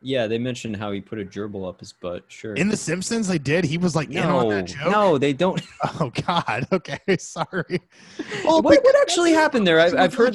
Yeah, 0.07 0.29
they 0.29 0.39
mentioned 0.39 0.77
how 0.77 0.93
he 0.93 1.01
put 1.01 1.19
a 1.19 1.25
gerbil 1.25 1.69
up 1.69 1.81
his 1.81 1.93
butt. 1.93 2.23
Sure. 2.29 2.55
In 2.55 2.69
The 2.69 2.77
Simpsons, 2.77 3.27
they 3.27 3.39
did. 3.39 3.65
He 3.65 3.77
was 3.77 3.97
like 3.97 4.09
in 4.09 4.19
on 4.19 4.49
no, 4.49 4.51
that 4.51 4.67
joke. 4.67 4.93
no, 4.93 5.19
they 5.19 5.33
don't. 5.33 5.61
Oh 6.01 6.13
God. 6.27 6.69
Okay, 6.73 6.99
sorry. 7.19 7.81
Oh, 8.45 8.61
what, 8.61 8.85
what 8.85 8.97
actually 9.01 9.33
happened 9.33 9.67
there? 9.67 9.81
I've, 9.81 9.95
I've 9.95 10.15
heard 10.15 10.35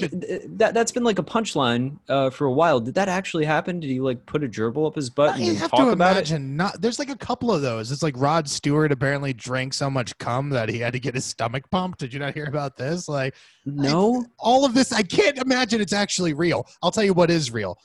that 0.57 0.73
that's 0.73 0.91
been 0.91 1.03
like 1.03 1.19
a 1.19 1.23
punchline 1.23 1.97
uh, 2.09 2.29
for 2.31 2.47
a 2.47 2.51
while. 2.51 2.79
Did 2.81 2.95
that 2.95 3.07
actually 3.07 3.45
happen? 3.45 3.79
Did 3.79 3.89
he 3.89 4.01
like 4.01 4.25
put 4.25 4.43
a 4.43 4.47
gerbil 4.47 4.87
up 4.87 4.95
his 4.95 5.09
butt 5.09 5.35
and 5.35 5.43
I 5.43 5.45
then 5.47 5.55
have 5.55 5.71
talk 5.71 5.79
to 5.79 5.89
about 5.89 6.17
it? 6.17 6.31
imagine 6.31 6.57
not. 6.57 6.81
There's 6.81 6.99
like 6.99 7.09
a 7.09 7.17
couple 7.17 7.49
of 7.53 7.61
those. 7.61 7.91
It's 7.93 8.03
like 8.03 8.15
Rod 8.17 8.49
Stewart 8.49 8.91
apparently 8.91 9.31
drank 9.33 9.73
so 9.73 9.89
much 9.89 10.17
cum 10.17 10.49
that 10.49 10.67
he 10.67 10.79
had 10.79 10.91
to 10.93 10.99
get 10.99 11.15
his 11.15 11.23
stomach 11.25 11.69
pumped. 11.71 11.99
Did 11.99 12.13
you 12.13 12.19
not 12.19 12.33
hear 12.33 12.45
about 12.45 12.75
this? 12.75 13.07
Like 13.07 13.35
No. 13.65 14.25
all 14.37 14.65
of 14.65 14.73
this, 14.73 14.91
I 14.91 15.03
can't 15.03 15.37
imagine 15.37 15.79
it's 15.79 15.93
actually 15.93 16.33
real. 16.33 16.67
I'll 16.83 16.91
tell 16.91 17.05
you 17.05 17.13
what 17.13 17.29
is 17.31 17.51
real. 17.51 17.77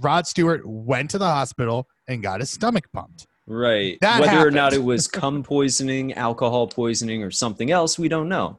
Rod 0.00 0.26
Stewart 0.26 0.62
went 0.64 1.10
to 1.10 1.18
the 1.18 1.26
hospital 1.26 1.88
and 2.06 2.22
got 2.22 2.40
his 2.40 2.50
stomach 2.50 2.90
pumped. 2.92 3.26
Right. 3.46 3.98
That 4.02 4.20
Whether 4.20 4.46
or 4.46 4.50
not 4.50 4.74
it 4.74 4.82
was 4.82 5.08
cum 5.08 5.42
poisoning, 5.42 6.12
alcohol 6.14 6.68
poisoning, 6.68 7.22
or 7.22 7.30
something 7.30 7.70
else, 7.70 7.98
we 7.98 8.08
don't 8.08 8.28
know. 8.28 8.58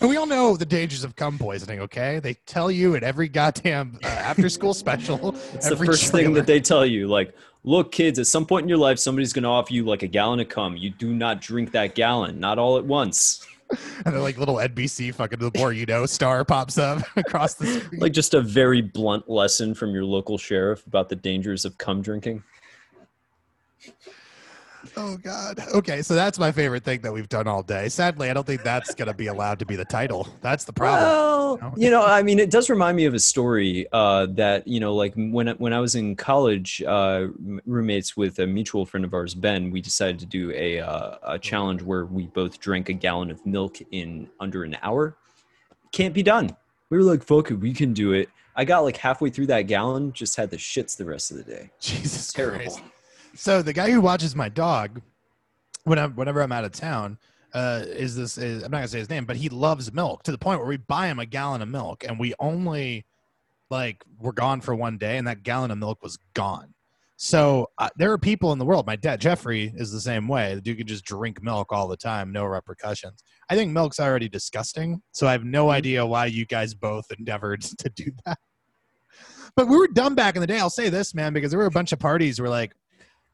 And 0.00 0.10
we 0.10 0.16
all 0.16 0.26
know 0.26 0.56
the 0.56 0.66
dangers 0.66 1.04
of 1.04 1.16
cum 1.16 1.38
poisoning. 1.38 1.80
Okay, 1.80 2.18
they 2.18 2.34
tell 2.46 2.70
you 2.70 2.94
in 2.94 3.04
every 3.04 3.28
goddamn 3.28 3.98
uh, 4.02 4.08
after-school 4.08 4.74
special. 4.74 5.34
It's 5.54 5.68
the 5.68 5.76
first 5.76 6.12
thing 6.12 6.32
that 6.34 6.46
they 6.46 6.60
tell 6.60 6.84
you. 6.84 7.08
Like, 7.08 7.34
look, 7.62 7.92
kids, 7.92 8.18
at 8.18 8.26
some 8.26 8.44
point 8.46 8.64
in 8.64 8.68
your 8.68 8.78
life, 8.78 8.98
somebody's 8.98 9.32
going 9.32 9.44
to 9.44 9.48
offer 9.48 9.72
you 9.72 9.84
like 9.84 10.02
a 10.02 10.08
gallon 10.08 10.40
of 10.40 10.48
cum. 10.48 10.76
You 10.76 10.90
do 10.90 11.14
not 11.14 11.40
drink 11.40 11.72
that 11.72 11.94
gallon, 11.94 12.38
not 12.40 12.58
all 12.58 12.76
at 12.76 12.84
once. 12.84 13.46
and 14.04 14.14
then 14.14 14.22
like 14.22 14.38
little 14.38 14.56
NBC 14.56 15.14
fucking 15.14 15.38
the 15.38 15.50
more 15.56 15.72
you 15.72 15.86
know 15.86 16.06
star 16.06 16.44
pops 16.44 16.78
up 16.78 17.02
across 17.16 17.54
the 17.54 17.66
screen. 17.66 18.00
Like, 18.00 18.12
just 18.12 18.34
a 18.34 18.40
very 18.40 18.82
blunt 18.82 19.28
lesson 19.28 19.74
from 19.74 19.92
your 19.92 20.04
local 20.04 20.38
sheriff 20.38 20.86
about 20.86 21.08
the 21.08 21.16
dangers 21.16 21.64
of 21.64 21.78
cum 21.78 22.02
drinking. 22.02 22.42
Oh 24.96 25.16
God. 25.16 25.60
Okay, 25.74 26.02
so 26.02 26.14
that's 26.14 26.38
my 26.38 26.52
favorite 26.52 26.84
thing 26.84 27.00
that 27.00 27.12
we've 27.12 27.28
done 27.28 27.46
all 27.46 27.62
day. 27.62 27.88
Sadly, 27.88 28.30
I 28.30 28.34
don't 28.34 28.46
think 28.46 28.62
that's 28.62 28.94
gonna 28.94 29.14
be 29.14 29.26
allowed 29.26 29.58
to 29.60 29.66
be 29.66 29.76
the 29.76 29.84
title. 29.84 30.28
That's 30.40 30.64
the 30.64 30.72
problem. 30.72 31.08
Well, 31.08 31.56
know? 31.58 31.74
you 31.76 31.90
know, 31.90 32.04
I 32.04 32.22
mean, 32.22 32.38
it 32.38 32.50
does 32.50 32.70
remind 32.70 32.96
me 32.96 33.04
of 33.04 33.14
a 33.14 33.18
story 33.18 33.86
uh, 33.92 34.26
that 34.30 34.66
you 34.66 34.80
know, 34.80 34.94
like 34.94 35.14
when 35.16 35.48
when 35.48 35.72
I 35.72 35.80
was 35.80 35.94
in 35.94 36.16
college, 36.16 36.82
uh, 36.82 37.28
roommates 37.66 38.16
with 38.16 38.38
a 38.38 38.46
mutual 38.46 38.86
friend 38.86 39.04
of 39.04 39.14
ours, 39.14 39.34
Ben. 39.34 39.70
We 39.70 39.80
decided 39.80 40.18
to 40.20 40.26
do 40.26 40.50
a 40.52 40.80
uh, 40.80 41.16
a 41.22 41.38
challenge 41.38 41.82
where 41.82 42.06
we 42.06 42.26
both 42.26 42.60
drank 42.60 42.88
a 42.88 42.94
gallon 42.94 43.30
of 43.30 43.44
milk 43.46 43.78
in 43.90 44.28
under 44.40 44.64
an 44.64 44.76
hour. 44.82 45.16
Can't 45.92 46.14
be 46.14 46.22
done. 46.22 46.56
We 46.90 46.98
were 46.98 47.04
like, 47.04 47.22
"Fuck 47.22 47.50
it, 47.50 47.54
we 47.54 47.72
can 47.72 47.92
do 47.92 48.12
it." 48.12 48.28
I 48.56 48.64
got 48.64 48.80
like 48.80 48.96
halfway 48.96 49.30
through 49.30 49.46
that 49.46 49.62
gallon, 49.62 50.12
just 50.12 50.36
had 50.36 50.50
the 50.50 50.56
shits 50.56 50.96
the 50.96 51.04
rest 51.04 51.30
of 51.30 51.38
the 51.38 51.44
day. 51.44 51.70
Jesus 51.80 52.32
Terrible. 52.32 52.58
Christ. 52.58 52.82
So 53.34 53.62
the 53.62 53.72
guy 53.72 53.90
who 53.90 54.00
watches 54.00 54.36
my 54.36 54.48
dog, 54.48 55.00
when 55.84 55.98
I'm 55.98 56.12
whenever 56.14 56.40
I'm 56.40 56.52
out 56.52 56.64
of 56.64 56.72
town, 56.72 57.18
uh, 57.52 57.82
is 57.86 58.16
this 58.16 58.38
is 58.38 58.62
I'm 58.62 58.70
not 58.70 58.78
gonna 58.78 58.88
say 58.88 58.98
his 58.98 59.10
name, 59.10 59.24
but 59.24 59.36
he 59.36 59.48
loves 59.48 59.92
milk 59.92 60.22
to 60.24 60.32
the 60.32 60.38
point 60.38 60.60
where 60.60 60.68
we 60.68 60.76
buy 60.76 61.08
him 61.08 61.18
a 61.18 61.26
gallon 61.26 61.62
of 61.62 61.68
milk, 61.68 62.04
and 62.06 62.18
we 62.18 62.34
only 62.38 63.04
like 63.70 64.04
we're 64.18 64.32
gone 64.32 64.60
for 64.60 64.74
one 64.74 64.98
day, 64.98 65.18
and 65.18 65.26
that 65.26 65.42
gallon 65.42 65.70
of 65.70 65.78
milk 65.78 66.02
was 66.02 66.18
gone. 66.34 66.74
So 67.16 67.70
uh, 67.78 67.90
there 67.96 68.12
are 68.12 68.18
people 68.18 68.52
in 68.52 68.58
the 68.58 68.64
world. 68.64 68.86
My 68.86 68.96
dad 68.96 69.20
Jeffrey 69.20 69.72
is 69.76 69.92
the 69.92 70.00
same 70.00 70.26
way. 70.26 70.54
The 70.54 70.60
dude 70.60 70.78
can 70.78 70.86
just 70.86 71.04
drink 71.04 71.42
milk 71.42 71.72
all 71.72 71.86
the 71.86 71.96
time, 71.96 72.32
no 72.32 72.44
repercussions. 72.44 73.22
I 73.48 73.54
think 73.54 73.72
milk's 73.72 74.00
already 74.00 74.28
disgusting, 74.28 75.00
so 75.12 75.26
I 75.26 75.32
have 75.32 75.44
no 75.44 75.70
idea 75.70 76.04
why 76.04 76.26
you 76.26 76.44
guys 76.44 76.74
both 76.74 77.06
endeavored 77.16 77.62
to 77.78 77.88
do 77.88 78.10
that. 78.26 78.38
But 79.56 79.68
we 79.68 79.76
were 79.76 79.86
dumb 79.86 80.16
back 80.16 80.34
in 80.34 80.40
the 80.40 80.46
day. 80.48 80.58
I'll 80.58 80.70
say 80.70 80.88
this, 80.88 81.14
man, 81.14 81.32
because 81.32 81.50
there 81.50 81.60
were 81.60 81.66
a 81.66 81.70
bunch 81.70 81.92
of 81.92 82.00
parties 82.00 82.40
where 82.40 82.50
like 82.50 82.72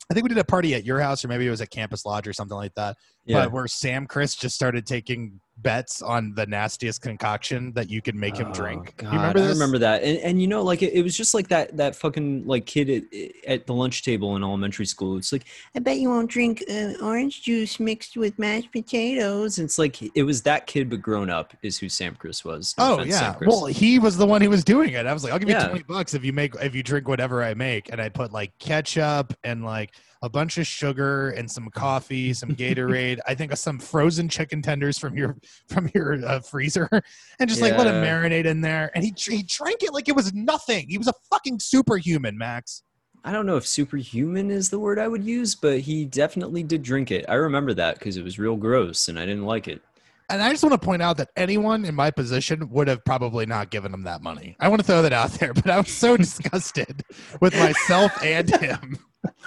I 0.09 0.15
think 0.15 0.25
we 0.25 0.29
did 0.29 0.39
a 0.39 0.45
party 0.45 0.75
at 0.75 0.85
your 0.85 1.01
house, 1.01 1.25
or 1.25 1.29
maybe 1.29 1.47
it 1.47 1.51
was 1.51 1.61
at 1.61 1.71
Campus 1.71 2.05
Lodge 2.05 2.27
or 2.27 2.33
something 2.33 2.57
like 2.57 2.75
that. 2.75 2.97
Yeah, 3.25 3.45
But 3.45 3.53
where 3.53 3.67
Sam 3.67 4.07
Chris 4.07 4.35
just 4.35 4.55
started 4.55 4.87
taking 4.87 5.41
bets 5.63 6.03
on 6.03 6.35
the 6.35 6.47
nastiest 6.47 7.03
concoction 7.03 7.73
that 7.73 7.91
you 7.91 8.01
could 8.03 8.15
make 8.15 8.37
him 8.37 8.49
Oh, 8.51 8.53
drink. 8.53 8.95
God, 8.97 9.13
you 9.13 9.19
remember 9.19 9.41
I 9.41 9.49
remember 9.49 9.79
that, 9.79 10.03
and 10.03 10.19
and 10.19 10.41
you 10.41 10.47
know, 10.49 10.63
like 10.63 10.83
it, 10.83 10.93
it 10.95 11.03
was 11.03 11.17
just 11.17 11.35
like 11.35 11.49
that 11.49 11.77
that 11.77 11.95
fucking 11.97 12.47
like 12.47 12.67
kid 12.67 12.91
at, 12.91 13.31
at 13.47 13.67
the 13.67 13.75
lunch 13.75 14.03
table 14.03 14.37
in 14.37 14.43
elementary 14.43 14.87
school. 14.87 15.17
It's 15.17 15.33
like, 15.33 15.45
I 15.75 15.79
bet 15.79 15.99
you 15.99 16.09
won't 16.09 16.31
drink 16.31 16.63
uh, 16.71 16.93
orange 17.03 17.43
juice 17.43 17.79
mixed 17.81 18.17
with 18.17 18.39
mashed 18.39 18.73
potatoes. 18.73 19.59
And 19.59 19.67
it's 19.67 19.79
like 19.79 20.01
it 20.17 20.23
was 20.23 20.43
that 20.43 20.67
kid, 20.67 20.91
but 20.91 21.01
grown 21.03 21.31
up, 21.31 21.55
is 21.63 21.79
who 21.79 21.89
Sam 21.89 22.15
Chris 22.17 22.45
was. 22.45 22.75
No 22.79 23.01
Oh 23.01 23.03
yeah. 23.03 23.19
Sam 23.19 23.35
Chris. 23.35 23.49
Well, 23.49 23.67
he 23.67 23.99
was 23.99 24.17
the 24.17 24.27
one 24.27 24.41
who 24.43 24.51
was 24.51 24.65
doing 24.65 24.91
it. 24.95 25.07
I 25.07 25.13
was 25.13 25.25
like, 25.25 25.33
I'll 25.33 25.39
give 25.39 25.49
you 25.49 25.55
Yeah. 25.55 25.69
twenty 25.69 25.85
bucks 25.85 26.15
if 26.15 26.25
you 26.25 26.33
make 26.33 26.55
if 26.57 26.75
you 26.75 26.83
drink 26.83 27.09
whatever 27.09 27.43
I 27.43 27.55
make, 27.55 27.91
and 27.93 28.01
I 28.01 28.09
put 28.09 28.33
like 28.33 28.59
ketchup 28.59 29.35
and 29.45 29.65
like 29.65 29.93
a 30.23 30.29
bunch 30.29 30.59
of 30.59 30.67
sugar 30.67 31.31
and 31.31 31.51
some 31.51 31.69
coffee, 31.71 32.33
some 32.35 32.51
Gatorade. 32.51 33.19
I 33.27 33.35
think 33.35 33.57
some 33.57 33.79
frozen 33.79 34.29
chicken 34.29 34.63
tenders 34.63 34.99
from 34.99 35.17
your 35.17 35.37
from 35.69 35.91
your 35.95 36.25
uh, 36.25 36.41
freezer, 36.41 36.89
and 37.41 37.49
just 37.49 37.63
like 37.63 37.77
let 37.77 37.87
him 37.87 38.03
Yeah. 38.03 38.13
marinate 38.13 38.45
in 38.47 38.61
there. 38.61 38.91
And 38.95 39.05
he 39.05 39.15
he 39.17 39.43
drank 39.43 39.83
it 39.83 39.93
like 39.93 40.09
it 40.09 40.17
was 40.17 40.33
nothing. 40.35 40.87
He 40.89 40.99
was 40.99 41.09
a 41.09 41.15
fucking 41.31 41.61
superhuman, 41.61 42.37
Max. 42.39 42.83
I 43.23 43.33
don't 43.33 43.45
know 43.45 43.57
if 43.59 43.67
superhuman 43.67 44.51
is 44.51 44.71
the 44.71 44.79
word 44.79 44.99
I 44.99 45.07
would 45.07 45.23
use, 45.25 45.55
but 45.55 45.81
he 45.81 46.07
definitely 46.07 46.63
did 46.63 46.83
drink 46.83 47.11
it. 47.11 47.27
I 47.29 47.35
remember 47.35 47.75
that 47.75 47.99
because 47.99 48.17
it 48.17 48.25
was 48.25 48.39
real 48.39 48.57
gross, 48.57 49.09
and 49.09 49.19
I 49.19 49.27
didn't 49.27 49.45
like 49.45 49.69
it. 49.69 49.83
And 50.31 50.41
I 50.41 50.53
just 50.53 50.63
want 50.63 50.81
to 50.81 50.87
point 50.87 51.03
out 51.03 51.17
that 51.17 51.29
anyone 51.37 51.85
in 51.85 51.95
my 51.97 52.13
position 52.13 52.71
would 52.71 52.87
have 52.87 53.05
probably 53.05 53.47
not 53.47 53.71
given 53.71 53.93
him 53.93 54.05
that 54.05 54.23
money. 54.23 54.55
I 54.61 54.69
want 54.69 54.81
to 54.81 54.87
throw 54.87 55.03
that 55.03 55.13
out 55.13 55.33
there, 55.33 55.53
but 55.55 55.69
I 55.69 55.77
was 55.79 55.89
so 55.93 56.17
disgusted 56.17 57.03
with 57.41 57.53
myself 57.59 58.13
and 58.23 58.49
him. 58.49 58.97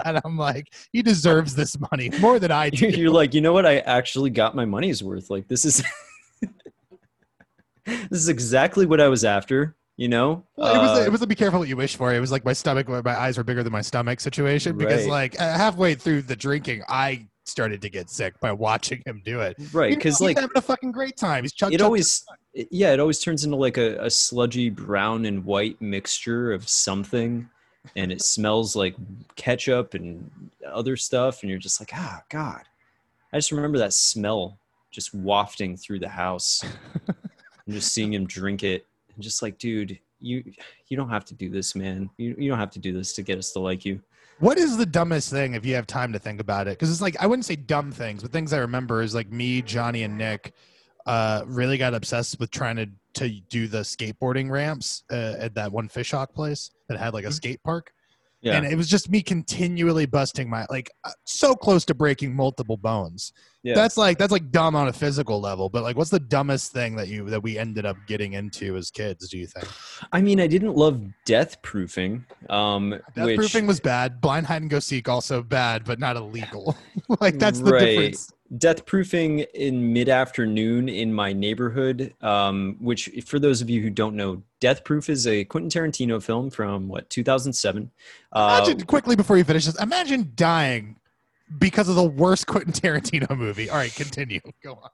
And 0.06 0.20
I'm 0.26 0.38
like, 0.38 0.74
he 0.92 1.02
deserves 1.02 1.56
this 1.56 1.76
money 1.92 2.10
more 2.20 2.40
than 2.40 2.52
I 2.52 2.70
do. 2.72 2.88
You're, 2.88 3.12
like, 3.12 3.34
you 3.34 3.42
know 3.42 3.54
what? 3.54 3.66
I 3.66 3.80
actually 3.80 4.30
got 4.30 4.56
my 4.56 4.66
money's 4.66 5.04
worth. 5.04 5.30
Like 5.30 5.48
this 5.48 5.66
is 5.66 5.84
this 7.86 8.08
is 8.12 8.30
exactly 8.30 8.86
what 8.86 9.02
I 9.02 9.08
was 9.08 9.26
after. 9.26 9.76
You 9.96 10.08
know, 10.08 10.44
Well, 10.58 10.74
it 10.74 10.80
was 10.80 10.98
a, 11.00 11.02
Uh, 11.04 11.06
it 11.06 11.12
was 11.12 11.22
a 11.22 11.28
be 11.28 11.36
careful 11.36 11.60
what 11.60 11.70
you 11.70 11.78
wish 11.78 11.96
for. 11.98 12.12
It 12.16 12.20
was 12.20 12.32
like 12.32 12.44
my 12.44 12.54
stomach, 12.54 12.88
my 12.90 13.16
eyes 13.20 13.38
were 13.38 13.44
bigger 13.44 13.62
than 13.62 13.72
my 13.72 13.82
stomach 13.82 14.20
situation 14.22 14.76
because 14.76 15.04
Right. 15.04 15.36
like 15.36 15.38
halfway 15.38 15.94
through 15.94 16.24
the 16.24 16.36
drinking, 16.36 16.82
I 16.90 17.28
started 17.46 17.80
to 17.84 17.90
get 17.92 18.10
sick 18.10 18.40
by 18.40 18.52
watching 18.54 19.04
him 19.06 19.22
do 19.24 19.42
it. 19.42 19.56
right 19.72 19.94
because 19.94 20.20
like 20.20 20.38
having 20.40 20.50
a 20.58 20.62
fucking 20.62 20.92
great 20.94 21.16
time. 21.16 21.44
He's 21.44 21.54
chug, 21.54 21.74
it 21.74 21.78
chug, 21.78 21.86
always 21.86 22.26
it- 22.56 22.70
yeah 22.72 22.92
it 22.94 23.00
always 23.00 23.20
turns 23.20 23.44
into 23.46 23.56
like 23.58 23.78
a, 23.78 23.98
a 24.04 24.10
sludgy 24.10 24.72
brown 24.72 25.26
and 25.26 25.46
white 25.46 25.80
mixture 25.80 26.52
of 26.54 26.68
something 26.68 27.48
and 27.96 28.12
it 28.12 28.22
smells 28.22 28.76
like 28.76 28.96
ketchup 29.36 29.94
and 29.94 30.30
other 30.66 30.96
stuff 30.96 31.42
and 31.42 31.50
you're 31.50 31.60
just 31.60 31.80
like 31.82 31.92
ah 31.94 32.22
god. 32.30 32.64
I 33.32 33.38
just 33.38 33.52
remember 33.52 33.78
that 33.80 33.94
smell 33.94 34.58
just 34.92 35.14
wafting 35.14 35.76
through 35.76 36.00
the 36.00 36.10
house. 36.10 36.64
And 37.66 37.76
just 37.76 37.94
seeing 37.94 38.12
him 38.12 38.28
drink 38.28 38.62
it 38.64 38.86
and 39.16 39.24
just 39.24 39.42
like 39.42 39.58
dude 39.58 39.98
you 40.20 40.44
you 40.88 40.98
don't 40.98 41.10
have 41.10 41.26
to 41.26 41.34
do 41.34 41.50
this 41.50 41.76
man. 41.76 42.10
You, 42.18 42.36
you 42.38 42.50
don't 42.50 42.60
have 42.60 42.72
to 42.72 42.80
do 42.80 42.94
this 42.94 43.14
to 43.14 43.22
get 43.22 43.38
us 43.38 43.52
to 43.52 43.60
like 43.60 43.86
you. 43.86 44.02
What 44.40 44.58
is 44.58 44.78
the 44.78 44.86
dumbest 44.86 45.30
thing 45.30 45.54
if 45.54 45.66
you 45.66 45.76
have 45.76 45.86
time 45.86 46.12
to 46.14 46.20
think 46.20 46.42
about 46.42 46.68
it? 46.68 46.72
Because 46.72 46.92
it's 46.92 47.02
like 47.02 47.16
I 47.22 47.28
wouldn't 47.28 47.46
say 47.46 47.56
dumb 47.56 47.92
things, 47.92 48.24
but 48.24 48.32
things 48.32 48.54
I 48.54 48.58
remember 48.58 49.02
is 49.02 49.14
like 49.14 49.32
me, 49.32 49.62
Johnny, 49.62 50.04
and 50.04 50.18
Nick 50.18 50.54
uh, 51.06 51.44
really 51.46 51.78
got 51.78 51.94
obsessed 51.94 52.40
with 52.40 52.52
trying 52.52 52.76
to 52.78 52.88
to 53.16 53.30
do 53.50 53.68
the 53.68 53.80
skateboarding 53.82 54.50
ramps 54.50 55.04
uh, 55.12 55.36
at 55.38 55.54
that 55.54 55.72
one 55.72 55.88
fishhawk 55.88 56.34
place 56.34 56.72
that 56.90 56.98
had 56.98 57.14
like 57.14 57.26
a 57.26 57.32
skate 57.32 57.62
park, 57.64 57.92
yeah 58.42 58.56
and 58.56 58.66
it 58.66 58.76
was 58.76 58.88
just 58.90 59.10
me 59.10 59.22
continually 59.22 60.06
busting 60.08 60.50
my 60.50 60.66
like 60.70 60.90
uh, 61.04 61.12
so 61.26 61.54
close 61.54 61.86
to 61.86 61.94
breaking 61.94 62.36
multiple 62.36 62.78
bones. 62.78 63.32
yeah 63.62 63.76
That's 63.76 63.98
like 63.98 64.18
that's 64.18 64.32
like 64.32 64.50
dumb 64.50 64.76
on 64.76 64.88
a 64.88 64.94
physical 64.94 65.40
level, 65.40 65.70
but 65.70 65.84
like 65.84 65.96
what's 65.96 66.10
the 66.10 66.20
dumbest 66.20 66.72
thing 66.72 66.96
that 66.96 67.08
you 67.08 67.30
that 67.30 67.44
we 67.44 67.58
ended 67.58 67.86
up 67.86 67.98
getting 68.08 68.34
into 68.34 68.76
as 68.78 68.90
kids? 68.90 69.30
Do 69.30 69.38
you 69.38 69.46
think? 69.48 69.68
i 70.12 70.20
mean 70.22 70.40
i 70.40 70.48
didn't 70.48 70.76
love 70.76 71.02
death 71.26 71.62
proofing 71.62 72.26
um 72.50 72.96
Death 73.16 73.26
which 73.26 73.38
proofing 73.38 73.68
was 73.68 73.80
bad. 73.80 74.20
Blind 74.22 74.48
hide 74.48 74.62
and 74.64 74.72
go 74.72 74.80
seek 74.80 75.08
also 75.08 75.44
bad, 75.44 75.86
but 75.86 76.00
not 76.00 76.16
illegal. 76.16 76.76
like 77.22 77.38
that's 77.38 77.60
the 77.60 77.72
Right. 77.72 77.86
difference. 77.86 78.34
Death 78.58 78.86
proofing 78.86 79.40
in 79.54 79.94
mid 79.94 80.10
afternoon 80.10 80.88
in 80.88 81.14
my 81.14 81.34
neighborhood 81.34 82.14
um, 82.22 82.76
which 82.80 83.10
for 83.26 83.40
those 83.40 83.62
of 83.62 83.70
you 83.70 83.82
who 83.82 83.90
don't 83.90 84.16
know 84.16 84.42
death 84.60 84.84
proof 84.84 85.10
is 85.10 85.26
a 85.28 85.44
quentin 85.46 85.70
tarantino 85.70 86.22
film 86.22 86.50
from 86.50 86.88
what 86.88 87.10
2007 87.10 87.90
uh, 88.32 88.62
Imagine 88.64 88.86
quickly 88.86 89.16
before 89.16 89.38
you 89.38 89.44
finish 89.44 89.66
this. 89.66 89.80
Imagine 89.80 90.32
dying 90.36 90.96
because 91.60 91.90
of 91.90 91.96
the 91.96 92.04
worst 92.04 92.48
Quentin 92.48 92.74
Tarantino 92.74 93.38
movie. 93.38 93.70
All 93.70 93.78
right, 93.78 93.94
continue. 93.94 94.40
Go 94.64 94.74
on. 94.74 94.90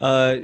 Uh, 0.00 0.36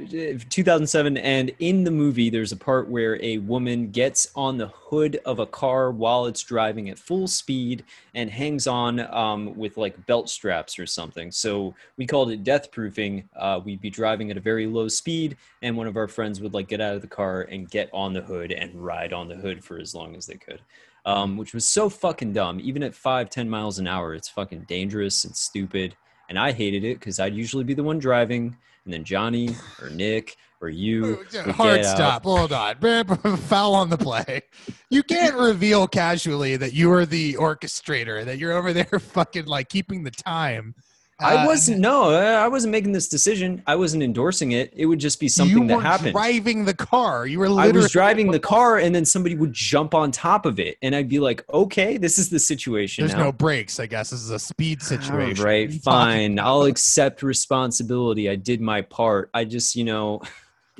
2007 0.49 1.15
and 1.15 1.49
in 1.59 1.85
the 1.85 1.91
movie 1.91 2.29
there's 2.29 2.51
a 2.51 2.57
part 2.57 2.89
where 2.89 3.17
a 3.23 3.37
woman 3.37 3.89
gets 3.89 4.27
on 4.35 4.57
the 4.57 4.67
hood 4.67 5.17
of 5.25 5.39
a 5.39 5.45
car 5.45 5.91
while 5.91 6.25
it's 6.25 6.43
driving 6.43 6.89
at 6.89 6.99
full 6.99 7.25
speed 7.25 7.85
and 8.15 8.29
hangs 8.29 8.67
on 8.67 8.99
um, 9.15 9.55
with 9.55 9.77
like 9.77 10.05
belt 10.07 10.29
straps 10.29 10.77
or 10.77 10.85
something. 10.85 11.31
So 11.31 11.73
we 11.95 12.05
called 12.05 12.31
it 12.31 12.43
death 12.43 12.69
proofing. 12.69 13.29
Uh, 13.33 13.61
we'd 13.63 13.79
be 13.79 13.89
driving 13.89 14.29
at 14.29 14.35
a 14.35 14.41
very 14.41 14.67
low 14.67 14.89
speed 14.89 15.37
and 15.61 15.77
one 15.77 15.87
of 15.87 15.95
our 15.95 16.09
friends 16.09 16.41
would 16.41 16.53
like 16.53 16.67
get 16.67 16.81
out 16.81 16.95
of 16.95 17.01
the 17.01 17.07
car 17.07 17.43
and 17.43 17.69
get 17.69 17.89
on 17.93 18.11
the 18.11 18.21
hood 18.21 18.51
and 18.51 18.75
ride 18.75 19.13
on 19.13 19.29
the 19.29 19.35
hood 19.35 19.63
for 19.63 19.79
as 19.79 19.95
long 19.95 20.17
as 20.17 20.25
they 20.25 20.35
could. 20.35 20.59
Um, 21.05 21.37
which 21.37 21.53
was 21.53 21.65
so 21.65 21.87
fucking 21.87 22.33
dumb. 22.33 22.59
Even 22.59 22.83
at 22.83 22.93
5 22.93 23.29
10 23.29 23.49
miles 23.49 23.79
an 23.79 23.87
hour 23.87 24.15
it's 24.15 24.27
fucking 24.27 24.65
dangerous 24.67 25.23
and 25.23 25.33
stupid. 25.33 25.95
And 26.27 26.37
i 26.37 26.51
hated 26.51 26.83
it 26.83 26.99
because 26.99 27.19
i'd 27.19 27.35
usually 27.35 27.63
be 27.63 27.75
the 27.75 27.83
one 27.83 27.99
driving 27.99 28.57
and 28.85 28.93
then 28.93 29.03
johnny 29.03 29.55
or 29.81 29.89
nick 29.89 30.37
or 30.61 30.69
you 30.69 31.25
Hard 31.33 31.79
out. 31.79 31.85
Uh, 31.85 31.95
stop. 31.95 32.23
Hold 32.23 32.51
on. 32.51 32.77
Foul 33.37 33.75
on 33.75 33.89
the 33.89 33.97
play. 33.97 34.41
You 34.89 35.03
can't 35.03 35.35
reveal 35.35 35.87
casually 35.87 36.55
that 36.57 36.73
you 36.73 36.91
are 36.91 37.05
the 37.05 37.33
orchestrator, 37.33 38.25
that 38.25 38.39
you're 38.39 38.53
over 38.53 38.73
there 38.73 38.85
fucking 38.99 39.45
like 39.45 39.69
keeping 39.69 40.03
the 40.03 40.11
time. 40.11 40.73
I 41.17 41.35
Uh, 41.37 41.45
wasn't. 41.45 41.79
No, 41.79 42.09
I 42.13 42.47
wasn't 42.49 42.71
making 42.73 42.91
this 42.91 43.07
decision. 43.07 43.63
I 43.65 43.75
wasn't 43.75 44.03
endorsing 44.03 44.51
it. 44.51 44.73
It 44.75 44.85
would 44.85 44.99
just 44.99 45.17
be 45.19 45.29
something 45.29 45.67
that 45.67 45.73
happened. 45.73 45.73
you 45.73 45.77
that 45.77 45.77
were 45.77 45.91
happened. 45.91 46.11
driving 46.43 46.65
the 46.65 46.73
car. 46.73 47.25
You 47.25 47.39
were 47.39 47.47
I 47.57 47.71
was 47.71 47.89
driving 47.89 48.31
the 48.31 48.39
car, 48.53 48.79
and 48.79 48.93
then 48.93 49.05
somebody 49.05 49.33
would 49.35 49.53
jump 49.53 49.93
on 49.93 50.11
top 50.11 50.45
of 50.45 50.59
it, 50.59 50.75
and 50.81 50.93
I'd 50.93 51.07
be 51.07 51.19
like, 51.19 51.45
"Okay, 51.53 51.95
this 51.97 52.17
is 52.17 52.29
the 52.29 52.39
situation 52.39 53.03
There's 53.05 53.17
now." 53.17 53.25
no 53.25 53.31
brakes, 53.31 53.79
I 53.79 53.85
guess. 53.85 54.09
This 54.09 54.21
is 54.21 54.29
a 54.31 54.39
speed 54.39 54.81
situation. 54.81 55.13
All 55.13 55.17
right, 55.19 55.37
What 55.39 55.47
are 55.47 55.73
you 55.73 55.79
talking 55.79 55.81
fine. 55.81 56.39
I'll 56.39 56.63
accept 56.63 57.23
responsibility. 57.23 58.29
I 58.29 58.35
did 58.35 58.59
my 58.59 58.81
part. 58.81 59.29
I 59.33 59.45
just, 59.45 59.75
you 59.77 59.85
know, 59.85 60.21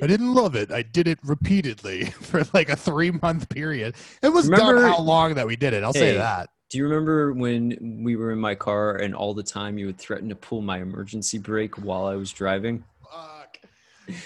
I 0.02 0.06
didn't 0.06 0.34
love 0.34 0.54
it. 0.54 0.70
I 0.70 0.82
did 0.82 1.08
it 1.08 1.18
repeatedly 1.24 2.04
for 2.20 2.42
like 2.52 2.68
a 2.68 2.76
three 2.76 3.10
month 3.10 3.48
period. 3.48 3.94
It 4.22 4.28
was 4.28 4.48
Remember- 4.50 4.86
how 4.86 5.00
long 5.00 5.34
that 5.36 5.46
we 5.46 5.56
did 5.56 5.72
it. 5.72 5.82
I'll 5.82 5.94
say 5.94 6.16
that. 6.18 6.50
Do 6.68 6.78
you 6.78 6.84
remember 6.84 7.32
when 7.32 8.02
we 8.04 8.16
were 8.16 8.32
in 8.32 8.38
my 8.40 8.54
car 8.54 8.96
and 8.96 9.14
all 9.14 9.34
the 9.34 9.42
time 9.42 9.78
you 9.78 9.86
would 9.86 9.98
threaten 9.98 10.28
to 10.28 10.34
pull 10.36 10.62
my 10.62 10.80
emergency 10.80 11.38
brake 11.38 11.76
while 11.76 12.06
I 12.06 12.16
was 12.16 12.32
driving? 12.32 12.84
Fuck. 13.10 13.58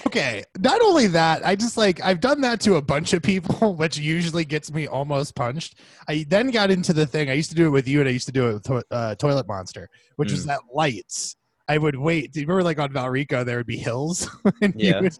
Okay, 0.06 0.44
not 0.58 0.80
only 0.82 1.06
that, 1.08 1.44
I 1.46 1.56
just 1.56 1.76
like 1.76 2.02
I've 2.02 2.20
done 2.20 2.40
that 2.42 2.60
to 2.62 2.76
a 2.76 2.82
bunch 2.82 3.12
of 3.12 3.22
people, 3.22 3.74
which 3.76 3.98
usually 3.98 4.44
gets 4.44 4.72
me 4.72 4.86
almost 4.86 5.34
punched. 5.34 5.80
I 6.08 6.24
then 6.28 6.50
got 6.50 6.70
into 6.70 6.92
the 6.92 7.06
thing. 7.06 7.30
I 7.30 7.34
used 7.34 7.50
to 7.50 7.56
do 7.56 7.66
it 7.66 7.70
with 7.70 7.88
you, 7.88 8.00
and 8.00 8.08
I 8.08 8.12
used 8.12 8.26
to 8.26 8.32
do 8.32 8.48
it 8.48 8.52
with 8.54 8.62
to- 8.64 8.84
uh, 8.90 9.14
Toilet 9.16 9.46
Monster, 9.46 9.88
which 10.16 10.30
was 10.32 10.44
Mm. 10.44 10.48
that 10.48 10.60
lights. 10.74 11.36
I 11.68 11.78
would 11.78 11.96
wait. 11.96 12.32
Do 12.32 12.40
you 12.40 12.46
remember, 12.46 12.64
like 12.64 12.78
on 12.78 12.90
Valrico, 12.92 13.44
there 13.44 13.56
would 13.58 13.66
be 13.66 13.76
hills, 13.78 14.28
and 14.62 14.74
Yeah. 14.76 15.00
would- 15.00 15.18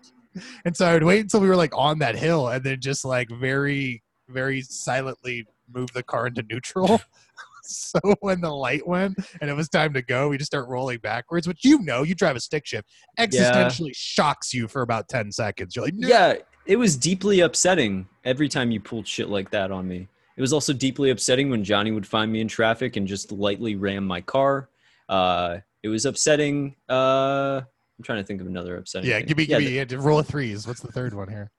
and 0.65 0.77
so 0.77 0.87
I 0.87 0.95
would 0.95 1.05
wait 1.05 1.21
until 1.21 1.41
we 1.41 1.49
were 1.49 1.57
like 1.57 1.77
on 1.77 1.99
that 2.01 2.17
hill, 2.17 2.49
and 2.49 2.63
then 2.65 2.81
just 2.81 3.05
like 3.05 3.29
very, 3.31 4.03
very 4.29 4.61
silently 4.63 5.47
move 5.73 5.93
the 5.93 6.03
car 6.03 6.27
into 6.27 6.43
neutral. 6.49 7.01
so 7.63 7.99
when 8.21 8.41
the 8.41 8.51
light 8.51 8.87
went 8.87 9.19
and 9.41 9.51
it 9.51 9.55
was 9.55 9.69
time 9.69 9.93
to 9.95 10.03
go, 10.03 10.29
we 10.29 10.39
just 10.39 10.51
start 10.51 10.69
rolling 10.69 10.99
backwards, 10.99 11.47
which 11.47 11.65
you 11.65 11.81
know, 11.83 12.03
you 12.03 12.15
drive 12.15 12.37
a 12.37 12.41
stick 12.41 12.67
shift, 12.67 12.89
existentially 13.19 13.93
shocks 13.95 14.53
you 14.53 14.69
for 14.69 14.83
about 14.83 15.09
10 15.09 15.33
seconds. 15.33 15.77
You're 15.77 15.85
like, 15.85 15.95
no. 15.95 16.09
Yeah, 16.09 16.35
it 16.67 16.77
was 16.77 16.97
deeply 16.97 17.41
upsetting 17.41 18.09
every 18.25 18.49
time 18.49 18.71
you 18.71 18.81
pulled 18.81 19.07
shit 19.07 19.29
like 19.29 19.51
that 19.51 19.71
on 19.71 19.89
me. 19.89 20.09
It 20.37 20.41
was 20.41 20.53
also 20.53 20.73
deeply 20.73 21.11
upsetting 21.11 21.51
when 21.51 21.65
Johnny 21.65 21.91
would 21.91 22.07
find 22.07 22.33
me 22.33 22.41
in 22.41 22.49
traffic 22.49 22.97
and 22.97 23.07
just 23.07 23.33
lightly 23.33 23.75
ram 23.75 24.07
my 24.07 24.21
car. 24.21 24.71
Uh, 25.09 25.59
it 25.83 25.89
was 25.89 26.07
upsetting. 26.07 26.77
Uh, 26.89 27.61
I'm 28.01 28.05
trying 28.05 28.19
to 28.19 28.25
think 28.25 28.41
of 28.41 28.47
another 28.47 28.77
upsetting. 28.77 29.11
Yeah, 29.11 29.19
thing. 29.19 29.27
give 29.27 29.37
me, 29.37 29.45
yeah, 29.45 29.61
give 29.61 29.91
me 29.91 29.97
a 29.97 30.01
roll 30.01 30.21
of 30.21 30.27
threes. 30.27 30.67
What's 30.67 30.81
the 30.81 30.93
third 30.93 31.13
one 31.13 31.29
here? 31.29 31.51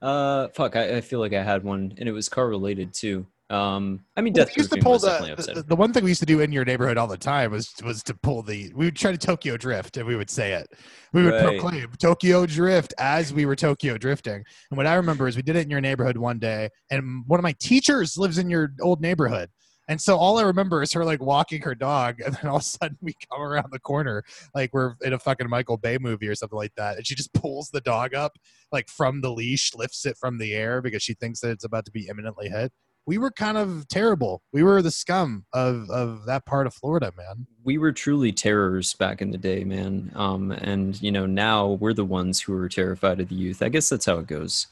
Uh, 0.00 0.48
fuck, 0.48 0.76
I, 0.76 0.96
I 0.96 1.00
feel 1.00 1.20
like 1.20 1.32
I 1.32 1.42
had 1.42 1.64
one, 1.64 1.94
and 1.98 2.08
it 2.08 2.12
was 2.12 2.28
car 2.28 2.48
related 2.48 2.94
too. 2.94 3.26
Um, 3.50 4.04
I 4.14 4.20
mean, 4.20 4.34
Well, 4.34 4.44
death 4.44 4.56
used 4.58 4.72
to 4.72 4.78
pull 4.78 4.98
the, 4.98 5.06
definitely 5.08 5.54
the, 5.54 5.62
the 5.68 5.76
one 5.76 5.92
thing 5.92 6.04
we 6.04 6.10
used 6.10 6.20
to 6.20 6.26
do 6.26 6.40
in 6.40 6.52
your 6.52 6.66
neighborhood 6.66 6.98
all 6.98 7.06
the 7.06 7.16
time 7.16 7.50
was 7.50 7.72
was 7.82 8.02
to 8.02 8.14
pull 8.14 8.42
the 8.42 8.70
we 8.74 8.84
would 8.84 8.96
try 8.96 9.10
to 9.10 9.16
Tokyo 9.16 9.56
drift 9.56 9.96
and 9.96 10.06
we 10.06 10.16
would 10.16 10.28
say 10.28 10.52
it. 10.52 10.68
We 11.14 11.24
would 11.24 11.32
Right. 11.32 11.58
proclaim 11.58 11.90
Tokyo 11.98 12.44
drift 12.44 12.92
as 12.98 13.32
we 13.32 13.46
were 13.46 13.56
Tokyo 13.56 13.96
drifting. 13.96 14.44
And 14.70 14.76
what 14.76 14.86
I 14.86 14.94
remember 14.96 15.28
is 15.28 15.36
we 15.36 15.42
did 15.42 15.56
it 15.56 15.64
in 15.64 15.70
your 15.70 15.80
neighborhood 15.80 16.18
one 16.18 16.38
day, 16.38 16.68
and 16.90 17.24
one 17.26 17.40
of 17.40 17.42
my 17.42 17.54
teachers 17.58 18.18
lives 18.18 18.36
in 18.36 18.50
your 18.50 18.72
old 18.82 19.00
neighborhood. 19.00 19.48
And 19.88 20.00
so 20.00 20.16
all 20.16 20.38
I 20.38 20.42
remember 20.42 20.82
is 20.82 20.92
her 20.92 21.04
like 21.04 21.20
walking 21.20 21.62
her 21.62 21.74
dog, 21.74 22.20
and 22.20 22.34
then 22.34 22.50
all 22.50 22.56
of 22.56 22.62
a 22.62 22.64
sudden 22.64 22.98
we 23.00 23.14
come 23.30 23.42
around 23.42 23.72
the 23.72 23.80
corner 23.80 24.22
like 24.54 24.72
we're 24.72 24.94
in 25.02 25.12
a 25.12 25.18
fucking 25.18 25.48
Michael 25.48 25.78
Bay 25.78 25.98
movie 25.98 26.28
or 26.28 26.34
something 26.34 26.58
like 26.58 26.74
that, 26.76 26.96
and 26.96 27.06
she 27.06 27.14
just 27.14 27.32
pulls 27.34 27.70
the 27.70 27.80
dog 27.80 28.14
up 28.14 28.38
like 28.72 28.88
from 28.88 29.20
the 29.20 29.30
leash, 29.30 29.74
lifts 29.74 30.06
it 30.06 30.16
from 30.16 30.38
the 30.38 30.54
air 30.54 30.82
because 30.82 31.02
she 31.02 31.14
thinks 31.14 31.40
that 31.40 31.50
it's 31.50 31.64
about 31.64 31.84
to 31.86 31.90
be 31.90 32.06
imminently 32.08 32.48
hit 32.48 32.72
we 33.08 33.16
were 33.16 33.30
kind 33.30 33.56
of 33.56 33.88
terrible. 33.88 34.42
We 34.52 34.62
were 34.62 34.82
the 34.82 34.90
scum 34.90 35.46
of 35.54 35.88
of 35.88 36.26
that 36.26 36.44
part 36.44 36.66
of 36.66 36.74
Florida, 36.74 37.10
man. 37.16 37.46
we 37.64 37.78
were 37.78 37.90
truly 37.90 38.32
terrors 38.32 38.92
back 38.92 39.22
in 39.22 39.30
the 39.30 39.38
day, 39.38 39.64
man. 39.64 40.12
Um, 40.14 40.52
and 40.52 41.00
you 41.00 41.10
know, 41.10 41.24
now 41.24 41.68
we're 41.68 41.94
the 41.94 42.04
ones 42.04 42.42
who 42.42 42.54
are 42.54 42.68
terrified 42.68 43.18
of 43.18 43.30
the 43.30 43.34
youth. 43.34 43.62
I 43.62 43.70
guess 43.70 43.88
that's 43.88 44.04
how 44.04 44.18
it 44.18 44.26
goes. 44.26 44.66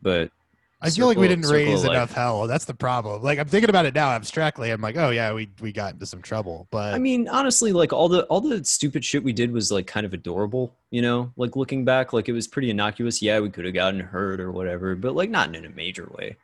But 0.00 0.30
I 0.84 0.90
feel 0.90 1.06
like 1.06 1.16
we 1.16 1.28
didn't 1.28 1.48
raise 1.48 1.84
enough 1.84 2.12
hell. 2.12 2.46
That's 2.48 2.64
the 2.64 2.74
problem. 2.74 3.22
Like 3.22 3.38
I'm 3.38 3.46
thinking 3.46 3.70
about 3.70 3.86
it 3.86 3.94
now 3.94 4.10
abstractly. 4.10 4.70
I'm 4.70 4.80
like, 4.80 4.96
oh 4.96 5.10
yeah, 5.10 5.32
we 5.32 5.48
we 5.60 5.70
got 5.72 5.94
into 5.94 6.06
some 6.06 6.20
trouble. 6.20 6.66
But 6.70 6.92
I 6.94 6.98
mean, 6.98 7.28
honestly, 7.28 7.72
like 7.72 7.92
all 7.92 8.08
the 8.08 8.24
all 8.24 8.40
the 8.40 8.64
stupid 8.64 9.04
shit 9.04 9.22
we 9.22 9.32
did 9.32 9.52
was 9.52 9.70
like 9.70 9.86
kind 9.86 10.04
of 10.04 10.12
adorable, 10.12 10.74
you 10.90 11.00
know. 11.00 11.32
Like 11.36 11.54
looking 11.56 11.84
back, 11.84 12.12
like 12.12 12.28
it 12.28 12.32
was 12.32 12.48
pretty 12.48 12.68
innocuous. 12.70 13.22
Yeah, 13.22 13.38
we 13.40 13.48
could 13.50 13.64
have 13.64 13.74
gotten 13.74 14.00
hurt 14.00 14.40
or 14.40 14.50
whatever, 14.50 14.94
but 14.96 15.14
like 15.14 15.30
not 15.30 15.54
in 15.54 15.64
a 15.64 15.70
major 15.70 16.10
way. 16.18 16.36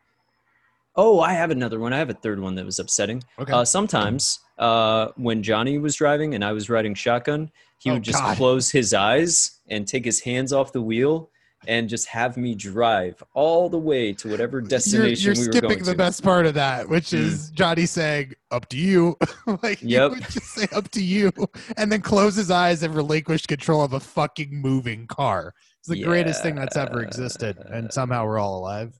Oh, 0.97 1.21
I 1.21 1.33
have 1.35 1.51
another 1.51 1.79
one. 1.79 1.93
I 1.93 1.99
have 1.99 2.11
a 2.11 2.15
third 2.15 2.41
one 2.41 2.55
that 2.57 2.65
was 2.65 2.79
upsetting. 2.81 3.23
okay. 3.39 3.53
Uh, 3.53 3.65
sometimes 3.65 4.41
uh, 4.59 5.09
when 5.17 5.43
Johnny 5.45 5.79
was 5.79 5.95
driving 5.95 6.35
and 6.35 6.45
I 6.45 6.53
was 6.53 6.69
riding 6.69 6.95
shotgun, 6.95 7.51
he 7.79 7.91
Oh, 7.91 7.95
would 7.95 8.03
just 8.03 8.19
God. 8.19 8.37
close 8.37 8.71
his 8.71 8.93
eyes 8.93 9.61
and 9.69 9.87
take 9.87 10.05
his 10.05 10.21
hands 10.21 10.53
off 10.53 10.73
the 10.73 10.83
wheel 10.83 11.31
and 11.67 11.89
just 11.89 12.07
have 12.09 12.37
me 12.37 12.55
drive 12.55 13.23
all 13.35 13.69
the 13.69 13.79
way 13.79 14.13
to 14.13 14.29
whatever 14.31 14.61
destination 14.61 15.25
you're, 15.25 15.35
you're 15.35 15.43
we 15.43 15.47
were 15.49 15.53
skipping 15.53 15.85
the 15.85 15.93
to. 15.93 15.97
best 15.99 16.23
part 16.23 16.47
of 16.47 16.55
that, 16.55 16.89
which 16.89 17.07
Mm. 17.11 17.19
is 17.19 17.51
Johnny 17.51 17.87
saying, 17.87 18.35
"Up 18.51 18.69
to 18.69 18.77
you." 18.79 19.17
like 19.63 19.79
he 19.79 19.99
would 19.99 20.23
just 20.31 20.55
say, 20.55 20.67
"Up 20.73 20.89
to 20.91 21.03
you," 21.03 21.33
and 21.77 21.91
then 21.91 22.01
close 22.01 22.37
his 22.37 22.51
eyes 22.51 22.83
and 22.83 22.95
relinquish 22.95 23.47
control 23.47 23.83
of 23.83 23.93
a 23.95 24.01
fucking 24.01 24.55
moving 24.55 25.07
car. 25.07 25.55
It's 25.81 25.89
the 25.89 26.03
greatest 26.03 26.43
thing 26.43 26.55
that's 26.55 26.77
ever 26.77 27.03
existed, 27.03 27.59
and 27.59 27.93
somehow 27.93 28.25
we're 28.27 28.39
all 28.39 28.59
alive. 28.59 28.99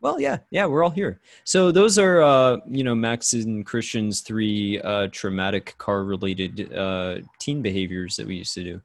Well, 0.00 0.20
yeah, 0.20 0.38
yeah, 0.50 0.66
we're 0.66 0.84
all 0.84 0.90
here. 0.90 1.20
So 1.44 1.72
those 1.72 1.98
are, 1.98 2.20
uh, 2.22 2.58
you 2.68 2.84
know, 2.84 2.94
Max 2.94 3.32
and 3.32 3.64
Christian's 3.64 4.20
three 4.20 4.78
uh, 4.82 5.08
traumatic 5.10 5.74
car-related 5.78 6.72
uh, 6.74 7.18
teen 7.40 7.62
behaviors 7.62 8.14
that 8.16 8.26
we 8.26 8.36
used 8.36 8.54
to 8.54 8.62
do. 8.62 8.80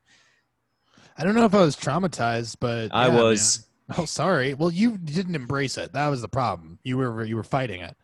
I 1.21 1.23
don't 1.23 1.35
know 1.35 1.45
if 1.45 1.53
I 1.53 1.61
was 1.61 1.75
traumatized, 1.75 2.57
but 2.59 2.89
I 2.91 3.05
yeah, 3.07 3.13
man. 3.13 3.23
was 3.23 3.67
Oh, 3.97 4.05
sorry. 4.05 4.53
Well, 4.53 4.71
you 4.71 4.97
didn't 4.97 5.35
embrace 5.35 5.77
it. 5.77 5.93
That 5.93 6.07
was 6.07 6.21
the 6.21 6.27
problem. 6.27 6.79
You 6.83 6.97
were 6.97 7.23
you 7.23 7.35
were 7.35 7.43
fighting 7.43 7.81
it. 7.81 7.95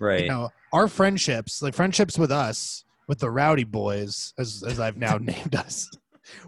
right. 0.00 0.22
You 0.22 0.28
know, 0.28 0.50
our 0.72 0.88
friendships, 0.88 1.62
like 1.62 1.74
friendships 1.74 2.18
with 2.18 2.32
us, 2.32 2.84
with 3.08 3.18
the 3.20 3.30
rowdy 3.30 3.64
boys, 3.64 4.32
as 4.38 4.64
as 4.66 4.80
I've 4.80 4.96
now 4.96 5.18
named 5.20 5.54
us. 5.54 5.88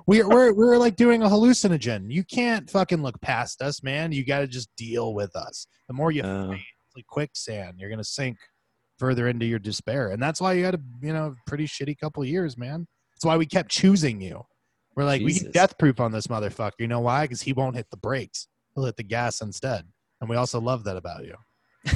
We're 0.07 0.29
we're 0.29 0.53
we're 0.55 0.79
like 0.79 0.97
doing 0.97 1.23
a 1.23 1.29
hallucinogen. 1.29 2.11
You 2.11 2.25
can't 2.25 2.69
fucking 2.69 3.03
look 3.03 3.21
past 3.21 3.63
us, 3.63 3.83
man. 3.83 4.11
You 4.13 4.25
got 4.25 4.41
to 4.41 4.47
just 4.47 4.69
deal 4.77 5.15
with 5.15 5.37
us. 5.37 5.67
The 5.89 5.95
more 5.95 6.11
you 6.11 6.23
Uh, 6.23 6.49
fight, 6.49 6.61
it's 6.87 6.97
like 6.97 7.07
quicksand. 7.07 7.75
You're 7.79 7.91
gonna 7.91 8.03
sink 8.03 8.39
further 8.99 9.29
into 9.29 9.45
your 9.45 9.59
despair, 9.59 10.11
and 10.11 10.23
that's 10.23 10.41
why 10.41 10.55
you 10.55 10.65
had 10.65 10.75
a 10.75 10.81
you 11.03 11.13
know 11.13 11.35
pretty 11.47 11.67
shitty 11.67 11.99
couple 11.99 12.25
years, 12.25 12.57
man. 12.57 12.87
That's 13.15 13.25
why 13.27 13.37
we 13.37 13.47
kept 13.47 13.71
choosing 13.71 14.21
you. 14.21 14.43
We're 14.97 15.05
like, 15.05 15.21
we 15.21 15.29
Jesus. 15.29 15.43
get 15.45 15.53
death 15.53 15.79
proof 15.79 16.01
on 16.01 16.13
this 16.13 16.27
motherfucker. 16.27 16.73
You 16.79 16.89
know 16.89 17.01
why? 17.01 17.25
Because 17.25 17.43
he 17.43 17.53
won't 17.53 17.77
hit 17.77 17.91
the 17.91 17.97
brakes. 17.99 18.49
He'll 18.75 18.87
hit 18.87 18.97
the 18.97 19.03
gas 19.03 19.41
instead. 19.43 19.85
And 20.21 20.31
we 20.31 20.37
also 20.37 20.61
love 20.61 20.85
that 20.85 20.97
about 20.97 21.25
you. 21.25 21.35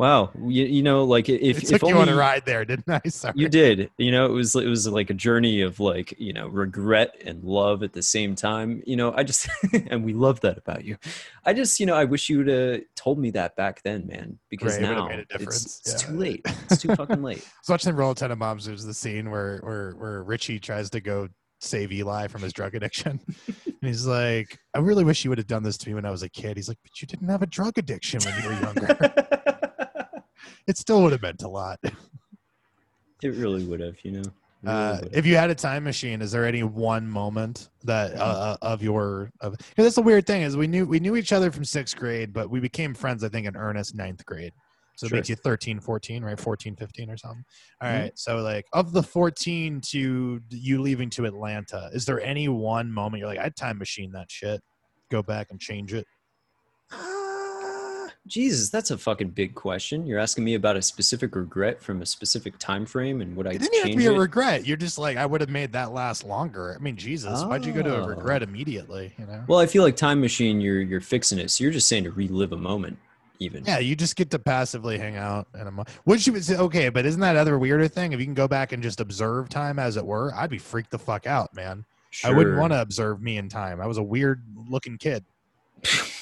wow. 0.00 0.30
You, 0.34 0.64
you 0.64 0.82
know, 0.82 1.04
like 1.04 1.28
if, 1.28 1.58
it 1.58 1.62
if 1.64 1.68
took 1.68 1.82
you 1.82 1.88
only 1.88 2.00
on 2.00 2.08
a 2.08 2.16
ride 2.16 2.46
there, 2.46 2.64
didn't 2.64 2.88
I? 2.88 3.02
Sorry. 3.08 3.34
you 3.36 3.50
did, 3.50 3.90
you 3.98 4.10
know, 4.10 4.24
it 4.24 4.32
was 4.32 4.54
it 4.56 4.66
was 4.66 4.88
like 4.88 5.10
a 5.10 5.14
journey 5.14 5.60
of 5.60 5.78
like 5.78 6.14
you 6.18 6.32
know 6.32 6.48
regret 6.48 7.14
and 7.24 7.44
love 7.44 7.82
at 7.82 7.92
the 7.92 8.02
same 8.02 8.34
time. 8.34 8.82
You 8.86 8.96
know, 8.96 9.12
I 9.14 9.22
just 9.22 9.48
and 9.88 10.02
we 10.02 10.14
love 10.14 10.40
that 10.40 10.56
about 10.56 10.84
you. 10.84 10.96
I 11.44 11.52
just 11.52 11.78
you 11.78 11.86
know 11.86 11.94
I 11.94 12.06
wish 12.06 12.30
you 12.30 12.38
would 12.38 12.48
have 12.48 12.80
told 12.96 13.18
me 13.18 13.30
that 13.32 13.56
back 13.56 13.82
then, 13.82 14.06
man. 14.06 14.38
Because 14.48 14.78
Right, 14.78 14.82
now 14.82 15.08
a 15.08 15.24
it's, 15.38 15.80
it's 15.80 16.02
yeah. 16.02 16.08
too 16.08 16.16
late. 16.16 16.46
It's 16.70 16.80
too 16.80 16.94
fucking 16.96 17.22
late. 17.22 17.38
I 17.46 17.60
was 17.60 17.68
watching 17.68 17.94
Royal 17.94 18.14
Tenenbaums. 18.14 18.64
There's 18.64 18.84
the 18.84 18.94
scene 18.94 19.30
where 19.30 19.58
where 19.58 19.92
where 19.92 20.22
Richie 20.22 20.58
tries 20.58 20.88
to 20.90 21.00
go 21.00 21.28
save 21.60 21.92
Eli 21.92 22.26
from 22.26 22.40
his 22.40 22.54
drug 22.54 22.74
addiction. 22.74 23.20
and 23.26 23.76
he's 23.82 24.06
like, 24.06 24.58
I 24.74 24.78
really 24.78 25.04
wish 25.04 25.24
you 25.24 25.30
would 25.30 25.36
have 25.36 25.46
done 25.46 25.62
this 25.62 25.76
to 25.76 25.88
me 25.90 25.94
when 25.94 26.06
I 26.06 26.10
was 26.10 26.22
a 26.22 26.28
kid. 26.30 26.56
He's 26.56 26.68
like, 26.68 26.78
but 26.82 27.02
you 27.02 27.06
didn't 27.06 27.28
have 27.28 27.42
a 27.42 27.46
drug 27.46 27.76
addiction 27.76 28.20
when 28.24 28.42
you 28.42 28.48
were 28.48 28.60
younger. 28.62 29.26
It 30.66 30.76
still 30.78 31.02
would 31.02 31.12
have 31.12 31.22
meant 31.22 31.42
a 31.42 31.48
lot. 31.48 31.78
It 33.22 33.34
really 33.34 33.64
would 33.64 33.80
have, 33.80 33.96
you 34.02 34.12
know. 34.12 34.22
Really 34.62 34.76
Uh, 34.76 34.98
would've. 35.02 35.14
if 35.18 35.26
you 35.26 35.36
had 35.36 35.50
a 35.50 35.54
time 35.54 35.84
machine, 35.84 36.22
is 36.22 36.32
there 36.32 36.46
any 36.46 36.62
one 36.62 37.06
moment 37.06 37.68
that 37.84 38.14
uh, 38.16 38.56
of 38.62 38.82
your 38.82 39.30
of 39.40 39.56
because 39.58 39.84
that's 39.84 39.94
the 39.96 40.02
weird 40.02 40.26
thing 40.26 40.40
is 40.42 40.56
we 40.56 40.66
knew 40.66 40.86
we 40.86 41.00
knew 41.00 41.16
each 41.16 41.32
other 41.32 41.50
from 41.50 41.64
sixth 41.64 41.96
grade, 41.96 42.32
but 42.32 42.48
we 42.48 42.60
became 42.60 42.94
friends 42.94 43.22
I 43.22 43.28
think 43.28 43.46
in 43.46 43.56
earnest 43.56 43.94
ninth 43.94 44.24
grade. 44.24 44.52
So 44.96 45.06
it 45.06 45.12
makes 45.12 45.28
you 45.30 45.36
13, 45.36 45.80
14, 45.80 46.22
right? 46.24 46.38
14, 46.38 46.76
15 46.76 47.10
or 47.10 47.16
something. 47.16 47.42
All 47.82 47.88
Mhm. 47.88 48.00
right. 48.02 48.12
So 48.18 48.38
like 48.38 48.66
of 48.74 48.92
the 48.92 49.02
14 49.02 49.80
to 49.92 50.40
you 50.50 50.80
leaving 50.82 51.08
to 51.10 51.24
Atlanta, 51.24 51.90
is 51.92 52.04
there 52.06 52.20
any 52.20 52.48
one 52.48 52.90
moment 52.92 53.20
you're 53.20 53.28
like, 53.28 53.38
I'd 53.38 53.56
time 53.56 53.78
machine 53.78 54.12
that 54.12 54.30
shit, 54.30 54.62
go 55.10 55.22
back 55.22 55.48
and 55.50 55.60
change 55.60 55.92
it? 55.94 56.06
Jesus, 58.26 58.68
that's 58.68 58.90
a 58.90 58.98
fucking 58.98 59.30
big 59.30 59.54
question. 59.54 60.06
You're 60.06 60.18
asking 60.18 60.44
me 60.44 60.54
about 60.54 60.76
a 60.76 60.82
specific 60.82 61.34
regret 61.34 61.82
from 61.82 62.02
a 62.02 62.06
specific 62.06 62.58
time 62.58 62.84
frame 62.86 63.22
and 63.22 63.34
would 63.34 63.46
I 63.46 63.52
It 63.52 63.60
didn't 63.62 63.82
have 63.82 63.90
to 63.90 63.96
be 63.96 64.06
a 64.06 64.12
regret. 64.12 64.66
You're 64.66 64.76
just 64.76 64.98
like, 64.98 65.16
I 65.16 65.24
would 65.26 65.40
have 65.40 65.50
made 65.50 65.72
that 65.72 65.92
last 65.92 66.22
longer. 66.24 66.76
I 66.78 66.82
mean, 66.82 66.96
Jesus, 66.96 67.42
why'd 67.44 67.64
you 67.64 67.72
go 67.72 67.82
to 67.82 67.96
a 67.96 68.02
Oh. 68.02 68.06
regret 68.06 68.42
immediately? 68.42 69.14
You 69.18 69.26
know? 69.26 69.44
Well, 69.48 69.58
I 69.58 69.66
feel 69.66 69.82
like 69.82 69.96
time 69.96 70.20
machine. 70.20 70.60
You're 70.60 70.82
you're 70.82 71.00
fixing 71.00 71.38
it. 71.38 71.50
So 71.50 71.64
you're 71.64 71.72
just 71.72 71.88
saying 71.88 72.04
to 72.04 72.10
relive 72.10 72.52
a 72.52 72.56
moment, 72.56 72.98
even. 73.38 73.64
Yeah, 73.64 73.78
you 73.78 73.96
just 73.96 74.16
get 74.16 74.30
to 74.30 74.38
passively 74.38 74.98
hang 74.98 75.16
out 75.16 75.48
in 75.58 75.66
a 75.66 75.70
month. 75.70 75.98
Would 76.04 76.24
you 76.26 76.40
say 76.42 76.56
okay? 76.56 76.88
But 76.90 77.06
isn't 77.06 77.20
that 77.22 77.36
other 77.36 77.58
weirder 77.58 77.88
thing? 77.88 78.12
If 78.12 78.20
you 78.20 78.26
can 78.26 78.34
go 78.34 78.46
back 78.46 78.72
and 78.72 78.82
just 78.82 79.00
observe 79.00 79.48
time, 79.48 79.78
as 79.78 79.96
it 79.96 80.04
were, 80.04 80.32
I'd 80.34 80.50
be 80.50 80.58
freaked 80.58 80.90
the 80.90 80.98
fuck 80.98 81.26
out, 81.26 81.54
man. 81.56 81.84
Sure. 82.10 82.30
I 82.30 82.34
wouldn't 82.36 82.58
want 82.58 82.72
to 82.74 82.80
observe 82.82 83.22
me 83.22 83.38
in 83.38 83.48
time. 83.48 83.80
I 83.80 83.86
was 83.86 83.96
a 83.96 84.02
weird 84.02 84.42
looking 84.68 84.98
kid. 84.98 85.24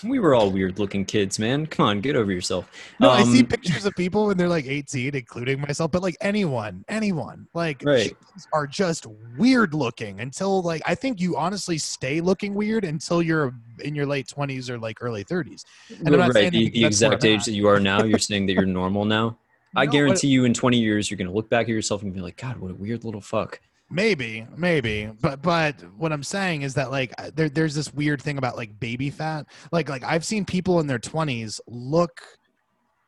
We 0.04 0.18
were 0.20 0.34
all 0.34 0.50
weird 0.50 0.78
looking 0.78 1.04
kids, 1.04 1.38
man. 1.38 1.66
Come 1.66 1.86
on, 1.86 2.00
get 2.00 2.14
over 2.16 2.30
yourself. 2.30 2.70
No, 3.00 3.10
I 3.10 3.24
see 3.24 3.40
Um, 3.40 3.46
pictures 3.46 3.84
of 3.84 3.94
people 3.96 4.26
when 4.26 4.36
they're 4.36 4.48
like 4.48 4.66
18, 4.66 5.14
including 5.16 5.60
myself, 5.60 5.90
but 5.90 6.02
like 6.02 6.16
anyone, 6.20 6.84
anyone, 6.88 7.48
like 7.54 7.82
Right. 7.84 8.16
are 8.52 8.66
just 8.66 9.06
weird 9.36 9.74
looking 9.74 10.20
until 10.20 10.62
like 10.62 10.82
I 10.86 10.94
think 10.94 11.20
you 11.20 11.36
honestly 11.36 11.78
stay 11.78 12.20
looking 12.20 12.54
weird 12.54 12.84
until 12.84 13.20
you're 13.22 13.54
in 13.80 13.94
your 13.94 14.06
late 14.06 14.28
20s 14.28 14.70
or 14.70 14.78
like 14.78 14.98
early 15.00 15.24
30s. 15.24 15.64
And 15.98 16.08
I'm 16.08 16.18
not 16.18 16.32
saying 16.32 16.44
right, 16.46 16.52
the, 16.52 16.70
the 16.70 16.84
exact 16.84 17.24
age 17.24 17.44
that 17.46 17.52
you 17.52 17.66
are 17.68 17.80
now, 17.80 18.04
you're 18.04 18.18
saying 18.30 18.46
that 18.46 18.52
you're 18.52 18.66
normal 18.66 19.04
now. 19.04 19.36
I 19.76 19.84
No, 19.84 19.86
but- 19.86 19.92
guarantee 19.92 20.28
you, 20.28 20.44
in 20.44 20.54
20 20.54 20.78
years, 20.78 21.10
you're 21.10 21.18
gonna 21.18 21.32
look 21.32 21.50
back 21.50 21.64
at 21.64 21.70
yourself 21.70 22.02
and 22.02 22.12
be 22.14 22.20
like, 22.20 22.36
God, 22.36 22.58
what 22.58 22.70
a 22.70 22.74
weird 22.74 23.04
little 23.04 23.20
fuck. 23.20 23.60
Maybe, 23.90 24.46
maybe, 24.54 25.10
but 25.20 25.40
but 25.40 25.80
what 25.96 26.12
I'm 26.12 26.22
saying 26.22 26.60
is 26.62 26.74
that 26.74 26.90
like 26.90 27.14
there 27.34 27.48
there's 27.48 27.74
this 27.74 27.92
weird 27.92 28.20
thing 28.20 28.36
about 28.36 28.56
like 28.56 28.78
baby 28.78 29.08
fat. 29.08 29.46
Like 29.72 29.88
like 29.88 30.04
I've 30.04 30.26
seen 30.26 30.44
people 30.44 30.80
in 30.80 30.86
their 30.86 30.98
20s 30.98 31.58
look 31.66 32.20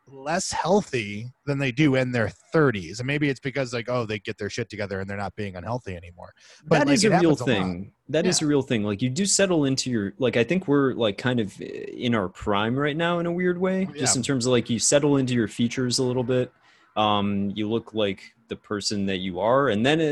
less 0.07 0.51
healthy 0.51 1.31
than 1.47 1.59
they 1.59 1.71
do 1.71 1.97
in 1.97 2.13
their 2.13 2.33
30s, 2.55 2.99
and 2.99 3.07
maybe 3.07 3.29
it's 3.29 3.41
because 3.41 3.75
like 3.75 3.91
oh 3.91 4.07
they 4.07 4.19
get 4.19 4.39
their 4.39 4.49
shit 4.49 4.71
together 4.71 5.01
and 5.01 5.11
they're 5.11 5.19
not 5.19 5.37
being 5.37 5.55
unhealthy 5.55 5.95
anymore. 5.95 6.33
That 6.69 6.87
like, 6.87 6.95
is 6.95 7.05
a 7.05 7.11
real 7.11 7.37
thing. 7.37 7.93
That 8.09 8.25
is 8.25 8.41
a 8.41 8.47
real 8.47 8.63
thing. 8.63 8.83
Like 8.83 9.03
you 9.03 9.11
do 9.11 9.27
settle 9.27 9.67
into 9.67 9.91
your 9.91 10.15
like 10.17 10.39
I 10.39 10.45
think 10.45 10.67
we're 10.67 10.95
like 10.95 11.19
kind 11.19 11.41
of 11.41 11.61
in 11.61 12.15
our 12.15 12.31
prime 12.31 12.75
right 12.75 12.97
now 12.97 13.19
in 13.19 13.27
a 13.27 13.33
weird 13.33 13.59
way, 13.59 13.87
just 13.99 14.17
in 14.17 14.23
terms 14.23 14.47
of 14.47 14.53
like 14.53 14.71
you 14.71 14.79
settle 14.79 15.19
into 15.19 15.35
your 15.35 15.49
features 15.49 15.99
a 15.99 16.05
little 16.05 16.25
bit. 16.25 16.51
Um, 16.97 17.53
you 17.55 17.69
look 17.69 17.93
like 17.93 18.35
the 18.51 18.57
person 18.57 19.07
that 19.07 19.17
you 19.19 19.41
are, 19.41 19.71
and 19.71 19.85
then 19.87 19.99
uh, 20.03 20.05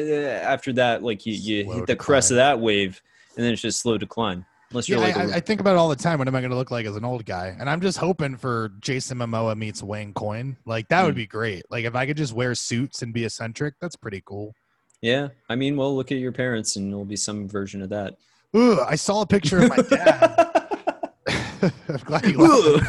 after 0.42 0.72
that, 0.72 1.02
like 1.02 1.26
you, 1.26 1.34
you 1.34 1.70
hit 1.70 1.86
the 1.86 1.94
crest 1.96 2.30
of 2.30 2.36
that 2.38 2.58
wave, 2.58 3.02
and 3.36 3.44
then 3.44 3.52
it's 3.52 3.60
just 3.60 3.80
slow 3.80 3.98
decline. 3.98 4.46
Unless 4.70 4.88
you're 4.88 4.98
like, 5.00 5.16
I, 5.16 5.24
a- 5.24 5.30
I- 5.36 5.40
think 5.40 5.60
about 5.60 5.72
it 5.72 5.78
all 5.78 5.88
the 5.88 5.96
time. 5.96 6.18
What 6.18 6.28
am 6.28 6.34
I 6.34 6.40
going 6.40 6.50
to 6.50 6.56
look 6.56 6.70
like 6.70 6.84
as 6.86 6.96
an 6.96 7.04
old 7.04 7.24
guy? 7.26 7.54
And 7.58 7.68
I'm 7.70 7.80
just 7.80 7.96
hoping 7.98 8.36
for 8.36 8.70
Jason 8.80 9.18
Momoa 9.18 9.56
meets 9.56 9.82
Wayne 9.82 10.12
Coyne. 10.14 10.56
Like 10.66 10.88
that 10.88 11.04
would 11.04 11.14
Mm. 11.14 11.18
be 11.18 11.26
great. 11.26 11.62
Like 11.70 11.84
if 11.84 11.94
I 11.94 12.04
could 12.06 12.16
just 12.18 12.32
wear 12.34 12.54
suits 12.54 13.02
and 13.02 13.12
be 13.12 13.24
eccentric, 13.24 13.74
that's 13.80 13.96
pretty 13.96 14.22
cool. 14.26 14.54
yeah. 15.02 15.28
I 15.48 15.54
mean, 15.56 15.76
well, 15.76 15.94
look 15.96 16.12
at 16.12 16.18
your 16.18 16.32
parents, 16.32 16.76
and 16.76 16.90
it'll 16.90 17.04
be 17.04 17.16
some 17.16 17.48
version 17.48 17.82
of 17.82 17.88
that. 17.90 18.16
Ooh, 18.56 18.80
I 18.80 18.94
saw 18.96 19.22
a 19.22 19.26
picture 19.26 19.58
of 19.62 19.68
my 19.70 19.76
dad. 19.76 20.68
I'm 21.88 21.96
glad 22.04 22.24
you. 22.26 22.80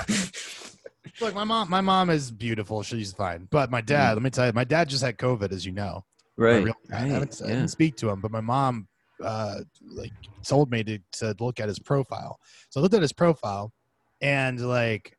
Look, 1.21 1.33
my 1.33 1.43
mom, 1.43 1.69
my 1.69 1.81
mom 1.81 2.09
is 2.09 2.31
beautiful. 2.31 2.83
She's 2.83 3.13
fine. 3.13 3.47
But 3.51 3.71
my 3.71 3.81
dad, 3.81 4.13
let 4.13 4.23
me 4.23 4.29
tell 4.29 4.47
you, 4.47 4.53
my 4.53 4.63
dad 4.63 4.89
just 4.89 5.03
had 5.03 5.17
COVID, 5.17 5.51
as 5.51 5.65
you 5.65 5.71
know. 5.71 6.03
Right. 6.37 6.63
real 6.63 6.75
dad. 6.89 7.03
I, 7.03 7.07
haven't, 7.07 7.41
I 7.43 7.47
didn't 7.47 7.67
speak 7.69 7.95
to 7.97 8.09
him, 8.09 8.21
but 8.21 8.31
my 8.31 8.41
mom, 8.41 8.87
uh, 9.23 9.59
like, 9.89 10.13
told 10.45 10.71
me 10.71 10.83
to 10.85 10.99
to 11.13 11.35
look 11.39 11.59
at 11.59 11.67
his 11.67 11.79
profile. 11.79 12.39
So 12.69 12.79
I 12.79 12.83
looked 12.83 12.95
at 12.95 13.01
his 13.01 13.13
profile, 13.13 13.73
and 14.21 14.59
like, 14.59 15.17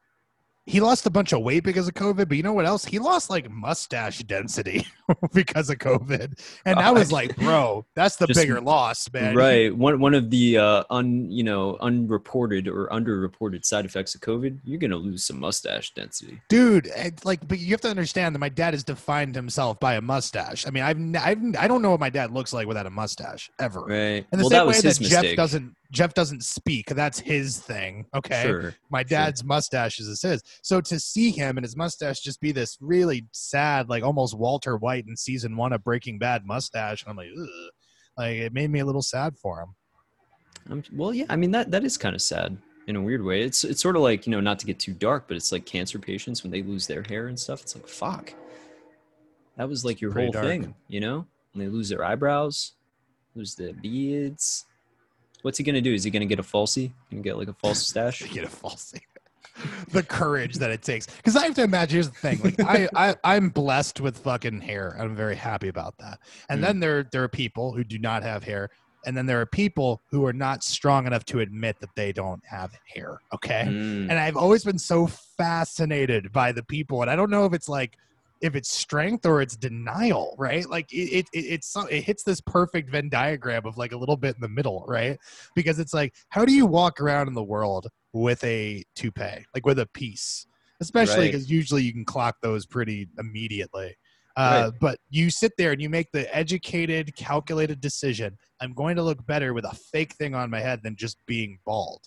he 0.71 0.81
lost 0.81 1.05
a 1.07 1.11
bunch 1.11 1.33
of 1.33 1.43
weight 1.43 1.65
because 1.65 1.89
of 1.89 1.95
COVID. 1.95 2.29
But 2.29 2.37
you 2.37 2.43
know 2.43 2.53
what 2.53 2.65
else? 2.67 2.85
He 2.85 2.99
lost 2.99 3.29
like 3.31 3.51
mustache 3.51 4.21
density 4.21 4.87
because 5.35 5.69
of 5.71 5.79
COVID, 5.79 6.39
and 6.65 6.79
I 6.79 6.91
was 6.93 7.11
like, 7.11 7.37
bro, 7.45 7.85
that's 7.97 8.17
the 8.17 8.27
Just- 8.27 8.39
bigger 8.41 8.61
loss, 8.61 9.13
man. 9.13 9.35
Right. 9.37 9.75
One 9.77 9.99
one 10.01 10.15
of 10.15 10.31
the 10.31 10.59
uh, 10.59 10.85
un 10.91 11.31
you 11.31 11.43
know 11.45 11.77
unreported 11.81 12.69
or 12.69 12.89
underreported 12.89 13.65
side 13.65 13.85
effects 13.85 14.15
of 14.15 14.21
COVID, 14.21 14.61
you're 14.65 14.79
gonna 14.79 14.97
lose 14.97 15.25
some 15.25 15.41
mustache 15.41 15.93
density. 15.95 16.41
dude 16.49 16.89
like 17.25 17.47
but 17.49 17.59
you 17.59 17.71
have 17.73 17.81
to 17.81 17.89
understand 17.89 18.35
that 18.35 18.39
my 18.39 18.49
dad 18.49 18.75
has 18.75 18.85
defined 18.85 19.35
himself 19.35 19.79
by 19.81 19.95
a 19.95 20.01
mustache 20.01 20.67
i 20.67 20.71
mean 20.71 20.83
i've, 20.83 20.99
I've 21.17 21.57
i 21.65 21.67
don't 21.67 21.83
know 21.83 21.91
what 21.91 22.01
my 22.01 22.11
dad 22.11 22.31
looks 22.31 22.53
like 22.53 22.67
without 22.67 22.87
a 22.87 22.91
mustache 22.91 23.51
ever 23.59 23.81
Right. 23.83 24.27
in 24.33 24.39
the 24.39 24.45
well, 24.45 24.51
same 24.51 24.59
that 24.59 24.67
was 24.67 24.77
way 24.77 24.81
that 24.91 24.99
jeff 25.01 25.23
mistake. 25.23 25.37
doesn't 25.37 25.75
jeff 25.91 26.15
doesn't 26.15 26.45
speak 26.45 26.87
that's 26.87 27.19
his 27.19 27.59
thing 27.59 28.07
okay 28.15 28.43
Sure. 28.43 28.75
my 28.91 29.03
dad's 29.03 29.43
mustache 29.45 29.99
is 30.01 30.21
his 30.23 30.43
so 30.63 30.81
to 30.81 30.99
see 31.01 31.31
him 31.31 31.57
and 31.57 31.65
his 31.65 31.77
mustache 31.77 32.21
just 32.21 32.41
be 32.41 32.53
this 32.53 32.77
really 32.81 33.27
sad 33.33 33.89
like 33.89 34.03
almost 34.05 34.37
walter 34.37 34.77
white 34.77 35.07
in 35.09 35.17
season 35.17 35.57
one 35.57 35.73
of 35.73 35.83
breaking 35.83 36.19
bad 36.19 36.47
mustache 36.47 37.03
and 37.03 37.11
i'm 37.11 37.17
like 37.17 37.29
Ugh. 37.37 37.49
like 38.19 38.37
it 38.37 38.53
made 38.53 38.71
me 38.71 38.81
a 38.81 38.85
little 38.85 39.03
sad 39.03 39.37
for 39.37 39.61
him 39.61 39.75
Um, 40.71 40.83
well, 40.93 41.13
yeah. 41.15 41.25
I 41.29 41.37
mean 41.37 41.51
that 41.53 41.71
that 41.71 41.85
is 41.85 41.97
kind 41.99 42.15
of 42.15 42.21
sad 42.23 42.57
in 42.87 42.95
a 42.97 43.01
weird 43.01 43.23
way. 43.25 43.43
It's 43.43 43.65
it's 43.65 43.81
sort 43.81 43.97
of 43.97 44.03
like 44.03 44.27
you 44.27 44.31
know 44.31 44.41
not 44.41 44.59
to 44.61 44.67
get 44.67 44.79
too 44.79 44.93
dark, 44.93 45.25
but 45.27 45.37
it's 45.37 45.51
like 45.53 45.65
cancer 45.65 45.99
patients 45.99 46.43
when 46.43 46.53
they 46.53 46.63
lose 46.63 46.87
their 46.87 47.03
hair 47.03 47.29
and 47.29 47.39
stuff. 47.39 47.63
It's 47.63 47.75
like 47.75 47.89
fuck. 47.89 48.35
That 49.57 49.69
was 49.69 49.85
like 49.85 50.01
your 50.01 50.13
pretty 50.13 50.27
whole 50.27 50.33
dark. 50.33 50.47
thing, 50.47 50.75
you 50.89 51.01
know. 51.01 51.27
When 51.53 51.65
they 51.65 51.71
lose 51.73 51.89
their 51.89 52.05
eyebrows, 52.05 52.73
lose 53.35 53.55
their 53.55 53.73
beards. 53.73 54.67
What's 55.43 55.59
he 55.59 55.65
gonna 55.65 55.81
do? 55.81 55.93
Is 55.93 56.05
he 56.05 56.11
gonna 56.11 56.27
get 56.27 56.39
a 56.39 56.43
falsie? 56.43 56.93
Gonna 57.11 57.23
get 57.23 57.37
like 57.39 57.49
a 57.49 57.53
false 57.55 57.87
stash? 57.87 58.23
get 58.33 58.45
a 58.45 58.49
falsie. 58.49 59.01
the 59.93 60.03
courage 60.03 60.57
that 60.57 60.71
it 60.71 60.83
takes. 60.83 61.07
Because 61.07 61.37
I 61.37 61.45
have 61.45 61.55
to 61.55 61.63
imagine. 61.63 61.95
Here's 61.97 62.09
the 62.11 62.15
thing: 62.17 62.41
like 62.43 62.55
I, 62.65 62.89
I, 62.95 63.15
I'm 63.25 63.51
blessed 63.51 64.01
with 64.01 64.19
fucking 64.19 64.61
hair. 64.61 64.97
I'm 64.99 65.15
very 65.15 65.37
happy 65.37 65.69
about 65.69 65.95
that. 65.99 66.19
And 66.49 66.59
Mm. 66.61 66.63
then 66.63 66.81
there, 66.81 67.09
there 67.13 67.23
are 67.25 67.29
people 67.29 67.73
who 67.73 67.85
do 67.85 67.99
not 67.99 68.23
have 68.23 68.45
hair, 68.45 68.71
and 69.05 69.17
then 69.17 69.27
there 69.27 69.41
are 69.41 69.47
people 69.47 70.03
who 70.11 70.25
are 70.25 70.33
not 70.33 70.63
strong 70.63 71.07
enough 71.07 71.25
to 71.27 71.41
admit 71.41 71.77
that 71.81 71.91
they 71.95 72.13
don't 72.13 72.43
have 72.47 72.73
hair. 72.87 73.21
Okay. 73.35 73.65
Mm, 73.67 74.11
And 74.11 74.19
I've 74.19 74.37
always 74.37 74.65
been 74.65 74.79
so 74.79 75.07
fascinated 75.37 76.33
by 76.33 76.53
the 76.53 76.63
people, 76.63 77.03
and 77.03 77.11
I 77.11 77.17
don't 77.17 77.31
know 77.31 77.45
if 77.45 77.53
it's 77.53 77.69
like 77.69 77.97
if 78.41 78.55
it's 78.55 78.71
strength 78.71 79.27
or 79.27 79.43
it's 79.43 79.57
denial, 79.57 80.35
right? 80.39 80.69
Like 80.69 80.93
it, 80.93 80.97
it, 80.97 81.27
it 81.33 81.39
it's 81.39 81.77
it 81.91 82.03
hits 82.03 82.23
this 82.23 82.41
perfect 82.41 82.91
Venn 82.91 83.09
diagram 83.09 83.67
of 83.67 83.77
like 83.77 83.93
a 83.93 83.97
little 83.97 84.17
bit 84.17 84.35
in 84.35 84.41
the 84.41 84.49
middle, 84.49 84.85
right? 84.89 85.19
Because 85.55 85.79
it's 85.79 85.93
like, 85.95 86.15
how 86.31 86.45
do 86.45 86.53
you 86.53 86.67
walk 86.67 87.01
around 87.01 87.29
in 87.29 87.35
the 87.35 87.43
world 87.45 87.89
with 88.13 88.43
a 88.45 88.83
toupee, 88.97 89.45
like 89.55 89.67
with 89.67 89.79
a 89.79 89.87
piece, 89.95 90.47
especially 90.81 91.25
Right. 91.25 91.33
because 91.33 91.51
usually 91.51 91.83
you 91.83 91.93
can 91.93 92.05
clock 92.05 92.37
those 92.43 92.67
pretty 92.67 93.09
immediately. 93.19 93.95
Uh, 94.37 94.71
But 94.81 94.99
you 95.11 95.29
sit 95.29 95.53
there 95.59 95.73
and 95.73 95.83
you 95.83 95.91
make 95.91 96.09
the 96.13 96.35
educated, 96.35 97.15
calculated 97.17 97.81
decision. 97.81 98.39
I'm 98.61 98.73
going 98.73 98.97
to 98.97 99.03
look 99.03 99.27
better 99.27 99.53
with 99.53 99.65
a 99.65 99.77
fake 99.93 100.15
thing 100.15 100.35
on 100.35 100.51
my 100.51 100.61
head 100.61 100.81
than 100.83 100.97
just 100.97 101.19
being 101.27 101.59
bald. 101.67 102.01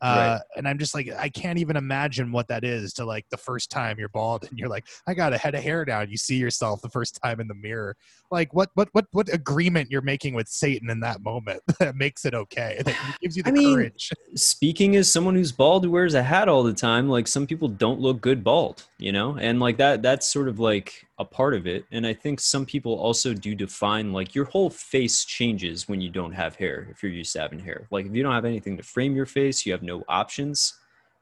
Uh, 0.00 0.38
and 0.56 0.68
I'm 0.68 0.78
just 0.78 0.94
like, 0.94 1.08
I 1.18 1.28
can't 1.28 1.58
even 1.58 1.76
imagine 1.76 2.30
what 2.30 2.48
that 2.48 2.62
is 2.62 2.92
to 2.94 3.04
like 3.04 3.26
the 3.30 3.36
first 3.36 3.70
time 3.70 3.98
you're 3.98 4.10
bald 4.10 4.46
and 4.48 4.58
you're 4.58 4.68
like, 4.68 4.86
I 5.06 5.14
got 5.14 5.32
a 5.32 5.38
head 5.38 5.54
of 5.54 5.62
hair 5.62 5.84
now. 5.86 6.02
You 6.02 6.16
see 6.16 6.36
yourself 6.36 6.82
the 6.82 6.90
first 6.90 7.18
time 7.22 7.40
in 7.40 7.48
the 7.48 7.54
mirror. 7.54 7.96
Like 8.30 8.52
what, 8.52 8.70
what, 8.74 8.88
what, 8.92 9.06
what 9.12 9.32
agreement 9.32 9.90
you're 9.90 10.02
making 10.02 10.34
with 10.34 10.48
Satan 10.48 10.90
in 10.90 11.00
that 11.00 11.22
moment 11.22 11.62
that 11.78 11.96
makes 11.96 12.24
it 12.24 12.34
okay, 12.34 12.82
that 12.84 13.16
gives 13.22 13.36
you 13.36 13.42
the 13.42 13.50
I 13.50 13.52
mean, 13.52 13.74
courage. 13.76 14.10
speaking 14.34 14.96
as 14.96 15.10
someone 15.10 15.34
who's 15.34 15.52
bald 15.52 15.84
who 15.84 15.90
wears 15.90 16.14
a 16.14 16.22
hat 16.22 16.48
all 16.48 16.62
the 16.62 16.72
time 16.72 17.08
like 17.08 17.26
some 17.26 17.46
people 17.46 17.68
don't 17.68 18.00
look 18.00 18.20
good 18.20 18.44
bald 18.44 18.84
you 18.98 19.12
know 19.12 19.36
and 19.38 19.60
like 19.60 19.76
that 19.78 20.02
that's 20.02 20.26
sort 20.26 20.48
of 20.48 20.58
like 20.58 21.06
a 21.18 21.24
part 21.24 21.54
of 21.54 21.66
it 21.66 21.84
and 21.92 22.06
i 22.06 22.12
think 22.12 22.40
some 22.40 22.66
people 22.66 22.94
also 22.94 23.32
do 23.32 23.54
define 23.54 24.12
like 24.12 24.34
your 24.34 24.44
whole 24.46 24.68
face 24.68 25.24
changes 25.24 25.88
when 25.88 26.00
you 26.00 26.10
don't 26.10 26.32
have 26.32 26.56
hair 26.56 26.88
if 26.90 27.02
you're 27.02 27.12
used 27.12 27.32
to 27.32 27.40
having 27.40 27.58
hair 27.58 27.86
like 27.90 28.06
if 28.06 28.14
you 28.14 28.22
don't 28.22 28.32
have 28.32 28.44
anything 28.44 28.76
to 28.76 28.82
frame 28.82 29.14
your 29.14 29.26
face 29.26 29.64
you 29.64 29.72
have 29.72 29.82
no 29.82 30.02
options 30.08 30.74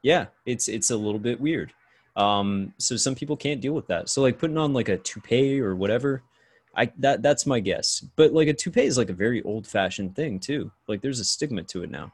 yeah 0.03 0.26
it's 0.47 0.68
it's 0.68 0.90
a 0.90 0.97
little 0.97 1.20
bit 1.20 1.40
weird 1.40 1.72
um 2.16 2.72
so 2.78 2.97
some 2.97 3.14
people 3.14 3.36
can't 3.36 3.61
deal 3.61 3.74
with 3.74 3.86
that 3.86 4.09
so 4.09 4.22
like 4.22 4.38
putting 4.38 4.59
on 4.59 4.72
like 4.72 4.88
a 4.88 4.99
toupee 4.99 5.61
or 5.61 5.74
whatever 5.74 6.22
I 6.74 6.90
that 6.99 7.22
that's 7.22 7.47
my 7.47 7.61
guess. 7.61 8.01
But 8.16 8.32
like 8.32 8.49
a 8.49 8.55
toupee 8.55 8.84
is 8.84 8.99
like 8.99 9.11
a 9.11 9.14
very 9.14 9.43
old 9.43 9.66
fashioned 9.66 10.16
thing 10.16 10.40
too. 10.40 10.70
Like 10.88 11.03
there's 11.03 11.20
a 11.20 11.24
stigma 11.24 11.62
to 11.64 11.82
it 11.82 11.90
now. 11.90 12.12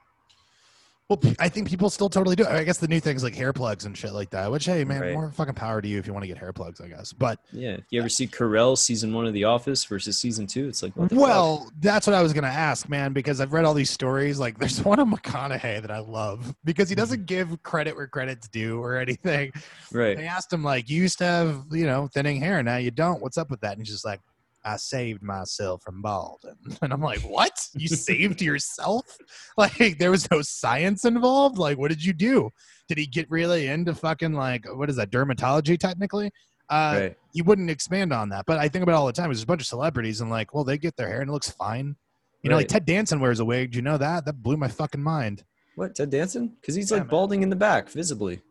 Well, 1.08 1.18
I 1.38 1.48
think 1.48 1.68
people 1.70 1.88
still 1.88 2.10
totally 2.10 2.36
do. 2.36 2.42
it. 2.42 2.50
I 2.50 2.64
guess 2.64 2.76
the 2.76 2.86
new 2.86 3.00
things 3.00 3.22
like 3.24 3.34
hair 3.34 3.54
plugs 3.54 3.86
and 3.86 3.96
shit 3.96 4.12
like 4.12 4.28
that. 4.30 4.50
Which, 4.52 4.66
hey, 4.66 4.84
man, 4.84 5.00
Right. 5.00 5.12
more 5.14 5.30
fucking 5.32 5.54
power 5.54 5.80
to 5.80 5.88
you 5.88 5.98
if 5.98 6.06
you 6.06 6.12
want 6.12 6.22
to 6.24 6.26
get 6.28 6.36
hair 6.36 6.52
plugs. 6.52 6.82
I 6.82 6.88
guess. 6.88 7.14
But 7.14 7.40
Yeah. 7.50 7.78
You 7.88 8.00
ever 8.00 8.10
see 8.10 8.26
Carell 8.26 8.76
season 8.76 9.14
one 9.14 9.26
of 9.26 9.32
The 9.32 9.44
Office 9.44 9.86
versus 9.86 10.18
season 10.18 10.46
two? 10.46 10.68
It's 10.68 10.82
like 10.82 10.94
what 10.98 11.08
the 11.08 11.14
fuck? 11.14 11.24
well, 11.24 11.70
that's 11.80 12.06
what 12.06 12.12
I 12.12 12.20
was 12.20 12.34
gonna 12.34 12.48
ask, 12.48 12.90
man, 12.90 13.14
because 13.14 13.40
I've 13.40 13.54
read 13.54 13.64
all 13.64 13.72
these 13.72 13.90
stories. 13.90 14.38
Like, 14.38 14.58
there's 14.58 14.80
one 14.84 14.98
of 15.00 15.08
McConaughey 15.08 15.80
that 15.80 15.90
I 15.90 16.00
love 16.00 16.54
because 16.64 16.90
he 16.90 16.94
Mm-hmm. 16.94 17.00
doesn't 17.00 17.26
give 17.26 17.62
credit 17.62 17.96
where 17.96 18.06
credit's 18.06 18.46
due 18.48 18.82
or 18.82 18.96
anything. 18.98 19.50
right. 19.92 20.14
They 20.16 20.26
asked 20.26 20.52
him 20.52 20.62
like, 20.62 20.90
"You 20.90 21.00
used 21.00 21.16
to 21.18 21.24
have, 21.24 21.64
you 21.70 21.86
know, 21.86 22.08
thinning 22.08 22.38
hair. 22.40 22.62
Now 22.62 22.76
you 22.76 22.90
don't. 22.90 23.22
What's 23.22 23.38
up 23.38 23.48
with 23.50 23.60
that?" 23.62 23.72
And 23.72 23.80
he's 23.80 23.90
just 23.94 24.04
like, 24.04 24.20
"I 24.64 24.76
saved 24.76 25.22
myself 25.22 25.82
from 25.82 26.02
balding." 26.02 26.54
And 26.82 26.92
I'm 26.92 27.00
like, 27.00 27.20
"What? 27.20 27.52
You 27.74 27.88
saved 27.88 28.40
yourself? 28.42 29.04
Like 29.56 29.98
there 29.98 30.10
was 30.10 30.30
no 30.30 30.40
science 30.42 31.04
involved? 31.04 31.58
Like 31.58 31.78
what 31.78 31.90
did 31.90 32.04
you 32.04 32.12
do? 32.12 32.50
Did 32.88 32.98
he 32.98 33.06
get 33.06 33.30
really 33.30 33.66
into 33.66 33.94
fucking 33.94 34.32
like 34.34 34.64
what 34.76 34.88
is 34.90 34.96
that 34.96 35.10
dermatology 35.10 35.78
technically?" 35.78 36.30
Uh, 36.70 36.96
right. 37.00 37.16
you 37.32 37.44
wouldn't 37.44 37.70
expand 37.70 38.12
on 38.12 38.28
that, 38.28 38.44
but 38.46 38.58
I 38.58 38.68
think 38.68 38.82
about 38.82 38.92
it 38.92 38.96
all 38.96 39.06
the 39.06 39.12
time. 39.14 39.30
There's 39.30 39.42
a 39.42 39.46
bunch 39.46 39.62
of 39.62 39.66
celebrities 39.66 40.20
and 40.20 40.28
like, 40.30 40.52
well, 40.52 40.64
they 40.64 40.76
get 40.76 40.96
their 40.96 41.08
hair 41.08 41.22
and 41.22 41.30
it 41.30 41.32
looks 41.32 41.50
fine. 41.50 41.96
You 42.42 42.50
know, 42.50 42.56
like 42.56 42.64
Right. 42.64 42.68
Ted 42.68 42.84
Danson 42.84 43.20
wears 43.20 43.40
a 43.40 43.44
wig. 43.46 43.70
Do 43.72 43.76
you 43.76 43.82
know 43.82 43.96
that? 43.96 44.26
That 44.26 44.42
blew 44.42 44.58
my 44.58 44.68
fucking 44.68 45.02
mind. 45.02 45.44
What 45.76 45.94
Ted 45.94 46.10
Danson? 46.10 46.56
Because 46.60 46.74
he's 46.74 46.90
Yeah, 46.90 46.98
like 46.98 47.04
man. 47.04 47.10
balding 47.10 47.42
in 47.42 47.48
the 47.48 47.56
back 47.56 47.88
visibly. 47.88 48.42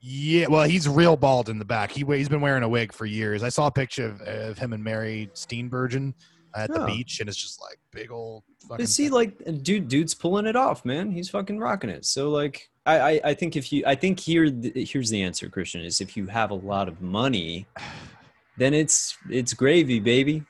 Yeah, 0.00 0.46
well, 0.48 0.64
he's 0.64 0.88
real 0.88 1.16
bald 1.16 1.48
in 1.48 1.58
the 1.58 1.64
back. 1.64 1.90
He 1.90 2.04
he's 2.04 2.28
been 2.28 2.40
wearing 2.40 2.62
a 2.62 2.68
wig 2.68 2.92
for 2.92 3.06
years. 3.06 3.42
I 3.42 3.48
saw 3.48 3.66
a 3.66 3.72
picture 3.72 4.06
of, 4.06 4.20
of 4.22 4.58
him 4.58 4.72
and 4.72 4.84
Mary 4.84 5.30
Steenburgen 5.34 6.14
at 6.54 6.72
the 6.72 6.84
beach, 6.86 7.20
and 7.20 7.28
it's 7.28 7.38
just 7.38 7.60
like 7.60 7.78
big 7.92 8.10
old. 8.10 8.42
Fucking 8.68 8.86
see, 8.86 9.08
like, 9.08 9.38
dude, 9.62 9.88
dude's 9.88 10.14
pulling 10.14 10.46
it 10.46 10.56
off, 10.56 10.84
man. 10.84 11.10
He's 11.10 11.28
fucking 11.28 11.58
rocking 11.58 11.90
it. 11.90 12.04
So, 12.04 12.30
like, 12.30 12.68
I, 12.84 12.98
I, 12.98 13.20
I 13.24 13.34
think 13.34 13.56
if 13.56 13.72
you, 13.72 13.84
I 13.86 13.94
think 13.94 14.18
here, 14.18 14.50
here's 14.74 15.10
the 15.10 15.22
answer, 15.22 15.48
Christian, 15.48 15.82
is 15.82 16.00
if 16.00 16.16
you 16.16 16.26
have 16.26 16.50
a 16.50 16.54
lot 16.54 16.88
of 16.88 17.00
money, 17.00 17.66
then 18.56 18.74
it's, 18.74 19.16
it's 19.30 19.54
gravy, 19.54 20.00
baby. 20.00 20.44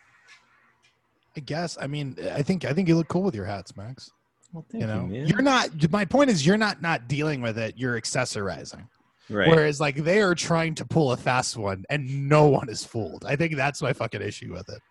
I 1.36 1.40
guess. 1.40 1.76
I 1.80 1.86
mean, 1.86 2.16
I 2.32 2.42
think 2.42 2.64
I 2.64 2.72
think 2.72 2.88
you 2.88 2.96
look 2.96 3.08
cool 3.08 3.22
with 3.22 3.34
your 3.34 3.44
hats, 3.44 3.76
Max. 3.76 4.10
Well, 4.52 4.64
thank 4.70 4.80
You 4.80 4.86
know, 4.86 5.02
man. 5.02 5.26
you're 5.26 5.42
not. 5.42 5.68
My 5.90 6.06
point 6.06 6.30
is, 6.30 6.46
you're 6.46 6.56
not 6.56 6.80
not 6.80 7.08
dealing 7.08 7.42
with 7.42 7.58
it. 7.58 7.74
You're 7.76 8.00
accessorizing. 8.00 8.88
Right. 9.28 9.48
Whereas, 9.48 9.80
like, 9.80 9.96
they 9.96 10.20
are 10.20 10.34
trying 10.34 10.74
to 10.76 10.84
pull 10.84 11.12
a 11.12 11.16
fast 11.16 11.56
one, 11.56 11.84
and 11.90 12.28
no 12.28 12.46
one 12.48 12.68
is 12.68 12.84
fooled. 12.84 13.24
I 13.24 13.36
think 13.36 13.56
that's 13.56 13.82
my 13.82 13.92
fucking 13.92 14.22
issue 14.22 14.52
with 14.52 14.68
it. 14.68 14.82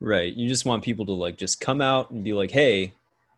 Right. 0.00 0.32
You 0.32 0.48
just 0.48 0.64
want 0.64 0.84
people 0.84 1.04
to 1.06 1.12
like 1.12 1.36
just 1.36 1.60
come 1.60 1.80
out 1.80 2.10
and 2.10 2.22
be 2.22 2.32
like, 2.32 2.50
"Hey, 2.50 2.92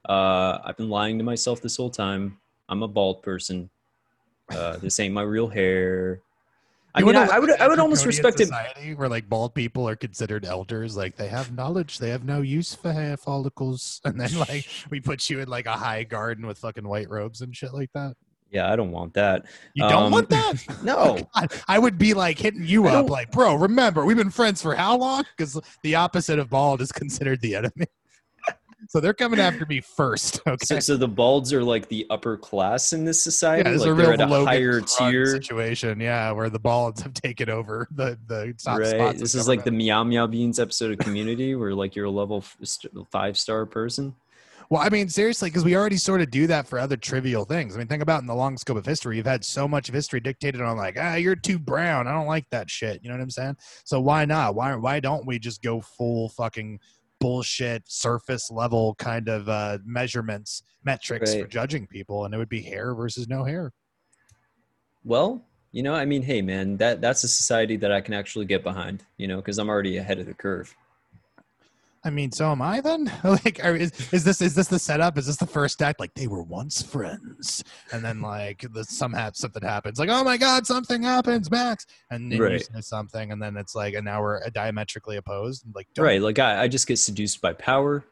uh, 0.08 0.58
I've 0.62 0.76
been 0.76 0.90
lying 0.90 1.16
to 1.18 1.24
myself 1.24 1.62
this 1.62 1.76
whole 1.76 1.90
time. 1.90 2.38
I'm 2.68 2.82
a 2.82 2.88
bald 2.88 3.22
person. 3.22 3.70
Uh, 4.50 4.76
this 4.76 5.00
ain't 5.00 5.14
my 5.14 5.22
real 5.22 5.48
hair." 5.48 6.20
I 6.94 7.00
You 7.00 7.06
mean, 7.06 7.16
I, 7.16 7.26
I 7.26 7.38
would, 7.38 7.50
I 7.52 7.68
would 7.68 7.78
almost 7.78 8.04
respect 8.04 8.40
it. 8.40 8.46
society 8.46 8.94
where 8.94 9.08
like 9.08 9.28
bald 9.28 9.54
people 9.54 9.88
are 9.88 9.94
considered 9.94 10.44
elders, 10.44 10.96
like 10.96 11.16
they 11.16 11.28
have 11.28 11.54
knowledge, 11.54 11.98
they 11.98 12.10
have 12.10 12.24
no 12.24 12.40
use 12.40 12.74
for 12.74 12.92
hair 12.92 13.16
follicles, 13.16 14.00
and 14.04 14.20
then 14.20 14.36
like 14.38 14.66
we 14.90 15.00
put 15.00 15.30
you 15.30 15.40
in 15.40 15.48
like 15.48 15.66
a 15.66 15.72
high 15.72 16.02
garden 16.02 16.46
with 16.46 16.58
fucking 16.58 16.86
white 16.86 17.08
robes 17.08 17.42
and 17.42 17.56
shit 17.56 17.72
like 17.72 17.90
that. 17.94 18.14
Yeah, 18.50 18.72
I 18.72 18.76
don't 18.76 18.90
want 18.90 19.14
that. 19.14 19.46
You 19.74 19.88
don't 19.88 20.04
Um, 20.06 20.10
want 20.12 20.28
that? 20.30 20.54
No. 20.82 21.18
God, 21.34 21.52
I 21.68 21.78
would 21.78 21.98
be 21.98 22.14
like 22.14 22.38
hitting 22.38 22.64
you 22.64 22.86
I 22.86 22.94
up, 22.94 23.06
don't- 23.06 23.10
like, 23.10 23.30
bro, 23.30 23.54
remember, 23.54 24.04
we've 24.04 24.16
been 24.16 24.30
friends 24.30 24.60
for 24.60 24.74
how 24.74 24.96
long? 24.96 25.24
Because 25.36 25.60
the 25.82 25.94
opposite 25.94 26.38
of 26.38 26.50
bald 26.50 26.80
is 26.80 26.90
considered 26.90 27.40
the 27.42 27.54
enemy. 27.54 27.86
so 28.88 28.98
they're 28.98 29.14
coming 29.14 29.38
after 29.38 29.64
me 29.66 29.80
first. 29.80 30.40
Okay. 30.46 30.64
So, 30.64 30.80
so 30.80 30.96
the 30.96 31.06
balds 31.06 31.52
are 31.52 31.62
like 31.62 31.88
the 31.88 32.06
upper 32.10 32.36
class 32.36 32.92
in 32.92 33.04
this 33.04 33.22
society. 33.22 33.68
yeah, 33.68 33.74
it's 33.76 33.84
like 33.84 33.92
a 33.92 33.94
they're 33.94 34.12
at 34.14 34.20
a 34.20 34.26
Logan 34.26 34.46
higher 34.46 34.80
tier. 34.80 35.26
situation. 35.26 36.00
Yeah, 36.00 36.32
where 36.32 36.48
the 36.50 36.58
balds 36.58 37.02
have 37.02 37.14
taken 37.14 37.48
over 37.50 37.86
the 37.92 38.18
the 38.26 38.54
top 38.62 38.80
Right. 38.80 38.88
spots. 38.88 39.20
This 39.20 39.34
is 39.36 39.46
like 39.46 39.62
the. 39.64 39.70
MeowMeowBeenz 39.70 40.58
episode 40.58 40.90
of 40.92 40.98
Community, 40.98 41.54
where 41.54 41.72
like 41.74 41.94
you're 41.94 42.06
a 42.06 42.10
level 42.10 42.38
f- 42.38 42.56
five 43.12 43.38
star 43.38 43.64
person. 43.66 44.14
Well, 44.70 44.80
I 44.80 44.88
mean, 44.88 45.08
seriously, 45.08 45.50
because 45.50 45.64
we 45.64 45.74
already 45.74 45.96
sort 45.96 46.20
of 46.20 46.30
do 46.30 46.46
that 46.46 46.64
for 46.68 46.78
other 46.78 46.96
trivial 46.96 47.44
things. 47.44 47.74
I 47.74 47.78
mean, 47.78 47.88
think 47.88 48.04
about 48.04 48.20
in 48.20 48.28
the 48.28 48.34
long 48.36 48.56
scope 48.56 48.76
of 48.76 48.86
history, 48.86 49.16
you've 49.16 49.26
had 49.26 49.44
so 49.44 49.66
much 49.66 49.88
of 49.88 49.96
history 49.96 50.20
dictated 50.20 50.60
on 50.60 50.76
like, 50.76 50.96
ah, 50.96 51.16
you're 51.16 51.34
too 51.34 51.58
brown. 51.58 52.06
I 52.06 52.12
don't 52.12 52.28
like 52.28 52.48
that 52.50 52.70
shit. 52.70 53.00
You 53.02 53.08
know 53.08 53.16
what 53.16 53.22
I'm 53.22 53.30
saying? 53.30 53.56
So 53.82 54.00
why 54.00 54.24
not? 54.24 54.54
Why 54.54 54.76
why 54.76 55.00
don't 55.00 55.26
we 55.26 55.40
just 55.40 55.60
go 55.60 55.80
full 55.80 56.28
fucking 56.28 56.78
bullshit 57.18 57.82
surface 57.86 58.48
level 58.48 58.94
kind 58.94 59.28
of 59.28 59.48
uh, 59.48 59.78
measurements 59.84 60.62
metrics 60.84 61.34
for 61.34 61.48
judging 61.48 61.88
people, 61.88 62.24
and 62.24 62.32
it 62.32 62.38
would 62.38 62.48
be 62.48 62.62
hair 62.62 62.94
versus 62.94 63.26
no 63.26 63.42
hair. 63.42 63.72
Well, 65.02 65.44
you 65.72 65.82
know, 65.82 65.94
I 65.94 66.04
mean, 66.04 66.22
hey, 66.22 66.42
man, 66.42 66.76
that 66.76 67.00
that's 67.00 67.24
a 67.24 67.28
society 67.28 67.76
that 67.78 67.90
I 67.90 68.00
can 68.00 68.14
actually 68.14 68.44
get 68.44 68.62
behind. 68.62 69.04
You 69.16 69.26
know, 69.26 69.36
because 69.36 69.58
I'm 69.58 69.68
already 69.68 69.96
ahead 69.96 70.20
of 70.20 70.26
the 70.26 70.34
curve. 70.34 70.76
I 72.02 72.08
mean, 72.08 72.32
so 72.32 72.50
am 72.50 72.62
I 72.62 72.80
then? 72.80 73.12
like, 73.24 73.60
are, 73.62 73.76
is, 73.76 73.92
is 74.12 74.24
this 74.24 74.40
is 74.40 74.54
this 74.54 74.68
the 74.68 74.78
setup? 74.78 75.18
Is 75.18 75.26
this 75.26 75.36
the 75.36 75.46
first 75.46 75.82
act? 75.82 76.00
Like 76.00 76.14
they 76.14 76.26
were 76.26 76.42
once 76.42 76.80
friends, 76.80 77.62
and 77.92 78.02
then 78.02 78.22
like 78.22 78.64
the 78.72 78.84
somehow 78.84 79.30
something 79.34 79.62
happens. 79.62 79.98
Like, 79.98 80.08
oh 80.08 80.24
my 80.24 80.38
god, 80.38 80.66
something 80.66 81.02
happens, 81.02 81.50
Max, 81.50 81.84
and 82.10 82.32
then 82.32 82.38
you 82.38 82.44
Right. 82.44 82.62
say 82.64 82.80
something, 82.80 83.32
and 83.32 83.42
then 83.42 83.56
it's 83.58 83.74
like, 83.74 83.92
and 83.94 84.04
now 84.06 84.22
we're 84.22 84.40
diametrically 84.50 85.16
opposed. 85.18 85.64
Like, 85.74 85.88
don't- 85.94 86.06
Right. 86.06 86.22
Like 86.22 86.38
I, 86.38 86.62
I 86.62 86.68
just 86.68 86.86
get 86.86 86.98
seduced 86.98 87.42
by 87.42 87.52
power, 87.52 88.04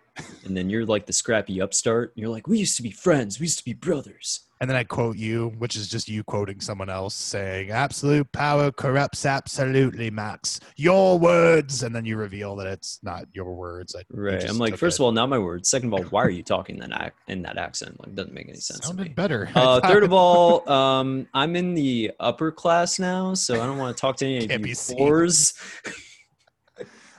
and 0.44 0.54
then 0.54 0.68
you're 0.68 0.84
like 0.84 1.06
the 1.06 1.12
scrappy 1.14 1.60
upstart. 1.62 2.12
You're 2.14 2.28
like, 2.28 2.46
we 2.46 2.58
used 2.58 2.76
to 2.76 2.82
be 2.82 2.90
friends. 2.90 3.40
We 3.40 3.44
used 3.44 3.58
to 3.58 3.64
be 3.64 3.72
brothers. 3.72 4.40
And 4.60 4.68
then 4.68 4.76
I 4.76 4.84
quote 4.84 5.16
you, 5.16 5.50
which 5.58 5.76
is 5.76 5.88
just 5.88 6.08
you 6.08 6.24
quoting 6.24 6.60
someone 6.60 6.88
else 6.88 7.14
saying, 7.14 7.70
"Absolute 7.70 8.30
power 8.32 8.72
corrupts 8.72 9.24
absolutely, 9.24 10.10
Max. 10.10 10.58
Your 10.76 11.18
words," 11.18 11.82
and 11.82 11.94
then 11.94 12.04
you 12.04 12.16
reveal 12.16 12.56
that 12.56 12.66
it's 12.66 12.98
not 13.02 13.24
your 13.32 13.54
words. 13.54 13.94
I, 13.94 14.00
you 14.00 14.04
Right. 14.22 14.40
just 14.40 14.52
I'm 14.52 14.58
like, 14.58 14.76
first 14.76 14.96
it. 14.98 15.02
of 15.02 15.04
all, 15.06 15.12
not 15.12 15.28
my 15.28 15.38
words. 15.38 15.68
Second 15.70 15.88
of 15.88 15.94
all, 15.94 16.02
why 16.04 16.22
are 16.24 16.30
you 16.30 16.42
talking 16.42 16.82
in 16.82 16.90
that 16.90 17.00
ac- 17.00 17.12
in 17.28 17.42
that 17.42 17.56
accent? 17.56 18.00
Like, 18.00 18.14
doesn't 18.14 18.34
make 18.34 18.48
any 18.48 18.58
sense 18.58 18.84
sounded 18.84 19.14
better. 19.14 19.48
Uh, 19.54 19.80
third 19.80 20.02
of 20.02 20.12
all, 20.12 20.68
um, 20.70 21.26
I'm 21.34 21.54
in 21.56 21.74
the 21.74 22.12
upper 22.18 22.50
class 22.50 22.98
now, 22.98 23.34
so 23.34 23.54
I 23.62 23.66
don't 23.66 23.78
want 23.78 23.96
to 23.96 24.00
talk 24.00 24.16
to 24.18 24.26
any 24.26 24.52
of 24.52 24.66
you 24.66 24.74
seen. 24.74 24.96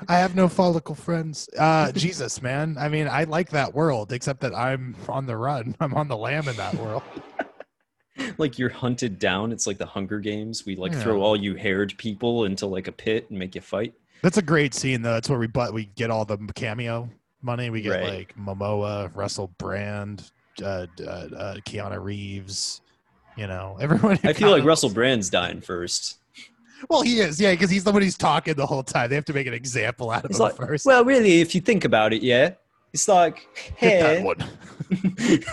I 0.08 0.18
have 0.20 0.36
no 0.36 0.48
follicle 0.48 0.96
friends. 0.96 1.50
Uh, 1.58 1.92
Jesus, 1.92 2.42
man. 2.42 2.78
I 2.80 2.88
mean, 2.90 3.08
I 3.08 3.26
like 3.26 3.50
that 3.52 3.74
world, 3.74 4.14
except 4.14 4.42
that 4.42 4.56
I'm 4.56 4.96
on 5.08 5.26
the 5.26 5.36
run. 5.36 5.76
I'm 5.80 5.94
on 5.94 6.08
the 6.08 6.18
lam 6.18 6.48
in 6.48 6.56
that 6.56 6.76
world. 6.76 7.04
like 8.38 8.58
you're 8.58 8.70
hunted 8.70 9.20
down. 9.20 9.52
It's 9.52 9.68
like 9.68 9.78
the 9.78 9.86
Hunger 9.86 10.20
Games. 10.20 10.66
We 10.66 10.76
like 10.76 10.94
throw 10.96 11.22
all 11.22 11.36
you 11.36 11.56
haired 11.56 11.98
people 11.98 12.46
into 12.46 12.66
like 12.66 12.88
a 12.88 12.92
pit 12.92 13.28
and 13.30 13.38
make 13.40 13.56
you 13.56 13.62
fight. 13.62 13.94
That's 14.22 14.38
a 14.38 14.42
great 14.42 14.74
scene, 14.74 15.02
though. 15.02 15.14
That's 15.14 15.30
where 15.30 15.40
we 15.40 15.48
but 15.48 15.74
we 15.74 15.86
get 15.86 16.10
all 16.12 16.26
the 16.26 16.38
cameo 16.56 17.10
money. 17.42 17.70
We 17.70 17.82
get 17.82 17.92
Right. 17.92 18.14
like 18.14 18.36
Momoa, 18.38 19.14
Russell 19.16 19.48
Brand, 19.58 20.30
uh, 20.62 20.88
uh, 21.00 21.04
uh, 21.04 21.56
Keanu 21.66 22.02
Reeves. 22.04 22.82
You 23.38 23.48
know, 23.48 23.78
everyone. 23.82 24.20
I 24.24 24.34
feel 24.34 24.52
like. 24.52 24.64
Russell 24.64 24.90
Brand's 24.90 25.30
dying 25.30 25.62
first. 25.62 26.19
Well, 26.90 27.02
he 27.02 27.20
is, 27.20 27.42
yeah, 27.42 27.52
because 27.52 27.70
he's 27.70 27.84
the 27.84 27.92
one 27.92 28.02
who's 28.02 28.18
talking 28.18 28.54
the 28.54 28.66
whole 28.66 28.84
time. 28.84 29.10
They 29.10 29.16
have 29.16 29.26
to 29.26 29.34
make 29.34 29.48
an 29.48 29.54
example 29.54 30.12
out 30.12 30.24
of 30.24 30.32
It's 30.32 30.40
him 30.40 30.44
like, 30.46 30.56
first. 30.56 30.86
well, 30.86 31.04
really, 31.04 31.42
if 31.42 31.54
you 31.54 31.62
think 31.62 31.84
about 31.84 32.14
it, 32.14 32.22
yeah, 32.22 32.52
it's 32.94 33.08
like, 33.08 33.48
one. 34.24 34.38